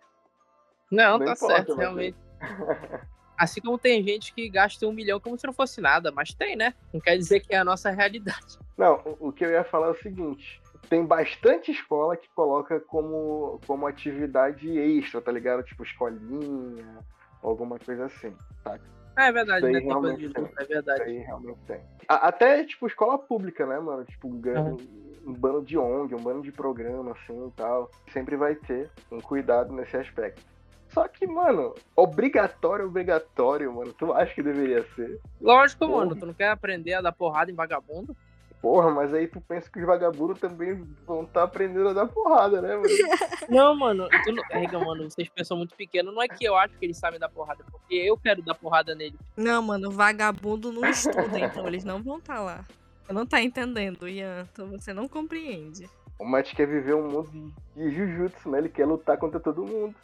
Não, 0.92 1.20
Não 1.20 1.26
tá 1.26 1.34
importa, 1.34 1.56
certo, 1.56 1.70
mas 1.70 1.78
realmente. 1.78 2.18
Assim 3.38 3.62
como 3.62 3.78
tem 3.78 4.04
gente 4.04 4.34
que 4.34 4.50
gasta 4.50 4.86
um 4.86 4.92
milhão 4.92 5.18
como 5.18 5.38
se 5.40 5.48
não 5.48 5.54
fosse 5.54 5.80
nada, 5.80 6.12
mas 6.12 6.34
tem, 6.34 6.58
né? 6.58 6.74
Não 6.94 7.00
quer 7.00 7.16
dizer 7.18 7.40
que 7.40 7.56
é 7.56 7.58
a 7.58 7.64
nossa 7.64 7.90
realidade. 7.90 8.58
Não, 8.78 9.02
o 9.18 9.32
que 9.32 9.46
eu 9.46 9.52
ia 9.52 9.64
falar 9.64 9.88
é 9.88 9.92
o 9.92 9.96
seguinte. 9.96 10.62
Tem 10.88 11.06
bastante 11.06 11.72
escola 11.72 12.16
que 12.18 12.28
coloca 12.30 12.80
como, 12.80 13.60
como 13.68 13.86
atividade 13.88 14.70
extra, 14.78 15.22
tá 15.22 15.32
ligado? 15.32 15.64
Tipo 15.64 15.84
escolinha, 15.84 16.98
alguma 17.44 17.78
coisa 17.80 18.06
assim, 18.06 18.34
tá? 18.64 18.80
Ah, 19.16 19.28
é 19.28 19.32
verdade, 19.32 19.66
Isso 19.66 19.74
né? 19.74 19.80
Realmente 19.80 20.20
de 20.20 20.28
luta, 20.28 20.42
é 20.42 20.64
Isso 20.64 20.68
verdade. 20.74 21.02
aí 21.04 21.18
realmente 21.20 21.60
tem. 21.68 21.82
Até, 22.08 22.64
tipo, 22.64 22.88
escola 22.88 23.18
pública, 23.20 23.66
né, 23.66 23.78
mano? 23.80 24.06
Tipo, 24.06 24.30
um, 24.30 24.40
gran- 24.40 24.78
um 25.26 25.34
bando 25.34 25.62
de 25.62 25.78
ONG, 25.78 26.16
um 26.16 26.24
bando 26.24 26.42
de 26.42 26.52
programa, 26.52 27.12
assim 27.12 27.48
e 27.48 27.52
tal. 27.52 27.92
Sempre 28.14 28.36
vai 28.38 28.56
ter 28.56 28.90
um 29.12 29.20
cuidado 29.20 29.74
nesse 29.74 29.98
aspecto. 29.98 30.42
Só 30.88 31.08
que, 31.08 31.28
mano, 31.28 31.76
obrigatório, 31.96 32.88
obrigatório, 32.88 33.72
mano. 33.74 33.94
Tu 33.94 34.12
acha 34.14 34.34
que 34.34 34.42
deveria 34.42 34.84
ser? 34.96 35.20
Lógico, 35.40 35.86
Porra. 35.86 35.98
mano. 36.06 36.16
Tu 36.16 36.26
não 36.26 36.34
quer 36.34 36.50
aprender 36.50 36.94
a 36.94 37.02
dar 37.02 37.12
porrada 37.12 37.52
em 37.52 37.56
vagabundo? 37.56 38.16
Porra, 38.62 38.92
mas 38.92 39.14
aí 39.14 39.26
tu 39.26 39.40
pensa 39.40 39.70
que 39.72 39.80
os 39.80 39.86
vagabundos 39.86 40.40
também 40.40 40.86
vão 41.08 41.24
estar 41.24 41.44
aprendendo 41.44 41.90
a 41.90 41.94
dar 41.94 42.08
porrada, 42.08 42.62
né, 42.62 42.76
mano? 42.76 42.88
Não, 43.48 43.74
mano. 43.74 44.08
Tu 44.24 44.32
não... 44.34 44.44
Riga, 44.52 44.78
mano, 44.80 45.10
vocês 45.10 45.30
pensam 45.30 45.58
muito 45.58 45.74
pequeno. 45.76 46.12
Não 46.12 46.22
é 46.22 46.28
que 46.28 46.44
eu 46.44 46.56
acho 46.56 46.78
que 46.78 46.86
eles 46.86 46.98
sabem 46.98 47.20
dar 47.20 47.30
porrada, 47.30 47.64
é 47.66 47.72
porque 47.72 47.96
eu 47.96 48.18
quero 48.18 48.42
dar 48.42 48.54
porrada 48.54 48.94
nele. 48.94 49.18
Não, 49.38 49.62
mano, 49.62 49.90
vagabundo 49.90 50.72
não 50.74 50.88
estuda, 50.88 51.40
então 51.40 51.66
eles 51.68 51.86
não 51.86 52.04
vão 52.04 52.18
estar 52.18 52.42
lá. 52.42 52.66
Você 53.06 53.14
não 53.14 53.26
tá 53.26 53.42
entendendo, 53.42 54.08
Ian. 54.08 54.46
Então 54.52 54.68
você 54.68 54.94
não 54.94 55.08
compreende. 55.08 55.90
O 56.20 56.26
Matt 56.26 56.54
quer 56.54 56.68
viver 56.68 56.94
um 56.94 57.10
mundo 57.10 57.54
de, 57.76 57.90
Jujutsu, 57.90 58.50
né? 58.50 58.58
Ele 58.60 58.70
quer 58.70 58.86
lutar 58.86 59.18
contra 59.18 59.40
todo 59.40 59.66
mundo. 59.66 59.96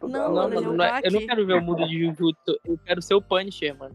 Toda 0.00 0.18
Não, 0.18 0.34
hora. 0.34 0.54
Não, 0.54 0.62
mano, 0.62 0.76
não 0.76 0.84
é- 0.84 1.02
tá 1.02 1.06
eu 1.06 1.12
não 1.12 1.26
quero 1.26 1.46
ver 1.46 1.54
o 1.54 1.60
mundo 1.60 1.86
de 1.86 2.06
Jujutsu. 2.06 2.58
Eu 2.64 2.78
quero 2.84 3.02
ser 3.02 3.14
o 3.14 3.22
Punisher, 3.22 3.76
mano. 3.76 3.94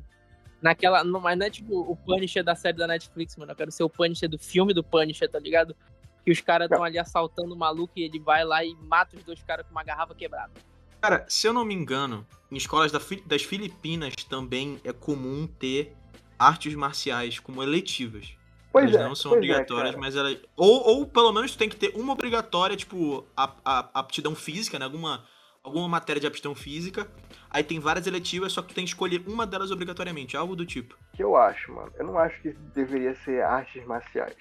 Naquela. 0.63 1.03
Não, 1.03 1.19
mas 1.19 1.37
não 1.37 1.45
é 1.45 1.49
tipo 1.49 1.79
o 1.81 1.95
Punisher 1.95 2.43
da 2.43 2.55
série 2.55 2.77
da 2.77 2.87
Netflix, 2.87 3.35
mano. 3.35 3.51
Eu 3.51 3.55
quero 3.55 3.71
ser 3.71 3.83
o 3.83 3.89
Punisher 3.89 4.29
do 4.29 4.39
filme 4.39 4.73
do 4.73 4.83
Punisher, 4.83 5.29
tá 5.29 5.37
ligado? 5.37 5.75
Que 6.23 6.31
os 6.31 6.39
caras 6.39 6.69
estão 6.71 6.83
ali 6.83 6.97
assaltando 6.97 7.53
o 7.53 7.57
maluco 7.57 7.93
e 7.97 8.03
ele 8.03 8.19
vai 8.19 8.45
lá 8.45 8.63
e 8.63 8.73
mata 8.75 9.17
os 9.17 9.23
dois 9.23 9.43
caras 9.43 9.65
com 9.65 9.71
uma 9.73 9.83
garrafa 9.83 10.15
quebrada. 10.15 10.53
Cara, 11.01 11.25
se 11.27 11.45
eu 11.45 11.51
não 11.51 11.65
me 11.65 11.73
engano, 11.73 12.25
em 12.49 12.55
escolas 12.55 12.91
da 12.93 12.99
das 13.25 13.43
Filipinas 13.43 14.15
também 14.29 14.79
é 14.85 14.93
comum 14.93 15.45
ter 15.45 15.93
artes 16.39 16.73
marciais 16.75 17.39
como 17.39 17.61
eletivas. 17.61 18.33
Pois 18.71 18.89
elas 18.89 19.01
é, 19.01 19.07
não 19.07 19.15
são 19.15 19.31
pois 19.31 19.43
é, 19.43 19.51
obrigatórias, 19.51 19.91
cara. 19.91 20.01
mas 20.01 20.15
elas. 20.15 20.37
Ou, 20.55 20.87
ou 20.87 21.05
pelo 21.05 21.31
menos 21.33 21.51
tu 21.51 21.57
tem 21.57 21.67
que 21.69 21.75
ter 21.75 21.91
uma 21.93 22.13
obrigatória, 22.13 22.75
tipo, 22.77 23.27
a, 23.35 23.53
a- 23.65 23.89
aptidão 23.93 24.33
física, 24.33 24.79
né? 24.79 24.85
Alguma, 24.85 25.25
alguma 25.61 25.87
matéria 25.89 26.19
de 26.21 26.25
aptidão 26.25 26.55
física. 26.55 27.05
Aí 27.53 27.63
tem 27.63 27.79
várias 27.79 28.07
eletivas, 28.07 28.51
só 28.51 28.63
que 28.63 28.69
tu 28.69 28.73
tem 28.75 28.83
que 28.83 28.89
escolher 28.89 29.23
uma 29.27 29.45
delas 29.45 29.69
obrigatoriamente, 29.69 30.35
algo 30.35 30.55
do 30.55 30.65
tipo. 30.65 30.95
O 31.13 31.15
que 31.17 31.23
eu 31.23 31.37
acho, 31.37 31.71
mano? 31.71 31.91
Eu 31.95 32.05
não 32.07 32.17
acho 32.17 32.41
que 32.41 32.51
deveria 32.73 33.13
ser 33.13 33.43
artes 33.43 33.85
marciais. 33.85 34.35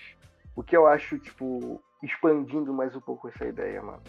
O 0.56 0.62
que 0.62 0.74
eu 0.74 0.86
acho, 0.86 1.18
tipo, 1.18 1.82
expandindo 2.02 2.72
mais 2.72 2.96
um 2.96 3.00
pouco 3.00 3.28
essa 3.28 3.44
ideia, 3.44 3.82
mano. 3.82 4.02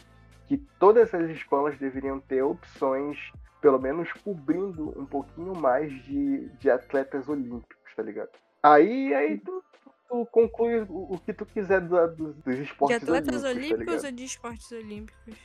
Que 0.48 0.58
todas 0.80 1.14
as 1.14 1.30
escolas 1.32 1.78
deveriam 1.78 2.20
ter 2.22 2.42
opções, 2.44 3.18
pelo 3.62 3.78
menos 3.80 4.12
cobrindo 4.24 4.98
um 4.98 5.06
pouquinho 5.06 5.54
mais 5.54 5.92
de, 6.06 6.48
de 6.60 6.70
atletas 6.70 7.28
olímpicos, 7.28 7.94
tá 7.96 8.04
ligado? 8.04 8.30
Aí, 8.62 9.14
aí 9.14 9.38
tu, 9.38 9.64
tu 10.10 10.26
conclui 10.32 10.80
o, 10.90 11.14
o 11.14 11.20
que 11.20 11.34
tu 11.34 11.46
quiser 11.46 11.82
do- 11.82 12.08
do- 12.16 12.34
dos 12.34 12.56
De 12.56 12.64
esportes 12.64 13.04
atletas 13.04 13.44
olímpicos, 13.44 13.44
tá 13.44 13.50
olímpicos 13.50 13.80
ligado? 13.80 14.06
ou 14.06 14.12
de 14.12 14.24
esportes 14.24 14.72
olímpicos? 14.72 15.36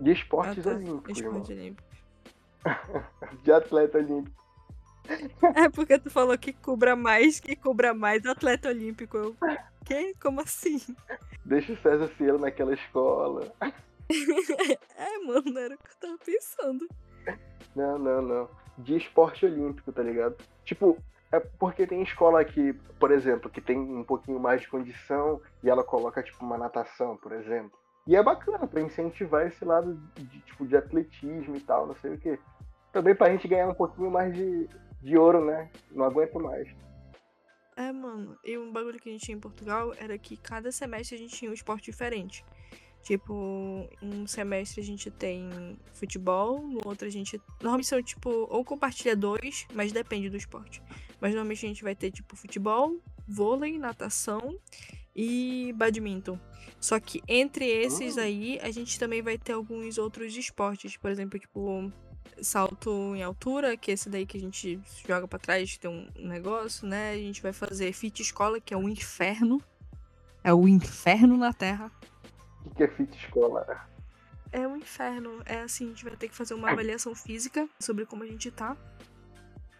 De 0.00 0.12
esportes 0.12 0.66
Ah, 0.66 0.70
tá. 0.70 0.76
olímpicos. 0.76 1.18
Esportes 1.18 1.50
olímpicos. 1.50 1.87
De 3.42 3.52
atleta 3.52 3.98
olímpico. 3.98 4.38
É 5.54 5.68
porque 5.70 5.98
tu 5.98 6.10
falou 6.10 6.36
que 6.36 6.52
cubra 6.52 6.94
mais, 6.94 7.40
que 7.40 7.56
cubra 7.56 7.94
mais 7.94 8.26
atleta 8.26 8.68
olímpico. 8.68 9.16
Eu, 9.16 9.36
quê? 9.84 10.14
Como 10.20 10.40
assim? 10.40 10.78
Deixa 11.44 11.72
o 11.72 11.78
César 11.78 12.10
Cielo 12.16 12.38
naquela 12.38 12.74
escola. 12.74 13.52
É, 14.96 15.18
mano, 15.18 15.58
era 15.58 15.74
o 15.74 15.78
que 15.78 15.90
eu 15.90 15.96
tava 16.00 16.18
pensando. 16.24 16.88
Não, 17.76 17.98
não, 17.98 18.22
não. 18.22 18.48
De 18.78 18.96
esporte 18.96 19.44
olímpico, 19.44 19.92
tá 19.92 20.02
ligado? 20.02 20.34
Tipo, 20.64 20.96
é 21.30 21.38
porque 21.38 21.86
tem 21.86 22.02
escola 22.02 22.40
aqui, 22.40 22.72
por 22.98 23.10
exemplo, 23.10 23.50
que 23.50 23.60
tem 23.60 23.78
um 23.78 24.02
pouquinho 24.02 24.40
mais 24.40 24.62
de 24.62 24.68
condição 24.68 25.42
e 25.62 25.68
ela 25.68 25.84
coloca, 25.84 26.22
tipo, 26.22 26.42
uma 26.42 26.56
natação, 26.56 27.18
por 27.18 27.32
exemplo. 27.32 27.78
E 28.08 28.16
é 28.16 28.22
bacana 28.22 28.66
pra 28.66 28.80
incentivar 28.80 29.46
esse 29.46 29.62
lado 29.66 29.94
de, 30.16 30.40
tipo, 30.40 30.66
de 30.66 30.74
atletismo 30.74 31.54
e 31.54 31.60
tal, 31.60 31.86
não 31.86 31.94
sei 31.96 32.14
o 32.14 32.18
quê. 32.18 32.38
Também 32.90 33.14
pra 33.14 33.30
gente 33.30 33.46
ganhar 33.46 33.68
um 33.68 33.74
pouquinho 33.74 34.10
mais 34.10 34.34
de, 34.34 34.66
de 35.02 35.18
ouro, 35.18 35.44
né? 35.44 35.70
Não 35.90 36.06
aguento 36.06 36.40
mais. 36.40 36.66
É, 37.76 37.92
mano, 37.92 38.34
e 38.42 38.56
um 38.56 38.72
bagulho 38.72 38.98
que 38.98 39.10
a 39.10 39.12
gente 39.12 39.26
tinha 39.26 39.36
em 39.36 39.40
Portugal 39.40 39.92
era 40.00 40.16
que 40.16 40.38
cada 40.38 40.72
semestre 40.72 41.16
a 41.16 41.18
gente 41.18 41.36
tinha 41.36 41.50
um 41.50 41.54
esporte 41.54 41.84
diferente. 41.84 42.42
Tipo, 43.02 43.86
um 44.02 44.26
semestre 44.26 44.80
a 44.80 44.84
gente 44.84 45.10
tem 45.10 45.78
futebol, 45.92 46.66
no 46.66 46.80
outro 46.86 47.06
a 47.06 47.10
gente. 47.10 47.38
Normalmente 47.60 47.88
são, 47.88 48.02
tipo, 48.02 48.30
ou 48.30 48.64
compartilha 48.64 49.14
dois, 49.14 49.66
mas 49.74 49.92
depende 49.92 50.30
do 50.30 50.36
esporte. 50.38 50.82
Mas 51.20 51.32
normalmente 51.32 51.66
a 51.66 51.68
gente 51.68 51.84
vai 51.84 51.94
ter, 51.94 52.10
tipo, 52.10 52.34
futebol, 52.36 52.96
vôlei, 53.28 53.78
natação 53.78 54.58
e 55.20 55.72
badminton. 55.72 56.38
Só 56.80 57.00
que 57.00 57.20
entre 57.26 57.66
esses 57.66 58.16
Ah. 58.16 58.22
aí, 58.22 58.60
a 58.62 58.70
gente 58.70 59.00
também 59.00 59.20
vai 59.20 59.36
ter 59.36 59.52
alguns 59.52 59.98
outros 59.98 60.36
esportes. 60.36 60.96
Por 60.96 61.10
exemplo, 61.10 61.40
tipo, 61.40 61.92
salto 62.40 63.16
em 63.16 63.22
altura, 63.24 63.76
que 63.76 63.90
é 63.90 63.94
esse 63.94 64.08
daí 64.08 64.24
que 64.24 64.38
a 64.38 64.40
gente 64.40 64.80
joga 65.04 65.26
pra 65.26 65.40
trás, 65.40 65.76
tem 65.76 65.90
um 65.90 66.08
negócio, 66.28 66.86
né? 66.86 67.10
A 67.10 67.16
gente 67.16 67.42
vai 67.42 67.52
fazer 67.52 67.92
fit 67.92 68.22
escola, 68.22 68.60
que 68.60 68.72
é 68.72 68.76
um 68.76 68.88
inferno. 68.88 69.60
É 70.44 70.54
o 70.54 70.68
inferno 70.68 71.36
na 71.36 71.52
Terra. 71.52 71.90
O 72.64 72.70
que 72.70 72.76
que 72.76 72.82
é 72.84 72.88
fit 72.88 73.18
escola? 73.18 73.66
É 74.52 74.68
um 74.68 74.76
inferno. 74.76 75.42
É 75.44 75.62
assim, 75.62 75.86
a 75.86 75.88
gente 75.88 76.04
vai 76.04 76.14
ter 76.16 76.28
que 76.28 76.36
fazer 76.36 76.54
uma 76.54 76.70
avaliação 76.70 77.12
física 77.12 77.68
sobre 77.80 78.06
como 78.06 78.22
a 78.22 78.26
gente 78.26 78.52
tá. 78.52 78.76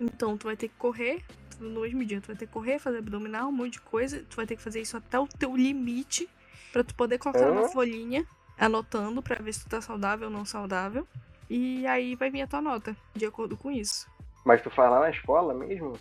Então, 0.00 0.36
tu 0.36 0.46
vai 0.46 0.56
ter 0.56 0.68
que 0.68 0.74
correr, 0.76 1.24
no 1.60 1.80
mesmo 1.80 2.04
dia, 2.04 2.20
tu 2.20 2.28
vai 2.28 2.36
ter 2.36 2.46
que 2.46 2.52
correr, 2.52 2.78
fazer 2.78 2.98
abdominal, 2.98 3.48
um 3.48 3.52
monte 3.52 3.74
de 3.74 3.80
coisa. 3.80 4.24
Tu 4.28 4.36
vai 4.36 4.46
ter 4.46 4.56
que 4.56 4.62
fazer 4.62 4.80
isso 4.80 4.96
até 4.96 5.18
o 5.18 5.26
teu 5.26 5.56
limite, 5.56 6.28
pra 6.72 6.84
tu 6.84 6.94
poder 6.94 7.18
colocar 7.18 7.46
Hã? 7.46 7.52
numa 7.52 7.68
folhinha, 7.68 8.26
anotando 8.58 9.22
pra 9.22 9.42
ver 9.42 9.52
se 9.52 9.64
tu 9.64 9.68
tá 9.68 9.80
saudável 9.80 10.28
ou 10.28 10.32
não 10.32 10.44
saudável. 10.44 11.06
E 11.50 11.86
aí 11.86 12.14
vai 12.14 12.30
vir 12.30 12.42
a 12.42 12.46
tua 12.46 12.60
nota, 12.60 12.96
de 13.14 13.24
acordo 13.26 13.56
com 13.56 13.70
isso. 13.70 14.06
Mas 14.44 14.62
tu 14.62 14.70
faz 14.70 14.90
lá 14.90 15.00
na 15.00 15.10
escola 15.10 15.54
mesmo? 15.54 15.92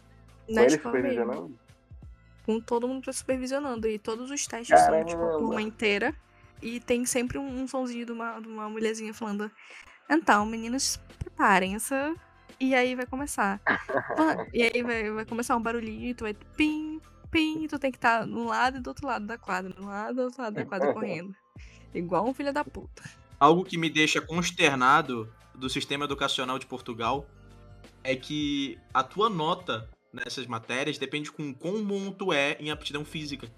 Na 0.47 0.61
Com 0.61 0.67
ele 0.67 0.75
escola 0.75 0.93
mesmo. 0.99 1.19
supervisionando? 1.19 1.67
com 2.47 2.61
todo 2.61 2.87
mundo 2.87 3.11
supervisionando. 3.11 3.87
E 3.87 3.99
todos 3.99 4.31
os 4.31 4.47
testes 4.47 4.79
são, 4.79 5.03
tipo, 5.03 5.25
a 5.25 5.27
Caramba. 5.27 5.37
turma 5.37 5.61
inteira. 5.61 6.15
E 6.61 6.79
tem 6.79 7.05
sempre 7.05 7.37
um, 7.37 7.61
um 7.61 7.67
sonzinho 7.67 8.05
de 8.05 8.11
uma, 8.13 8.39
de 8.39 8.47
uma 8.47 8.69
mulherzinha 8.69 9.13
falando: 9.13 9.51
Então, 10.09 10.45
meninos, 10.45 10.97
preparem-se. 11.19 11.93
E 12.59 12.73
aí 12.73 12.95
vai 12.95 13.05
começar. 13.05 13.61
E 14.53 14.63
aí 14.63 14.81
vai, 14.81 15.11
vai 15.11 15.25
começar 15.25 15.55
um 15.55 15.61
barulhinho, 15.61 16.09
e 16.09 16.13
tu 16.13 16.23
vai 16.23 16.33
pim, 16.33 16.99
pim, 17.29 17.63
e 17.63 17.67
tu 17.67 17.77
tem 17.77 17.91
que 17.91 17.97
estar 17.97 18.25
no 18.25 18.45
lado 18.45 18.77
e 18.77 18.79
do 18.79 18.87
outro 18.87 19.05
lado 19.05 19.25
da 19.25 19.37
quadra, 19.37 19.73
no 19.77 19.87
lado 19.87 20.11
e 20.11 20.15
do 20.15 20.21
outro 20.23 20.41
lado 20.41 20.53
da 20.53 20.65
quadra 20.65 20.93
correndo. 20.93 21.35
Igual 21.93 22.27
um 22.27 22.33
filho 22.33 22.53
da 22.53 22.63
puta. 22.63 23.03
Algo 23.39 23.63
que 23.63 23.77
me 23.77 23.89
deixa 23.89 24.19
consternado 24.19 25.31
do 25.53 25.69
sistema 25.69 26.05
educacional 26.05 26.57
de 26.57 26.65
Portugal 26.65 27.27
é 28.03 28.15
que 28.15 28.79
a 28.93 29.03
tua 29.03 29.29
nota 29.29 29.89
nessas 30.11 30.47
matérias 30.47 30.97
depende 30.97 31.31
com 31.31 31.53
quão 31.53 31.83
bom 31.83 32.11
tu 32.11 32.33
é 32.33 32.57
em 32.59 32.71
aptidão 32.71 33.03
física. 33.03 33.51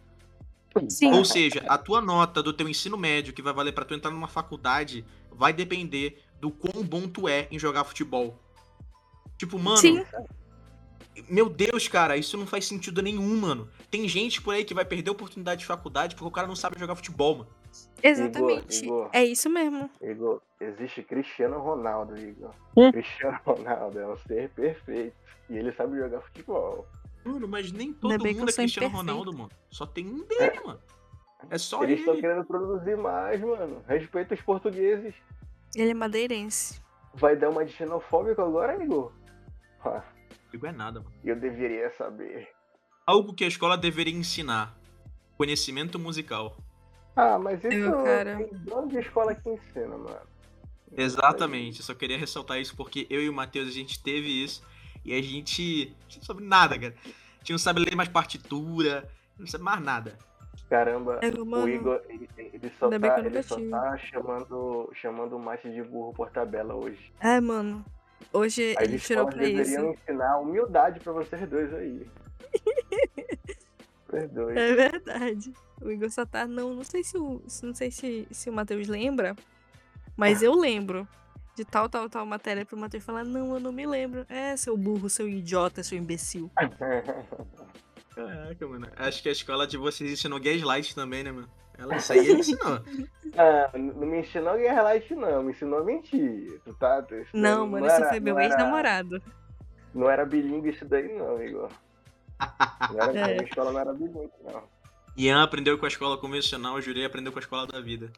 Sim. 0.87 1.11
Ou 1.13 1.25
seja, 1.25 1.63
a 1.67 1.77
tua 1.77 2.01
nota 2.01 2.43
do 2.43 2.53
teu 2.53 2.67
ensino 2.67 2.97
médio, 2.97 3.33
que 3.33 3.41
vai 3.41 3.53
valer 3.53 3.71
pra 3.71 3.85
tu 3.85 3.93
entrar 3.93 4.11
numa 4.11 4.27
faculdade, 4.27 5.05
vai 5.31 5.51
depender 5.51 6.21
do 6.39 6.51
quão 6.51 6.83
bom 6.83 7.07
tu 7.07 7.27
é 7.27 7.47
em 7.51 7.57
jogar 7.57 7.83
futebol. 7.83 8.39
Tipo, 9.39 9.57
mano, 9.57 9.77
Sim. 9.77 10.03
meu 11.29 11.49
Deus, 11.49 11.87
cara, 11.87 12.17
isso 12.17 12.37
não 12.37 12.45
faz 12.45 12.67
sentido 12.67 13.01
nenhum, 13.01 13.37
mano. 13.39 13.69
Tem 13.89 14.05
gente 14.07 14.41
por 14.41 14.53
aí 14.53 14.65
que 14.65 14.73
vai 14.73 14.83
perder 14.83 15.09
a 15.09 15.13
oportunidade 15.13 15.61
de 15.61 15.65
faculdade 15.65 16.13
porque 16.13 16.27
o 16.27 16.31
cara 16.31 16.45
não 16.45 16.57
sabe 16.57 16.77
jogar 16.77 16.95
futebol, 16.95 17.37
mano. 17.37 17.49
Exatamente. 18.03 18.83
Igor. 18.83 19.09
É 19.13 19.23
isso 19.23 19.49
mesmo. 19.49 19.89
Igor, 20.01 20.41
existe 20.59 21.01
Cristiano 21.03 21.57
Ronaldo, 21.59 22.17
Igor. 22.17 22.51
Hum? 22.75 22.91
Cristiano 22.91 23.39
Ronaldo 23.45 23.97
é 23.97 24.07
um 24.07 24.17
ser 24.17 24.49
perfeito. 24.49 25.15
E 25.49 25.57
ele 25.57 25.71
sabe 25.71 25.97
jogar 25.97 26.21
futebol. 26.21 26.85
Mano, 27.23 27.47
mas 27.47 27.71
nem 27.71 27.93
todo 27.93 28.11
Ainda 28.11 28.23
mundo 28.23 28.49
é 28.49 28.53
Cristiano 28.53 28.67
imperfeito. 28.67 28.95
Ronaldo, 28.97 29.33
mano. 29.33 29.51
Só 29.71 29.85
tem 29.85 30.05
um 30.05 30.25
dele, 30.27 30.59
mano. 30.65 30.79
É 31.49 31.57
só 31.57 31.81
Eles 31.83 31.99
estão 31.99 32.13
ele. 32.13 32.21
querendo 32.21 32.43
produzir 32.43 32.97
mais, 32.97 33.39
mano. 33.39 33.81
Respeita 33.87 34.33
os 34.33 34.41
portugueses. 34.41 35.15
Ele 35.75 35.91
é 35.91 35.93
madeirense. 35.93 36.81
Vai 37.13 37.35
dar 37.35 37.49
uma 37.49 37.65
de 37.65 37.71
xenofóbico 37.73 38.41
agora, 38.41 38.81
Igor? 38.83 39.11
Ah, 39.83 40.03
Digo 40.51 40.65
é 40.65 40.71
nada, 40.71 40.99
mano. 40.99 41.11
Eu 41.23 41.35
deveria 41.35 41.91
saber. 41.97 42.49
Algo 43.05 43.33
que 43.33 43.43
a 43.43 43.47
escola 43.47 43.77
deveria 43.77 44.13
ensinar. 44.13 44.75
Conhecimento 45.37 45.97
musical. 45.99 46.57
Ah, 47.15 47.37
mas 47.37 47.63
isso 47.63 47.73
Eu, 47.73 48.03
cara. 48.03 48.37
tem 48.37 48.47
dono 48.59 48.87
de 48.87 48.99
escola 48.99 49.35
que 49.35 49.49
ensina, 49.49 49.97
mano. 49.97 50.19
Exatamente. 50.95 51.79
Eu 51.79 51.85
só 51.85 51.93
queria 51.93 52.17
ressaltar 52.17 52.59
isso 52.59 52.75
porque 52.75 53.05
eu 53.09 53.21
e 53.21 53.29
o 53.29 53.33
Matheus, 53.33 53.67
a 53.67 53.71
gente 53.71 54.01
teve 54.01 54.43
isso. 54.43 54.63
E 55.05 55.13
a 55.13 55.21
gente. 55.21 55.95
A 55.99 56.03
gente 56.03 56.17
não 56.17 56.23
sabe 56.23 56.43
nada, 56.43 56.79
cara. 56.79 56.95
A 57.05 57.37
gente 57.39 57.51
não 57.51 57.59
sabe 57.59 57.79
ler 57.79 57.95
mais 57.95 58.09
partitura. 58.09 59.09
Não 59.37 59.47
sabe 59.47 59.63
mais 59.63 59.81
nada. 59.81 60.17
Caramba, 60.69 61.19
É, 61.23 61.31
mano, 61.31 61.63
o 61.63 61.69
Igor, 61.69 61.99
ele, 62.07 62.29
ele 62.37 62.71
só, 62.77 62.89
tá, 62.89 63.19
ele 63.19 63.41
só 63.41 63.55
tá 63.69 63.97
chamando, 63.97 64.91
chamando 64.93 65.35
o 65.35 65.39
mate 65.39 65.71
de 65.71 65.81
burro 65.81 66.13
por 66.13 66.29
tabela 66.29 66.75
hoje. 66.75 67.11
É, 67.19 67.41
mano. 67.41 67.83
Hoje 68.31 68.75
As 68.77 68.87
ele 68.87 68.99
tirou 68.99 69.27
pra 69.27 69.43
isso. 69.43 69.55
deveriam 69.57 69.93
ensinar 69.93 70.37
humildade 70.37 70.99
pra 70.99 71.13
vocês 71.13 71.49
dois 71.49 71.73
aí. 71.73 72.07
dois. 74.31 74.57
É 74.57 74.75
verdade. 74.75 75.53
O 75.81 75.89
Igor 75.89 76.09
só 76.09 76.25
tá. 76.25 76.45
Não, 76.47 76.73
não 76.73 76.83
sei 76.83 77.03
se 77.03 77.17
o. 77.17 77.41
Não 77.63 77.73
sei 77.73 77.91
se, 77.91 78.27
se 78.31 78.49
o 78.49 78.53
Matheus 78.53 78.87
lembra. 78.87 79.35
Mas 80.15 80.41
eu 80.41 80.53
lembro. 80.53 81.07
De 81.55 81.65
tal, 81.65 81.89
tal, 81.89 82.09
tal 82.09 82.25
matéria 82.25 82.65
pro 82.65 82.77
Matheus 82.77 83.03
falar, 83.03 83.25
não, 83.25 83.53
eu 83.55 83.59
não 83.59 83.71
me 83.71 83.85
lembro. 83.85 84.25
É, 84.29 84.55
seu 84.55 84.77
burro, 84.77 85.09
seu 85.09 85.27
idiota, 85.27 85.83
seu 85.83 85.97
imbecil. 85.97 86.49
Caraca, 88.15 88.67
mano. 88.67 88.87
Acho 88.95 89.21
que 89.21 89.29
a 89.29 89.31
escola 89.31 89.67
de 89.67 89.77
vocês 89.77 90.09
ensinou 90.09 90.39
gaslight 90.39 90.95
também, 90.95 91.23
né, 91.23 91.31
mano? 91.31 91.49
Ela, 91.79 91.95
isso 91.97 92.13
aí 92.13 92.19
ele 92.19 92.39
ensinou. 92.39 92.79
Ah, 93.37 93.69
não 93.77 94.07
me 94.07 94.21
ensinou 94.21 94.57
Guerra 94.57 94.81
Light, 94.81 95.13
não. 95.13 95.43
Me 95.43 95.51
ensinou 95.51 95.79
a 95.79 95.83
mentir. 95.83 96.59
Tu 96.65 96.73
tá, 96.73 96.99
tu, 97.03 97.13
isso 97.13 97.29
Não, 97.31 97.67
mano, 97.67 97.85
era- 97.85 98.09
foi 98.09 98.19
meu 98.19 98.39
ex-namorado. 98.39 99.21
Não 99.93 100.09
era 100.09 100.25
bilíngue 100.25 100.71
isso 100.71 100.83
daí, 100.85 101.15
não, 101.15 101.41
Igor. 101.41 101.69
Não 102.91 102.99
era, 103.01 103.31
É. 103.31 103.39
A 103.39 103.43
escola 103.43 103.71
não 103.71 103.79
era 103.79 103.93
bilíngue, 103.93 104.31
não. 104.51 104.63
Ian 105.15 105.43
aprendeu 105.43 105.77
com 105.77 105.85
a 105.85 105.89
escola 105.89 106.17
convencional, 106.17 106.73
o 106.75 106.81
Jurei 106.81 107.05
aprendeu 107.05 107.31
com 107.31 107.37
a 107.37 107.41
escola 107.41 107.67
da 107.67 107.79
vida. 107.79 108.11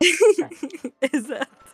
Exato. 1.12 1.66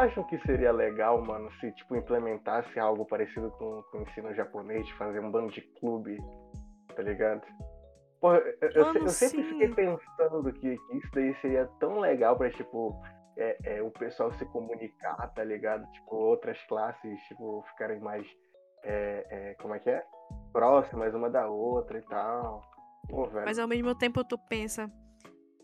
Acham 0.00 0.24
que 0.24 0.38
seria 0.40 0.72
legal, 0.72 1.20
mano, 1.22 1.50
se 1.60 1.70
tipo 1.72 1.96
implementasse 1.96 2.78
algo 2.78 3.04
parecido 3.04 3.50
com, 3.52 3.82
com 3.90 3.98
o 3.98 4.02
ensino 4.02 4.34
japonês, 4.34 4.86
de 4.86 4.94
fazer 4.94 5.20
um 5.20 5.30
bando 5.30 5.52
de 5.52 5.60
clube, 5.78 6.16
tá 6.94 7.02
ligado? 7.02 7.42
Porra, 8.20 8.38
eu, 8.60 8.70
eu, 8.70 8.86
Mano, 8.86 9.00
eu 9.00 9.08
sempre 9.08 9.42
sim. 9.42 9.48
fiquei 9.48 9.68
pensando 9.68 10.52
que, 10.52 10.76
que 10.76 10.96
isso 10.96 11.10
daí 11.14 11.34
seria 11.40 11.66
tão 11.78 11.98
legal 11.98 12.36
pra, 12.36 12.50
tipo, 12.50 13.00
é, 13.36 13.56
é, 13.64 13.82
o 13.82 13.90
pessoal 13.90 14.30
se 14.32 14.44
comunicar, 14.46 15.16
tá 15.34 15.42
ligado? 15.42 15.90
Tipo, 15.92 16.16
outras 16.16 16.60
classes, 16.64 17.18
tipo, 17.22 17.64
ficarem 17.70 17.98
mais, 18.00 18.26
é, 18.84 19.26
é, 19.30 19.54
como 19.54 19.74
é 19.74 19.78
que 19.78 19.88
é? 19.88 20.04
Próximas 20.52 21.14
uma 21.14 21.30
da 21.30 21.48
outra 21.48 21.98
e 21.98 22.02
tal. 22.02 22.62
Pô. 23.08 23.26
Mas 23.32 23.58
ao 23.58 23.66
mesmo 23.66 23.94
tempo 23.94 24.22
tu 24.22 24.36
pensa, 24.36 24.90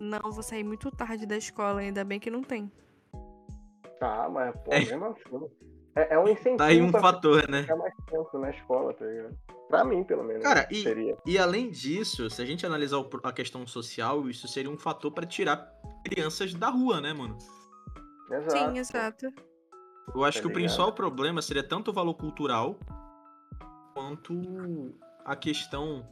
não, 0.01 0.30
vou 0.32 0.43
sair 0.43 0.64
muito 0.64 0.91
tarde 0.91 1.26
da 1.26 1.37
escola, 1.37 1.80
ainda 1.80 2.05
bem 2.05 2.18
que 2.18 2.30
não 2.30 2.43
tem. 2.43 2.72
Tá, 3.99 4.28
mas, 4.28 4.55
pô, 4.64 4.72
É. 4.72 4.80
mesmo 4.80 5.05
assim. 5.07 5.51
É, 5.94 6.14
é 6.14 6.18
um 6.18 6.28
incentivo 6.28 6.59
Tá 6.59 6.66
aí 6.66 6.80
um 6.82 6.90
pra 6.92 7.01
fator, 7.01 7.49
né? 7.49 7.62
ficar 7.62 7.76
mais 7.76 7.94
tempo 8.11 8.38
na 8.38 8.51
escola, 8.51 8.92
tá 8.92 9.05
ligado? 9.07 9.38
Pra 9.68 9.82
mim, 9.84 10.05
pelo 10.05 10.22
menos. 10.22 10.42
Cara, 10.42 10.68
e- 10.70 10.82
seria. 10.82 11.16
E 11.24 11.38
além 11.38 11.70
disso, 11.70 12.28
se 12.28 12.40
a 12.42 12.44
gente 12.44 12.66
analisar 12.66 12.99
a 13.24 13.32
questão 13.32 13.66
social, 13.66 14.28
isso 14.28 14.47
seria 14.47 14.70
um 14.70 14.76
fator 14.78 15.11
pra 15.11 15.24
tirar 15.26 15.72
crianças 16.05 16.53
da 16.55 16.68
rua, 16.68 17.01
né, 17.01 17.12
mano? 17.14 17.36
Exato. 18.30 18.51
Sim, 18.72 18.78
exato. 18.78 19.26
Eu 20.14 20.22
acho 20.24 20.38
Tá 20.38 20.42
que 20.42 20.47
o 20.49 20.53
principal 20.53 20.92
problema 20.92 21.40
seria 21.42 21.62
tanto 21.66 21.90
o 21.90 21.94
valor 21.94 22.14
cultural 22.14 22.78
quanto 23.94 24.94
a 25.24 25.34
questão 25.34 26.07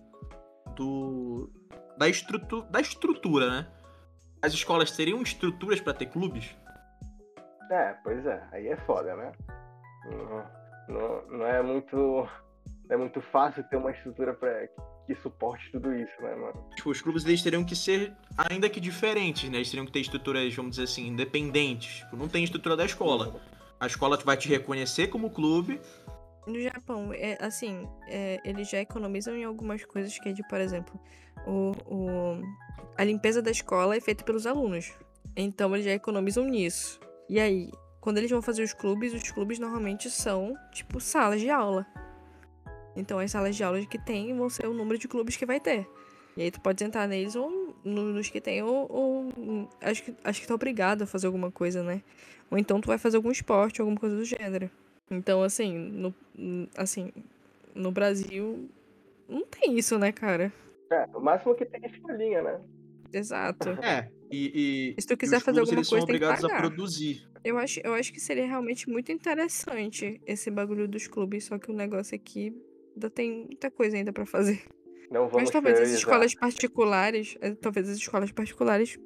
do 0.75 1.49
da, 1.97 2.09
estrutu, 2.09 2.63
da 2.71 2.81
estrutura, 2.81 3.51
né? 3.51 3.67
As 4.43 4.53
escolas 4.53 4.91
teriam 4.91 5.23
estruturas 5.23 5.81
pra 5.81 5.93
ter 5.95 6.07
clubes? 6.07 6.57
É, 7.71 7.95
pois 8.05 8.25
é. 8.27 8.43
Aí 8.53 8.69
é 8.69 8.77
foda, 8.79 9.15
né? 9.17 9.33
Não, 10.11 10.45
não, 10.89 11.39
não 11.39 11.47
é 11.47 11.63
muito. 11.63 11.97
Não 11.97 12.95
é 12.95 12.97
muito 12.97 13.21
fácil 13.21 13.65
ter 13.65 13.77
uma 13.77 13.91
estrutura 13.91 14.35
pra, 14.35 14.69
que 15.07 15.15
suporte 15.17 15.71
tudo 15.73 15.95
isso, 15.95 16.13
né, 16.21 16.35
mano? 16.35 16.69
Tipo, 16.77 16.91
os 16.91 17.01
clubes 17.01 17.25
eles 17.25 17.43
teriam 17.43 17.65
que 17.65 17.75
ser, 17.75 18.13
ainda 18.51 18.69
que 18.69 18.79
diferentes, 18.81 19.49
né? 19.49 19.57
Eles 19.57 19.71
teriam 19.71 19.87
que 19.87 19.93
ter 19.93 20.01
estruturas, 20.01 20.55
vamos 20.55 20.73
dizer 20.73 20.85
assim, 20.85 21.07
independentes. 21.09 22.01
Tipo, 22.01 22.17
não 22.17 22.29
tem 22.29 22.45
estrutura 22.45 22.77
da 22.77 22.85
escola. 22.85 23.41
A 23.81 23.87
escola 23.87 24.19
vai 24.19 24.37
te 24.37 24.49
reconhecer 24.49 25.07
como 25.09 25.31
clube. 25.31 25.81
No 26.47 26.61
Japão, 26.61 27.11
é, 27.15 27.39
assim, 27.41 27.89
é, 28.07 28.39
eles 28.45 28.69
já 28.69 28.79
economizam 28.79 29.35
em 29.35 29.45
algumas 29.45 29.83
coisas 29.85 30.19
que 30.19 30.29
é 30.29 30.33
de, 30.33 30.47
por 30.47 30.61
exemplo, 30.61 31.01
o, 31.47 31.73
o- 31.87 32.43
a 32.99 33.03
limpeza 33.05 33.41
da 33.41 33.51
escola 33.51 33.97
é 33.97 34.01
feita 34.01 34.23
pelos 34.25 34.47
alunos. 34.47 34.93
Então 35.35 35.75
eles 35.75 35.87
já 35.87 35.93
economizam 35.93 36.45
nisso. 36.45 37.01
E 37.29 37.41
aí, 37.41 37.71
quando 38.01 38.19
eles 38.19 38.31
vão 38.31 38.43
fazer 38.43 38.63
os 38.63 38.73
clubes, 38.73 39.13
os 39.15 39.31
clubes 39.31 39.59
normalmente 39.59 40.11
são, 40.11 40.55
tipo, 40.73 41.01
salas 41.01 41.41
de 41.41 41.49
aula. 41.51 41.87
Então 42.97 43.19
as 43.19 43.31
salas 43.31 43.57
de 43.57 43.65
aula 43.65 43.85
que 43.87 43.99
tem 43.99 44.37
vão 44.37 44.49
ser 44.49 44.67
o 44.67 44.75
número 44.75 44.99
de 44.99 45.09
clubes 45.09 45.37
que 45.37 45.47
vai 45.47 45.59
ter. 45.59 45.89
E 46.37 46.43
aí 46.43 46.51
tu 46.51 46.61
pode 46.61 46.83
entrar 46.85 47.07
neles 47.09 47.35
ou 47.37 47.75
no- 47.85 48.13
nos 48.13 48.29
que 48.29 48.41
tem, 48.41 48.63
ou, 48.63 48.87
ou, 48.91 49.69
acho, 49.81 50.03
que, 50.03 50.15
acho 50.23 50.41
que 50.41 50.47
tá 50.47 50.55
obrigado 50.55 51.03
a 51.03 51.07
fazer 51.07 51.27
alguma 51.27 51.51
coisa, 51.51 51.83
né? 51.83 52.03
Ou 52.51 52.59
então 52.59 52.81
tu 52.81 52.87
vai 52.89 52.99
fazer 52.99 53.17
algum 53.17 53.31
esporte, 53.31 53.81
alguma 53.81 53.99
coisa 53.99 54.17
do 54.17 54.25
gênero. 54.25 54.71
Então, 55.11 55.43
assim, 55.43 55.77
no, 55.77 56.15
assim, 56.77 57.13
no 57.75 57.91
Brasil 57.91 58.69
não 59.29 59.45
tem 59.47 59.77
isso, 59.79 59.99
né, 59.99 60.13
cara? 60.13 60.53
É, 60.91 61.07
o 61.15 61.21
máximo 61.21 61.55
que 61.55 61.65
tem 61.65 61.81
é 61.83 61.87
escolinha, 61.87 62.43
né? 62.43 62.61
Exato. 63.13 63.71
É, 63.83 64.09
e. 64.35 64.95
e 64.97 65.03
Se 65.03 65.09
tu 65.09 65.17
quiser 65.17 65.41
fazer 65.41 65.61
clubes, 65.61 65.71
alguma 65.71 65.79
eles 65.81 65.89
coisa, 65.89 66.01
são 66.01 66.07
tem 66.07 66.19
que 66.19 66.25
obrigados 66.25 66.45
a 66.45 66.49
pagar. 66.49 66.61
produzir. 66.61 67.29
Eu 67.45 67.59
acho, 67.59 67.81
eu 67.85 67.95
acho 67.95 68.13
que 68.13 68.21
seria 68.21 68.47
realmente 68.47 68.89
muito 68.89 69.13
interessante 69.13 70.21
esse 70.27 70.51
bagulho 70.51 70.89
dos 70.89 71.07
clubes, 71.07 71.45
só 71.45 71.59
que 71.59 71.71
o 71.71 71.75
negócio 71.75 72.15
aqui 72.15 72.53
ainda 72.95 73.11
tem 73.11 73.45
muita 73.47 73.71
coisa 73.71 73.97
ainda 73.97 74.13
pra 74.13 74.27
fazer. 74.27 74.63
Não 75.11 75.29
vamos 75.29 75.35
Mas 75.43 75.51
talvez 75.51 75.75
as 75.75 75.81
priorizar. 75.81 75.99
escolas 75.99 76.35
particulares, 76.35 77.37
eh, 77.41 77.55
talvez 77.55 77.89
as 77.89 77.99
escolas 77.99 78.33
particulares 78.33 78.99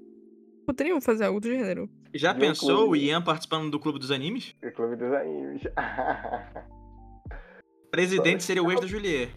poderiam 0.65 1.01
fazer 1.01 1.25
algo 1.25 1.41
do 1.41 1.49
gênero. 1.49 1.91
Já 2.15 2.35
pensou 2.35 2.91
o? 2.91 2.97
Ian 2.97 3.21
participando 3.21 3.71
do 3.71 3.81
clube 3.81 3.99
dos 3.99 4.11
animes? 4.11 4.55
O 4.65 4.71
clube 4.71 4.97
dos 4.97 5.13
animes. 5.13 5.63
Presidente 7.91 8.45
seria 8.45 8.63
o 8.63 8.71
ex 8.71 8.81
da 8.81 8.87
Juliet. 8.87 9.31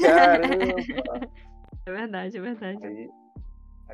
Caramba! 0.00 0.54
É 1.86 1.92
verdade, 1.92 2.38
é 2.38 2.40
verdade. 2.40 2.86
Aí, 2.86 3.08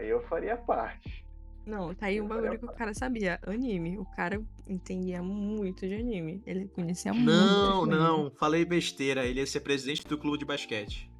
aí 0.00 0.08
eu 0.08 0.22
faria 0.22 0.56
parte. 0.56 1.24
Não, 1.66 1.94
tá 1.94 2.06
aí 2.06 2.20
um 2.20 2.26
bagulho 2.26 2.58
que 2.58 2.64
o 2.64 2.72
cara 2.72 2.92
sabia. 2.94 3.38
Anime. 3.46 3.98
O 3.98 4.04
cara 4.16 4.42
entendia 4.66 5.22
muito 5.22 5.86
de 5.86 5.94
anime. 5.94 6.42
Ele 6.46 6.66
conhecia 6.68 7.12
muito. 7.12 7.30
Não, 7.30 7.86
não, 7.86 8.30
falei 8.30 8.64
besteira. 8.64 9.24
Ele 9.24 9.40
ia 9.40 9.46
ser 9.46 9.60
presidente 9.60 10.06
do 10.06 10.18
clube 10.18 10.38
de 10.38 10.44
basquete. 10.44 11.10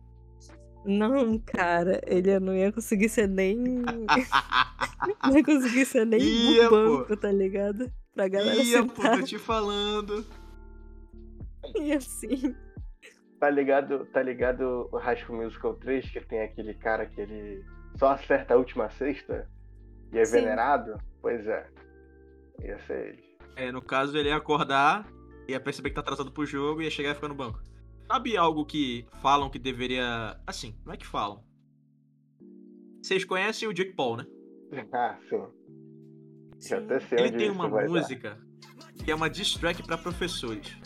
Não, 0.84 1.38
cara, 1.38 2.00
ele 2.06 2.40
não 2.40 2.56
ia 2.56 2.72
conseguir 2.72 3.10
ser 3.10 3.28
nem. 3.28 3.58
não 5.22 5.36
ia 5.36 5.44
conseguir 5.44 5.84
ser 5.84 6.06
nem 6.06 6.20
Ia, 6.20 6.64
do 6.64 6.70
pô. 6.70 6.98
banco, 6.98 7.16
tá 7.16 7.30
ligado? 7.30 7.92
Pra 8.14 8.26
galera 8.26 8.62
Ia, 8.62 8.82
pô, 8.84 9.02
sentar 9.02 9.18
tô 9.18 9.24
te 9.26 9.38
falando. 9.38 10.24
e 11.76 11.92
assim. 11.92 12.56
Tá 13.38 13.50
ligado, 13.50 14.06
tá 14.06 14.22
ligado 14.22 14.88
o 14.90 14.96
High 14.96 15.18
School 15.18 15.42
Musical 15.42 15.74
3, 15.74 16.10
que 16.10 16.20
tem 16.22 16.40
aquele 16.42 16.74
cara 16.74 17.06
que 17.06 17.20
ele 17.20 17.62
só 18.00 18.12
acerta 18.12 18.54
a 18.54 18.56
última 18.56 18.88
sexta 18.90 19.48
e 20.12 20.18
é 20.18 20.24
Sim. 20.24 20.38
venerado? 20.38 20.98
Pois 21.20 21.46
é. 21.46 21.68
Ia 22.64 22.78
ser 22.86 23.08
ele. 23.10 23.24
É, 23.54 23.70
no 23.70 23.80
caso, 23.82 24.16
ele 24.16 24.30
ia 24.30 24.36
acordar, 24.36 25.06
ia 25.46 25.60
perceber 25.60 25.90
que 25.90 25.94
tá 25.94 26.00
atrasado 26.00 26.32
pro 26.32 26.44
jogo 26.46 26.80
e 26.80 26.84
ia 26.84 26.90
chegar 26.90 27.10
e 27.10 27.14
ficar 27.14 27.28
no 27.28 27.34
banco. 27.34 27.62
Sabe 28.10 28.36
algo 28.36 28.64
que 28.64 29.06
falam 29.22 29.48
que 29.50 29.58
deveria. 29.58 30.36
Assim, 30.46 30.74
não 30.84 30.92
é 30.94 30.96
que 30.96 31.06
falam. 31.06 31.44
Vocês 33.02 33.24
conhecem 33.24 33.68
o 33.68 33.72
Jake 33.72 33.92
Paul, 33.92 34.16
né? 34.16 34.26
Ah, 34.92 35.18
sim. 35.28 35.42
Sim. 36.58 36.74
até 36.74 37.00
sei 37.00 37.18
Ele 37.18 37.28
onde 37.28 37.36
tem 37.38 37.46
isso 37.48 37.54
uma 37.54 37.68
vai 37.68 37.84
dar. 37.84 37.90
música 37.90 38.38
que 39.04 39.10
é 39.10 39.14
uma 39.14 39.28
diss 39.30 39.54
track 39.54 39.82
pra 39.82 39.96
professores. 39.98 40.76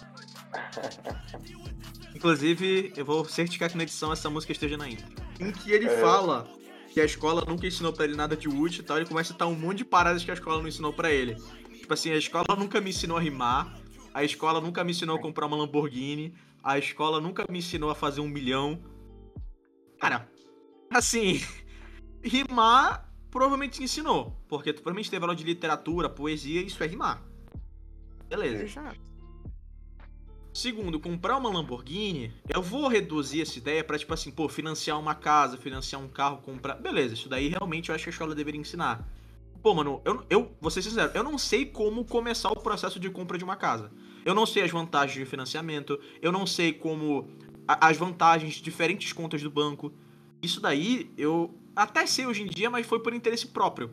Inclusive, 2.15 2.93
eu 2.97 3.05
vou 3.05 3.25
certificar 3.25 3.71
que 3.71 3.77
na 3.77 3.83
edição 3.83 4.13
essa 4.13 4.31
música 4.31 4.53
esteja 4.53 4.77
na 4.77 4.89
intro. 4.89 5.07
Em 5.41 5.51
que 5.51 5.73
ele 5.73 5.87
É. 5.87 6.01
fala 6.01 6.49
que 6.95 7.01
a 7.01 7.05
escola 7.05 7.45
nunca 7.45 7.67
ensinou 7.67 7.93
pra 7.93 8.05
ele 8.05 8.15
nada 8.15 8.37
de 8.37 8.49
útil 8.49 8.83
e 8.83 8.87
tal, 8.87 8.97
ele 8.97 9.07
começa 9.07 9.33
a 9.33 9.35
citar 9.35 9.49
um 9.49 9.57
monte 9.57 9.79
de 9.79 9.85
paradas 9.85 10.23
que 10.23 10.31
a 10.31 10.35
escola 10.35 10.63
não 10.63 10.69
ensinou 10.69 10.93
pra 10.93 11.11
ele. 11.11 11.35
Tipo 11.77 11.93
assim, 11.93 12.13
a 12.13 12.17
escola 12.17 12.47
nunca 12.57 12.81
me 12.81 12.91
ensinou 12.91 13.17
a 13.17 13.21
rimar, 13.21 13.77
a 14.15 14.23
escola 14.23 14.61
nunca 14.61 14.85
me 14.85 14.93
ensinou 14.93 15.17
a 15.17 15.21
comprar 15.21 15.47
uma 15.47 15.57
Lamborghini, 15.57 16.33
a 16.63 16.79
escola 16.79 17.21
nunca 17.21 17.45
me 17.51 17.59
ensinou 17.59 17.91
a 17.91 17.97
fazer 17.97 18.21
um 18.21 18.29
milhão. 18.29 18.81
Cara, 19.99 20.31
assim, 20.89 21.41
rimar 22.23 23.13
provavelmente 23.29 23.83
ensinou, 23.83 24.41
porque 24.49 24.73
tu 24.73 24.77
provavelmente 24.81 25.11
teve 25.11 25.25
aula 25.25 25.35
de 25.35 25.43
literatura, 25.43 26.09
poesia, 26.09 26.63
isso 26.63 26.81
é 26.85 26.87
rimar. 26.87 27.25
Beleza. 28.29 28.63
Exato. 28.63 29.14
Segundo, 30.55 31.01
comprar 31.01 31.37
uma 31.37 31.51
Lamborghini, 31.51 32.33
eu 32.49 32.63
vou 32.63 32.87
reduzir 32.87 33.43
essa 33.43 33.59
ideia 33.59 33.83
pra, 33.83 33.99
tipo 33.99 34.15
assim, 34.15 34.31
pô, 34.31 34.49
financiar 34.49 35.01
uma 35.01 35.13
casa, 35.13 35.57
financiar 35.57 36.01
um 36.01 36.07
carro, 36.07 36.37
comprar. 36.43 36.77
Beleza, 36.77 37.15
isso 37.15 37.29
daí 37.29 37.49
realmente 37.49 37.89
eu 37.89 37.95
acho 37.95 38.05
que 38.05 38.11
a 38.11 38.13
escola 38.13 38.37
deveria 38.37 38.61
ensinar. 38.61 39.05
Pô, 39.61 39.75
mano, 39.75 40.01
eu, 40.05 40.25
eu 40.31 40.57
vou 40.61 40.71
ser 40.71 40.81
sincero, 40.83 41.11
eu 41.13 41.25
não 41.25 41.37
sei 41.39 41.67
como 41.67 42.05
começar 42.05 42.53
o 42.53 42.57
processo 42.61 43.01
de 43.01 43.11
compra 43.11 43.37
de 43.37 43.43
uma 43.43 43.57
casa. 43.57 43.91
Eu 44.25 44.33
não 44.33 44.47
sei 44.47 44.63
as 44.63 44.71
vantagens 44.71 45.19
de 45.19 45.25
financiamento, 45.29 45.99
eu 46.23 46.31
não 46.31 46.47
sei 46.47 46.73
como. 46.73 47.29
a- 47.67 47.89
as 47.89 47.97
vantagens 47.97 48.55
de 48.55 48.63
diferentes 48.63 49.13
contas 49.13 49.43
do 49.43 49.51
banco. 49.51 49.93
Isso 50.41 50.61
daí 50.61 51.11
eu 51.19 51.53
até 51.75 52.07
sei 52.07 52.27
hoje 52.27 52.43
em 52.43 52.47
dia, 52.47 52.71
mas 52.71 52.87
foi 52.87 53.01
por 53.01 53.13
interesse 53.13 53.49
próprio. 53.49 53.91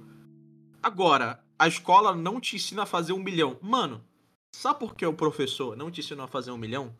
Agora, 0.83 1.43
a 1.57 1.67
escola 1.67 2.13
não 2.15 2.39
te 2.39 2.55
ensina 2.55 2.83
a 2.83 2.85
fazer 2.85 3.13
um 3.13 3.19
milhão. 3.23 3.57
Mano, 3.61 4.03
sabe 4.51 4.79
por 4.79 4.95
que 4.95 5.05
o 5.05 5.13
professor 5.13 5.75
não 5.75 5.89
te 5.91 6.01
ensinou 6.01 6.25
a 6.25 6.27
fazer 6.27 6.51
um 6.51 6.57
milhão? 6.57 6.93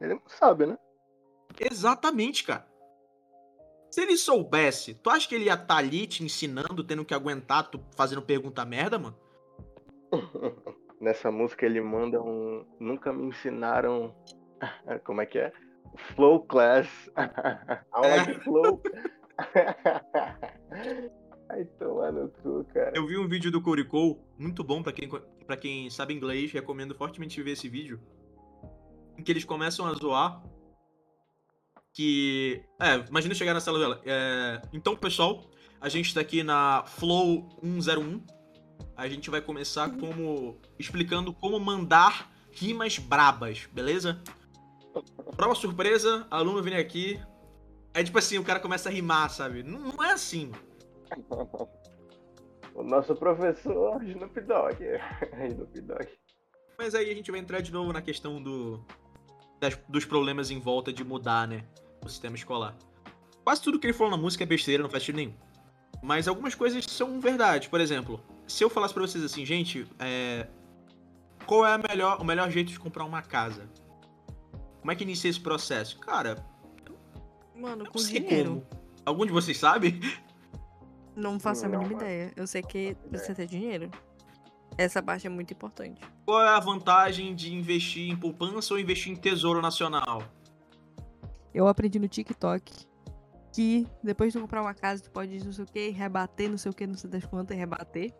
Ele 0.00 0.14
não 0.14 0.22
sabe, 0.26 0.66
né? 0.66 0.78
Exatamente, 1.58 2.44
cara. 2.44 2.66
Se 3.90 4.00
ele 4.02 4.16
soubesse, 4.16 4.94
tu 4.94 5.08
acha 5.08 5.28
que 5.28 5.34
ele 5.36 5.44
ia 5.44 5.54
estar 5.54 5.76
ali 5.76 6.06
te 6.06 6.24
ensinando, 6.24 6.82
tendo 6.82 7.04
que 7.04 7.14
aguentar, 7.14 7.70
tu 7.70 7.80
fazendo 7.96 8.22
pergunta 8.22 8.64
merda, 8.64 8.98
mano? 8.98 9.16
Nessa 11.00 11.30
música 11.30 11.64
ele 11.66 11.80
manda 11.80 12.20
um. 12.20 12.64
Nunca 12.80 13.12
me 13.12 13.26
ensinaram. 13.26 14.14
Como 15.04 15.20
é 15.20 15.26
que 15.26 15.38
é? 15.38 15.52
Flow 16.16 16.44
class. 16.44 16.88
Aula 17.92 18.06
É. 18.08 18.24
de 18.24 18.34
flow. 18.40 18.82
Ai, 21.50 21.64
tomar 21.78 22.10
no 22.12 22.28
cu, 22.30 22.64
cara. 22.72 22.92
Eu 22.96 23.06
vi 23.06 23.16
um 23.18 23.28
vídeo 23.28 23.50
do 23.50 23.62
Curicou, 23.62 24.18
muito 24.38 24.64
bom 24.64 24.82
pra 24.82 24.92
quem, 24.92 25.08
pra 25.46 25.56
quem 25.56 25.90
sabe 25.90 26.14
inglês, 26.14 26.52
recomendo 26.52 26.94
fortemente 26.94 27.42
ver 27.42 27.52
esse 27.52 27.68
vídeo. 27.68 28.00
Em 29.18 29.22
que 29.22 29.30
eles 29.30 29.44
começam 29.44 29.86
a 29.86 29.94
zoar 29.94 30.42
que. 31.94 32.62
É, 32.80 32.96
imagina 33.08 33.34
chegar 33.34 33.54
na 33.54 33.60
sala 33.60 33.78
dela. 33.78 34.00
É, 34.04 34.60
então, 34.72 34.96
pessoal, 34.96 35.44
a 35.80 35.88
gente 35.88 36.12
tá 36.12 36.20
aqui 36.20 36.42
na 36.42 36.84
Flow 36.84 37.48
101 37.62 38.20
A 38.96 39.08
gente 39.08 39.30
vai 39.30 39.40
começar 39.40 39.90
como 39.90 40.60
explicando 40.78 41.32
como 41.32 41.58
mandar 41.60 42.30
rimas 42.50 42.98
brabas, 42.98 43.68
beleza? 43.72 44.20
Prova 45.36 45.54
surpresa, 45.54 46.26
aluno 46.30 46.62
vem 46.62 46.76
aqui. 46.76 47.20
É 47.92 48.02
tipo 48.02 48.18
assim, 48.18 48.38
o 48.38 48.44
cara 48.44 48.58
começa 48.58 48.88
a 48.88 48.92
rimar, 48.92 49.30
sabe? 49.30 49.62
Não, 49.62 49.78
não 49.78 50.04
é 50.04 50.12
assim. 50.12 50.50
o 52.74 52.82
nosso 52.82 53.14
professor 53.14 54.02
Snoop 54.04 54.40
Dogg. 54.40 54.78
Snoop 55.50 55.80
Dogg. 55.80 56.08
Mas 56.76 56.94
aí 56.94 57.10
a 57.10 57.14
gente 57.14 57.30
vai 57.30 57.40
entrar 57.40 57.60
de 57.60 57.72
novo 57.72 57.92
na 57.92 58.02
questão 58.02 58.42
do, 58.42 58.84
das, 59.60 59.78
dos 59.88 60.04
problemas 60.04 60.50
em 60.50 60.58
volta 60.58 60.92
de 60.92 61.04
mudar, 61.04 61.46
né? 61.46 61.64
O 62.04 62.08
sistema 62.08 62.34
escolar. 62.34 62.76
Quase 63.44 63.62
tudo 63.62 63.78
que 63.78 63.86
ele 63.86 63.94
falou 63.94 64.10
na 64.10 64.16
música 64.16 64.42
é 64.42 64.46
besteira, 64.46 64.82
não 64.82 64.90
faz 64.90 65.02
sentido 65.02 65.16
nenhum. 65.16 65.34
Mas 66.02 66.26
algumas 66.26 66.54
coisas 66.54 66.84
são 66.86 67.20
verdade. 67.20 67.68
Por 67.68 67.80
exemplo, 67.80 68.20
se 68.46 68.64
eu 68.64 68.68
falasse 68.68 68.92
pra 68.92 69.02
vocês 69.02 69.22
assim, 69.22 69.46
gente, 69.46 69.86
é... 69.98 70.48
qual 71.46 71.64
é 71.64 71.78
melhor, 71.88 72.20
o 72.20 72.24
melhor 72.24 72.50
jeito 72.50 72.72
de 72.72 72.80
comprar 72.80 73.04
uma 73.04 73.22
casa? 73.22 73.70
Como 74.80 74.90
é 74.90 74.96
que 74.96 75.04
inicia 75.04 75.30
esse 75.30 75.40
processo? 75.40 75.98
Cara. 76.00 76.44
Mano, 77.54 77.88
com 77.88 77.98
dinheiro. 77.98 78.62
Como. 78.68 78.84
Algum 79.06 79.26
de 79.26 79.32
vocês 79.32 79.56
sabe? 79.56 80.00
Não 81.16 81.38
faço 81.38 81.66
a 81.66 81.68
mínima 81.68 81.92
ideia. 81.92 82.32
Eu 82.36 82.46
sei 82.46 82.62
que 82.62 82.94
precisa 83.08 83.34
ter 83.34 83.46
dinheiro. 83.46 83.90
Essa 84.76 85.02
parte 85.02 85.26
é 85.26 85.30
muito 85.30 85.52
importante. 85.52 86.00
Qual 86.26 86.42
é 86.42 86.48
a 86.48 86.58
vantagem 86.58 87.34
de 87.34 87.54
investir 87.54 88.10
em 88.10 88.16
poupança 88.16 88.74
ou 88.74 88.80
investir 88.80 89.12
em 89.12 89.16
tesouro 89.16 89.60
nacional? 89.60 90.22
Eu 91.52 91.68
aprendi 91.68 92.00
no 92.00 92.08
TikTok 92.08 92.86
que 93.52 93.86
depois 94.02 94.32
de 94.32 94.38
tu 94.38 94.42
comprar 94.42 94.60
uma 94.60 94.74
casa, 94.74 95.04
tu 95.04 95.10
pode 95.12 95.44
não 95.44 95.52
sei 95.52 95.64
o 95.64 95.66
que, 95.68 95.90
rebater, 95.90 96.50
não 96.50 96.58
sei 96.58 96.72
o 96.72 96.74
que, 96.74 96.86
não 96.86 96.96
sei 96.96 97.08
das 97.08 97.24
quantas, 97.24 97.56
rebater. 97.56 98.12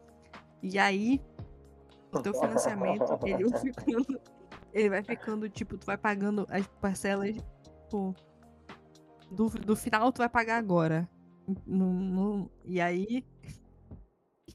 E 0.63 0.79
aí, 0.79 1.21
o 2.13 2.21
teu 2.21 2.33
financiamento, 2.33 3.19
ele 3.25 3.49
vai 3.49 3.61
ficando. 3.61 4.21
Ele 4.73 4.89
vai 4.89 5.03
ficando, 5.03 5.49
tipo, 5.49 5.77
tu 5.77 5.87
vai 5.87 5.97
pagando 5.97 6.47
as 6.49 6.67
parcelas, 6.81 7.37
tipo. 7.83 8.15
Do, 9.31 9.49
do 9.49 9.75
final 9.75 10.13
tu 10.13 10.19
vai 10.19 10.29
pagar 10.29 10.59
agora. 10.59 11.09
No, 11.67 11.93
no, 11.93 12.51
e 12.65 12.81
aí. 12.81 13.25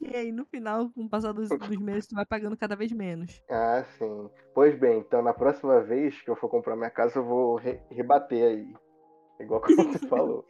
E 0.00 0.16
aí, 0.16 0.32
no 0.32 0.46
final, 0.46 0.88
com 0.90 1.04
o 1.04 1.08
passar 1.08 1.32
dos, 1.32 1.48
dos, 1.48 1.76
meses, 1.76 2.06
tu 2.06 2.14
vai 2.14 2.24
pagando 2.24 2.56
cada 2.56 2.74
vez 2.74 2.90
menos. 2.90 3.42
Ah, 3.50 3.84
sim. 3.98 4.30
Pois 4.54 4.78
bem, 4.78 5.00
então 5.00 5.20
na 5.20 5.34
próxima 5.34 5.80
vez 5.82 6.20
que 6.22 6.30
eu 6.30 6.36
for 6.36 6.48
comprar 6.48 6.74
minha 6.74 6.90
casa, 6.90 7.18
eu 7.18 7.24
vou 7.24 7.56
re 7.56 7.78
rebater 7.90 8.44
aí. 8.44 8.74
Igual 9.38 9.60
como 9.60 9.76
você 9.76 9.98
falou. 10.08 10.44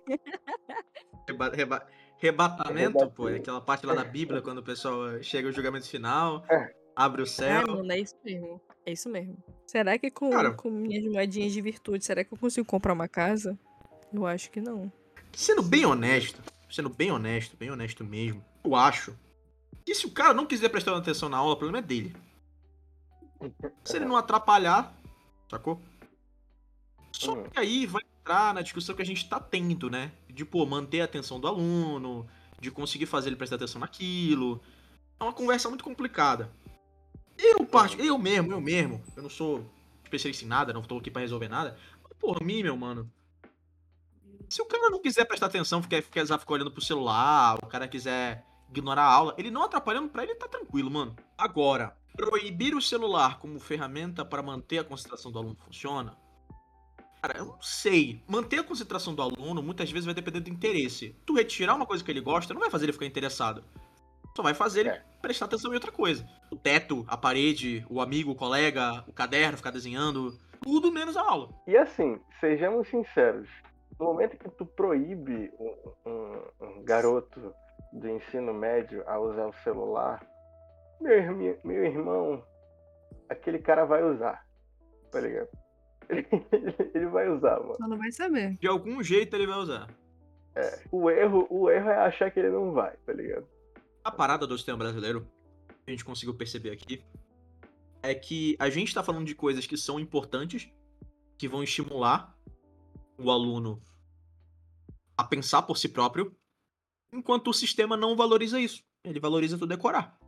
Reba 1.26 1.48
reba 1.50 1.86
rebatamento, 2.16 2.98
Rebater. 2.98 3.14
pô, 3.14 3.28
é 3.28 3.36
aquela 3.36 3.60
parte 3.60 3.86
lá 3.86 3.94
da 3.94 4.04
Bíblia, 4.04 4.42
quando 4.42 4.58
o 4.58 4.62
pessoal 4.62 5.22
chega 5.22 5.48
ao 5.48 5.52
julgamento 5.52 5.88
final, 5.88 6.44
é. 6.48 6.72
abre 6.94 7.22
o 7.22 7.26
céu. 7.26 7.62
É, 7.62 7.66
mano, 7.66 7.90
é 7.90 7.98
isso 7.98 8.16
mesmo. 8.24 8.60
É 8.84 8.92
isso 8.92 9.08
mesmo. 9.08 9.36
Será 9.66 9.98
que 9.98 10.10
com, 10.10 10.30
Cara, 10.30 10.52
com 10.52 10.70
minhas 10.70 11.04
moedinhas 11.04 11.52
de 11.52 11.60
virtude, 11.60 12.04
será 12.04 12.22
que 12.22 12.32
eu 12.32 12.38
consigo 12.38 12.66
comprar 12.66 12.92
uma 12.92 13.08
casa? 13.08 13.58
Eu 14.12 14.26
acho 14.26 14.50
que 14.50 14.60
não. 14.60 14.92
Sendo 15.32 15.62
bem 15.62 15.84
honesto, 15.84 16.40
sendo 16.70 16.88
bem 16.88 17.10
honesto, 17.10 17.56
bem 17.56 17.70
honesto 17.70 18.04
mesmo, 18.04 18.44
eu 18.64 18.74
acho 18.74 19.16
que 19.84 19.94
se 19.94 20.06
o 20.06 20.10
cara 20.10 20.34
não 20.34 20.46
quiser 20.46 20.68
prestar 20.68 20.96
atenção 20.96 21.28
na 21.28 21.38
aula, 21.38 21.54
o 21.54 21.56
problema 21.56 21.78
é 21.78 21.82
dele. 21.82 22.14
Se 23.84 23.96
ele 23.96 24.04
não 24.04 24.16
atrapalhar, 24.16 24.94
sacou? 25.50 25.80
Só 27.12 27.36
que 27.36 27.58
aí 27.58 27.86
vai 27.86 28.02
entrar 28.20 28.54
na 28.54 28.62
discussão 28.62 28.94
que 28.94 29.02
a 29.02 29.06
gente 29.06 29.28
tá 29.28 29.40
tendo, 29.40 29.90
né? 29.90 30.12
De, 30.28 30.44
pô, 30.44 30.64
manter 30.66 31.00
a 31.00 31.04
atenção 31.04 31.40
do 31.40 31.48
aluno, 31.48 32.26
de 32.60 32.70
conseguir 32.70 33.06
fazer 33.06 33.30
ele 33.30 33.36
prestar 33.36 33.56
atenção 33.56 33.80
naquilo. 33.80 34.60
É 35.18 35.24
uma 35.24 35.32
conversa 35.32 35.68
muito 35.68 35.84
complicada. 35.84 36.50
Eu, 37.36 37.64
parte, 37.64 37.98
eu 37.98 38.18
mesmo, 38.18 38.52
eu 38.52 38.60
mesmo, 38.60 39.02
eu 39.16 39.22
não 39.22 39.30
sou 39.30 39.64
especialista 40.04 40.44
em 40.44 40.48
nada, 40.48 40.72
não 40.72 40.82
tô 40.82 40.98
aqui 40.98 41.10
para 41.10 41.22
resolver 41.22 41.48
nada. 41.48 41.78
Mas, 42.02 42.12
porra, 42.18 42.44
mim, 42.44 42.62
meu 42.62 42.76
mano. 42.76 43.10
Se 44.50 44.60
o 44.60 44.66
cara 44.66 44.90
não 44.90 44.98
quiser 44.98 45.24
prestar 45.26 45.46
atenção, 45.46 45.80
ficar, 45.80 46.02
ficar, 46.02 46.26
ficar 46.26 46.52
olhando 46.52 46.72
pro 46.72 46.82
celular, 46.82 47.56
o 47.62 47.68
cara 47.68 47.86
quiser 47.86 48.44
ignorar 48.68 49.04
a 49.04 49.12
aula, 49.12 49.34
ele 49.38 49.48
não 49.48 49.62
atrapalhando 49.62 50.08
para 50.08 50.24
ele, 50.24 50.34
tá 50.34 50.48
tranquilo, 50.48 50.90
mano. 50.90 51.14
Agora, 51.38 51.96
proibir 52.16 52.74
o 52.74 52.82
celular 52.82 53.38
como 53.38 53.60
ferramenta 53.60 54.24
para 54.24 54.42
manter 54.42 54.78
a 54.78 54.84
concentração 54.84 55.30
do 55.30 55.38
aluno 55.38 55.56
funciona? 55.64 56.16
Cara, 57.22 57.38
eu 57.38 57.44
não 57.44 57.62
sei. 57.62 58.24
Manter 58.26 58.58
a 58.58 58.64
concentração 58.64 59.14
do 59.14 59.22
aluno 59.22 59.62
muitas 59.62 59.88
vezes 59.88 60.04
vai 60.04 60.14
depender 60.14 60.40
do 60.40 60.50
interesse. 60.50 61.14
Tu 61.24 61.32
retirar 61.32 61.76
uma 61.76 61.86
coisa 61.86 62.02
que 62.02 62.10
ele 62.10 62.20
gosta 62.20 62.52
não 62.52 62.60
vai 62.60 62.70
fazer 62.70 62.86
ele 62.86 62.92
ficar 62.92 63.06
interessado. 63.06 63.62
Só 64.36 64.42
vai 64.42 64.54
fazer 64.54 64.80
ele 64.80 64.88
é. 64.88 65.04
prestar 65.22 65.44
atenção 65.44 65.70
em 65.70 65.74
outra 65.74 65.92
coisa. 65.92 66.28
O 66.50 66.56
teto, 66.56 67.04
a 67.06 67.16
parede, 67.16 67.86
o 67.88 68.00
amigo, 68.00 68.32
o 68.32 68.34
colega, 68.34 69.04
o 69.06 69.12
caderno, 69.12 69.56
ficar 69.56 69.70
desenhando. 69.70 70.36
Tudo 70.60 70.90
menos 70.90 71.16
a 71.16 71.22
aula. 71.22 71.50
E 71.68 71.76
assim, 71.76 72.18
sejamos 72.40 72.88
sinceros. 72.88 73.48
No 74.00 74.06
momento 74.06 74.38
que 74.38 74.48
tu 74.48 74.64
proíbe 74.64 75.52
um, 75.60 75.92
um, 76.06 76.42
um 76.62 76.82
garoto 76.82 77.54
do 77.92 78.08
ensino 78.08 78.54
médio 78.54 79.06
a 79.06 79.20
usar 79.20 79.46
o 79.46 79.52
celular, 79.62 80.26
meu, 80.98 81.36
meu 81.62 81.84
irmão, 81.84 82.42
aquele 83.28 83.58
cara 83.58 83.84
vai 83.84 84.02
usar. 84.02 84.42
Tá 85.12 85.20
ligado? 85.20 85.50
Ele, 86.94 87.06
vai 87.08 87.28
usar, 87.28 87.60
mano. 87.60 87.76
Só 87.76 87.86
não 87.86 87.98
vai 87.98 88.10
saber. 88.10 88.56
De 88.56 88.66
algum 88.66 89.02
jeito 89.02 89.36
ele 89.36 89.46
vai 89.46 89.58
usar. 89.58 89.86
É. 90.56 90.80
O 90.90 91.10
erro, 91.10 91.46
o 91.50 91.70
erro 91.70 91.90
é 91.90 91.96
achar 91.98 92.30
que 92.30 92.40
ele 92.40 92.50
não 92.50 92.72
vai, 92.72 92.96
tá 93.06 93.12
ligado? 93.12 93.46
A 94.02 94.10
parada 94.10 94.46
do 94.46 94.56
sistema 94.56 94.78
brasileiro, 94.78 95.20
que 95.68 95.88
a 95.88 95.90
gente 95.90 96.04
conseguiu 96.04 96.34
perceber 96.34 96.70
aqui, 96.70 97.04
é 98.02 98.12
que 98.12 98.56
a 98.58 98.68
gente 98.68 98.92
tá 98.92 99.04
falando 99.04 99.26
de 99.26 99.34
coisas 99.36 99.66
que 99.66 99.76
são 99.76 100.00
importantes, 100.00 100.72
que 101.38 101.46
vão 101.46 101.62
estimular 101.62 102.34
o 103.20 103.30
aluno 103.30 103.82
a 105.16 105.24
pensar 105.24 105.62
por 105.62 105.76
si 105.76 105.88
próprio, 105.88 106.34
enquanto 107.12 107.48
o 107.48 107.54
sistema 107.54 107.96
não 107.96 108.16
valoriza 108.16 108.60
isso. 108.60 108.82
Ele 109.04 109.20
valoriza 109.20 109.58
tu 109.58 109.66
decorar. 109.66 110.18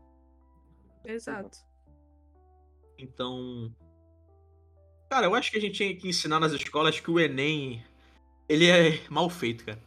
Exato. 1.05 1.59
Então, 2.99 3.75
Cara, 5.13 5.27
eu 5.27 5.35
acho 5.35 5.51
que 5.51 5.59
a 5.59 5.61
gente 5.61 5.75
tinha 5.75 5.95
que 5.95 6.09
ensinar 6.09 6.41
nas 6.41 6.53
escolas 6.53 6.99
que 6.99 7.11
o 7.11 7.21
Enem, 7.21 7.85
ele 8.49 8.71
é 8.71 9.07
mal 9.11 9.29
feito, 9.29 9.63
cara. 9.63 9.79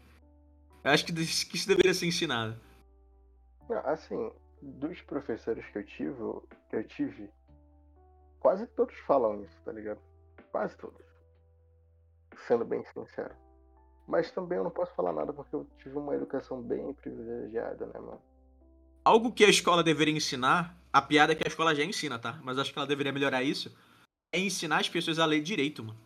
Eu 0.83 0.91
acho 0.91 1.03
que 1.03 1.11
isso 1.19 1.67
deveria 1.67 1.95
ser 1.95 2.05
ensinado. 2.05 2.55
Assim, 3.85 4.31
dos 4.61 5.01
professores 5.01 5.65
que 5.71 5.79
eu 5.79 5.83
tive, 5.83 6.19
que 6.69 6.75
eu 6.75 6.87
tive, 6.87 7.27
quase 8.39 8.67
todos 8.67 8.95
falam 9.07 9.43
isso, 9.43 9.59
tá 9.65 9.71
ligado? 9.71 9.99
Quase 10.51 10.77
todos. 10.77 11.03
Sendo 12.47 12.65
bem 12.65 12.83
sincero. 12.93 13.33
Mas 14.07 14.31
também 14.31 14.57
eu 14.57 14.63
não 14.63 14.71
posso 14.71 14.93
falar 14.93 15.13
nada 15.13 15.33
porque 15.33 15.55
eu 15.55 15.67
tive 15.77 15.97
uma 15.97 16.15
educação 16.15 16.61
bem 16.61 16.93
privilegiada, 16.93 17.85
né, 17.87 17.99
mano? 17.99 18.21
Algo 19.03 19.31
que 19.31 19.43
a 19.43 19.49
escola 19.49 19.83
deveria 19.83 20.15
ensinar, 20.15 20.77
a 20.91 21.01
piada 21.01 21.33
é 21.33 21.35
que 21.35 21.43
a 21.43 21.47
escola 21.47 21.75
já 21.75 21.83
ensina, 21.83 22.19
tá? 22.19 22.39
Mas 22.43 22.57
acho 22.57 22.71
que 22.71 22.77
ela 22.77 22.87
deveria 22.87 23.11
melhorar 23.11 23.43
isso 23.43 23.75
é 24.31 24.39
ensinar 24.39 24.81
as 24.81 24.89
pessoas 24.89 25.17
a 25.17 25.25
ler 25.25 25.41
direito, 25.41 25.83
mano. 25.83 25.99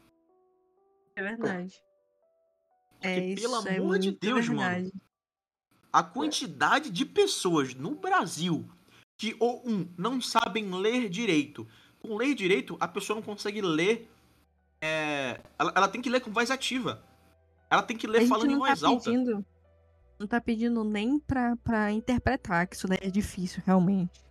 É 1.15 1.23
verdade. 1.23 1.73
Porque, 2.91 3.07
é 3.07 3.35
pelo 3.35 3.59
isso, 3.59 3.67
é 3.67 3.77
amor 3.77 3.95
é 3.95 3.99
de 3.99 4.11
Deus, 4.11 4.47
verdade. 4.47 4.83
mano. 4.83 4.91
A 5.91 6.03
quantidade 6.03 6.91
de 6.91 7.05
pessoas 7.05 7.73
no 7.73 7.95
Brasil 7.95 8.69
que, 9.17 9.35
ou 9.39 9.67
um, 9.67 9.91
não 9.97 10.21
sabem 10.21 10.71
ler 10.71 11.09
direito. 11.09 11.67
Com 11.99 12.15
ler 12.15 12.35
direito, 12.35 12.77
a 12.79 12.87
pessoa 12.87 13.15
não 13.15 13.23
consegue 13.23 13.61
ler. 13.61 14.09
É... 14.81 15.39
Ela, 15.57 15.73
ela, 15.75 15.87
tem 15.87 16.01
que 16.01 16.09
ler 16.09 16.21
com 16.21 16.31
voz 16.31 16.49
ativa. 16.51 17.03
Ela 17.69 17.83
tem 17.83 17.97
que 17.97 18.07
ler 18.07 18.27
falando 18.27 18.51
em 18.51 18.57
voz 18.57 18.79
tá 18.79 18.87
alta. 18.87 19.05
Pedindo, 19.05 19.45
não 20.19 20.27
tá 20.27 20.41
pedindo 20.41 20.83
nem 20.83 21.19
pra, 21.19 21.55
pra 21.57 21.91
interpretar, 21.91 22.67
que 22.67 22.75
isso 22.75 22.87
daí 22.87 22.99
é 23.01 23.09
difícil, 23.09 23.63
realmente. 23.65 24.25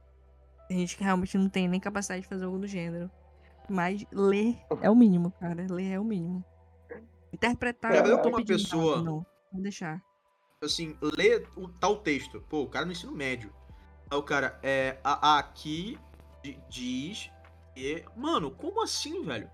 Tem 0.69 0.79
gente 0.79 0.97
que 0.97 1.03
realmente 1.03 1.39
não 1.39 1.49
tem 1.49 1.67
nem 1.67 1.81
capacidade 1.81 2.23
de 2.23 2.29
fazer 2.29 2.45
algo 2.45 2.59
do 2.59 2.67
gênero. 2.67 3.11
Mas 3.69 4.05
ler 4.13 4.59
é 4.83 4.91
o 4.91 4.95
mínimo, 4.95 5.31
cara. 5.33 5.67
Ler 5.71 5.93
é 5.93 6.01
o 6.01 6.05
mínimo. 6.05 6.45
Interpretar. 7.33 7.95
É, 7.95 8.01
eu 8.01 8.21
tô 8.21 8.29
uma 8.29 8.45
pessoa. 8.45 8.97
Nada, 8.97 9.11
não. 9.11 9.27
Vou 9.53 9.63
deixar. 9.63 10.03
Assim, 10.63 10.97
ler 11.01 11.49
o 11.57 11.69
tal 11.69 11.97
texto. 11.97 12.41
Pô, 12.49 12.63
o 12.63 12.69
cara 12.69 12.85
no 12.85 12.93
ensino 12.93 13.13
médio. 13.13 13.53
Aí 14.11 14.19
o 14.19 14.23
cara, 14.23 14.59
é. 14.63 14.99
A, 15.03 15.35
a 15.35 15.39
aqui 15.39 15.99
diz. 16.69 17.31
E, 17.77 18.03
mano, 18.17 18.51
como 18.51 18.83
assim, 18.83 19.23
velho? 19.23 19.51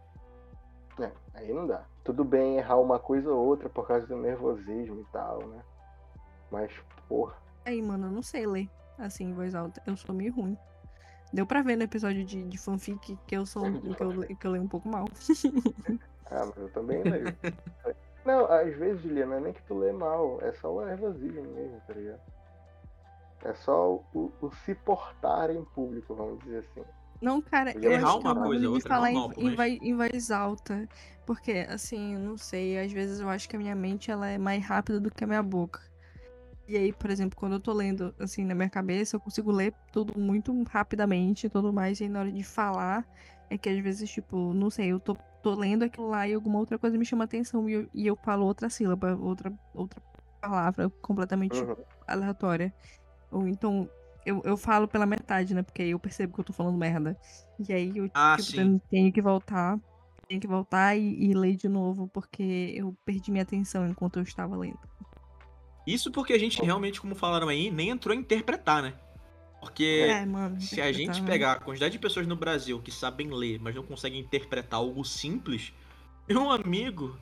É, 1.01 1.11
aí 1.35 1.53
não 1.53 1.67
dá. 1.67 1.85
Tudo 2.05 2.25
bem 2.25 2.59
errar 2.59 2.79
uma 2.79 2.99
coisa 2.99 3.31
ou 3.31 3.45
outra 3.45 3.69
por 3.69 3.87
causa 3.87 4.07
do 4.07 4.17
nervosismo 4.17 5.01
e 5.01 5.13
tal, 5.13 5.39
né? 5.47 5.63
Mas, 6.51 6.73
porra. 7.09 7.35
Aí, 7.65 7.83
mano, 7.83 8.07
eu 8.07 8.11
não 8.11 8.23
sei 8.23 8.47
ler 8.47 8.69
assim 8.99 9.25
em 9.25 9.33
voz 9.33 9.55
alta. 9.55 9.83
Eu 9.87 9.97
sou 9.97 10.15
meio 10.15 10.33
ruim. 10.35 10.57
Deu 11.33 11.47
pra 11.47 11.63
ver 11.63 11.77
no 11.77 11.83
episódio 11.83 12.25
de, 12.25 12.45
de 12.45 12.59
fanfic 12.59 13.19
que 13.27 13.37
eu 13.37 13.45
sou 13.45 13.65
que 13.65 14.03
eu, 14.03 14.37
que 14.37 14.47
eu 14.47 14.53
leio 14.53 14.63
um 14.63 14.69
pouco 14.69 14.89
mal. 14.89 15.07
ah, 16.31 16.47
mas 16.47 16.57
eu 16.57 16.71
também 16.71 17.03
leio. 17.03 17.37
Não, 18.25 18.47
às 18.47 18.75
vezes, 18.77 19.03
Juliana, 19.03 19.33
não 19.33 19.37
é 19.39 19.41
nem 19.41 19.53
que 19.53 19.63
tu 19.65 19.77
lê 19.77 19.93
mal, 19.93 20.39
é 20.41 20.53
só 20.53 20.73
o 20.73 20.85
nervosismo 20.85 21.43
mesmo, 21.43 21.81
tá 21.87 21.93
ligado? 21.93 22.21
É 23.45 23.53
só 23.55 24.01
o, 24.15 24.33
o 24.41 24.51
se 24.65 24.75
portar 24.75 25.51
em 25.51 25.63
público, 25.63 26.15
vamos 26.15 26.39
dizer 26.45 26.59
assim. 26.59 26.85
Não, 27.21 27.41
cara, 27.41 27.75
eu 27.83 27.91
errar 27.93 28.09
acho 28.09 28.21
que 28.21 28.27
é 28.27 28.31
uma 28.31 28.35
bagulho 28.35 28.49
coisa, 28.49 28.61
de 28.61 28.67
outra 28.67 28.89
é 28.89 28.95
falar 28.95 29.11
em, 29.11 29.15
normal, 29.15 29.35
em, 29.39 29.55
vai- 29.55 29.79
em 29.81 29.97
voz 29.97 30.31
alta. 30.31 30.89
Porque, 31.27 31.67
assim, 31.69 32.15
eu 32.15 32.21
não 32.21 32.37
sei, 32.37 32.79
às 32.79 32.93
vezes 32.93 33.21
eu 33.21 33.29
acho 33.29 33.49
que 33.49 33.57
a 33.57 33.59
minha 33.59 33.75
mente 33.75 34.11
ela 34.11 34.29
é 34.29 34.37
mais 34.37 34.63
rápida 34.65 35.01
do 35.01 35.11
que 35.11 35.25
a 35.25 35.27
minha 35.27 35.43
boca. 35.43 35.81
E 36.67 36.77
aí, 36.77 36.93
por 36.93 37.11
exemplo, 37.11 37.37
quando 37.39 37.55
eu 37.55 37.61
tô 37.61 37.73
lendo, 37.73 38.15
assim, 38.19 38.45
na 38.45 38.55
minha 38.55 38.71
cabeça, 38.71 39.17
eu 39.17 39.21
consigo 39.21 39.51
ler 39.51 39.75
tudo 39.93 40.19
muito 40.19 40.53
rapidamente 40.65 41.47
e 41.47 41.51
tudo 41.51 41.73
mais. 41.73 42.01
E 42.01 42.05
aí, 42.05 42.09
na 42.09 42.21
hora 42.21 42.33
de 42.33 42.43
falar, 42.43 43.07
é 43.51 43.57
que 43.59 43.69
às 43.69 43.79
vezes, 43.79 44.11
tipo, 44.11 44.53
não 44.55 44.71
sei, 44.71 44.93
eu 44.93 44.99
tô, 45.01 45.15
tô 45.43 45.55
lendo 45.55 45.83
aquilo 45.85 46.09
lá 46.09 46.27
e 46.27 46.33
alguma 46.35 46.59
outra 46.59 46.79
coisa 46.79 46.97
me 46.97 47.05
chama 47.05 47.25
atenção 47.25 47.69
e 47.69 47.73
eu, 47.75 47.89
e 47.93 48.07
eu 48.07 48.17
falo 48.17 48.47
outra 48.47 48.71
sílaba, 48.71 49.15
outra, 49.17 49.53
outra 49.75 50.03
palavra 50.41 50.89
completamente 51.03 51.63
Uhum. 51.63 51.77
aleatória. 52.07 52.73
Ou 53.31 53.47
então, 53.47 53.89
eu, 54.25 54.43
eu 54.45 54.57
falo 54.57 54.89
pela 54.89 55.07
metade, 55.07 55.55
né? 55.55 55.63
Porque 55.63 55.83
aí 55.83 55.91
eu 55.91 55.99
percebo 56.01 56.35
que 56.35 56.41
eu 56.41 56.45
tô 56.45 56.53
falando 56.53 56.79
merda. 56.79 57.17
E 57.59 57.73
aí 57.73 57.97
eu 57.97 58.11
Ah, 58.15 58.37
tipo, 58.37 58.53
tenho- 58.53 59.13
que 59.13 59.23
voltar. 59.23 59.79
Tenho 60.29 60.41
que 60.41 60.47
voltar 60.47 60.97
e, 60.97 61.31
e 61.31 61.35
ler 61.35 61.57
de 61.57 61.69
novo, 61.69 62.09
porque 62.09 62.43
eu 62.75 62.97
perdi 63.05 63.31
minha 63.31 63.43
atenção 63.43 63.87
enquanto 63.89 64.17
eu 64.19 64.23
estava 64.23 64.57
lendo. 64.57 64.79
Isso 65.87 66.11
porque 66.11 66.33
a 66.33 66.39
gente 66.39 66.61
realmente, 66.63 67.01
como 67.01 67.15
falaram 67.15 67.49
aí, 67.49 67.71
nem 67.71 67.91
entrou 67.91 68.15
em 68.15 68.21
interpretar, 68.21 68.83
né? 68.83 68.95
Porque 69.61 70.09
É, 70.11 70.25
mano. 70.27 70.57
se 70.59 70.81
a 70.81 70.93
gente 70.93 71.21
né? 71.23 71.27
pegar 71.31 71.53
a 71.53 71.61
quantidade 71.61 71.93
de 71.93 71.99
pessoas 71.99 72.27
no 72.27 72.37
Brasil 72.37 72.81
que 72.83 72.91
sabem 72.93 73.31
ler, 73.31 73.59
mas 73.61 73.75
não 73.75 73.83
conseguem 73.83 74.21
interpretar 74.21 74.81
algo 74.81 75.05
simples, 75.05 75.73
meu 76.29 76.51
amigo, 76.51 77.17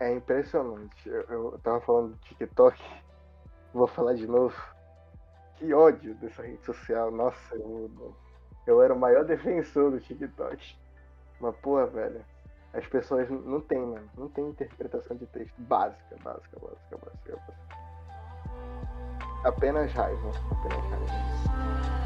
É 0.00 0.12
impressionante. 0.14 1.08
Eu, 1.08 1.22
eu 1.52 1.58
tava 1.62 1.80
falando 1.80 2.12
do 2.12 2.18
TikTok, 2.20 2.80
vou 3.72 3.88
falar 3.88 4.14
de 4.14 4.26
novo. 4.26 4.54
Que 5.56 5.72
ódio 5.72 6.14
dessa 6.16 6.42
rede 6.42 6.64
social. 6.64 7.10
Nossa, 7.10 7.54
eu, 7.54 8.14
eu 8.66 8.82
era 8.82 8.92
o 8.92 8.98
maior 8.98 9.24
defensor 9.24 9.90
do 9.90 10.00
TikTok. 10.00 10.76
Mas, 11.40 11.56
porra, 11.56 11.86
velho, 11.86 12.24
as 12.72 12.86
pessoas 12.86 13.28
não 13.30 13.60
tem, 13.60 13.80
mano. 13.80 14.10
Não 14.16 14.28
tem 14.28 14.48
interpretação 14.48 15.16
de 15.16 15.26
texto 15.26 15.54
básica, 15.58 16.16
básica, 16.22 16.58
básica, 16.60 16.96
básica. 16.96 17.36
básica. 17.36 17.74
Apenas 19.44 19.92
raiva. 19.92 20.30
Apenas 20.50 20.84
raiva. 20.90 22.03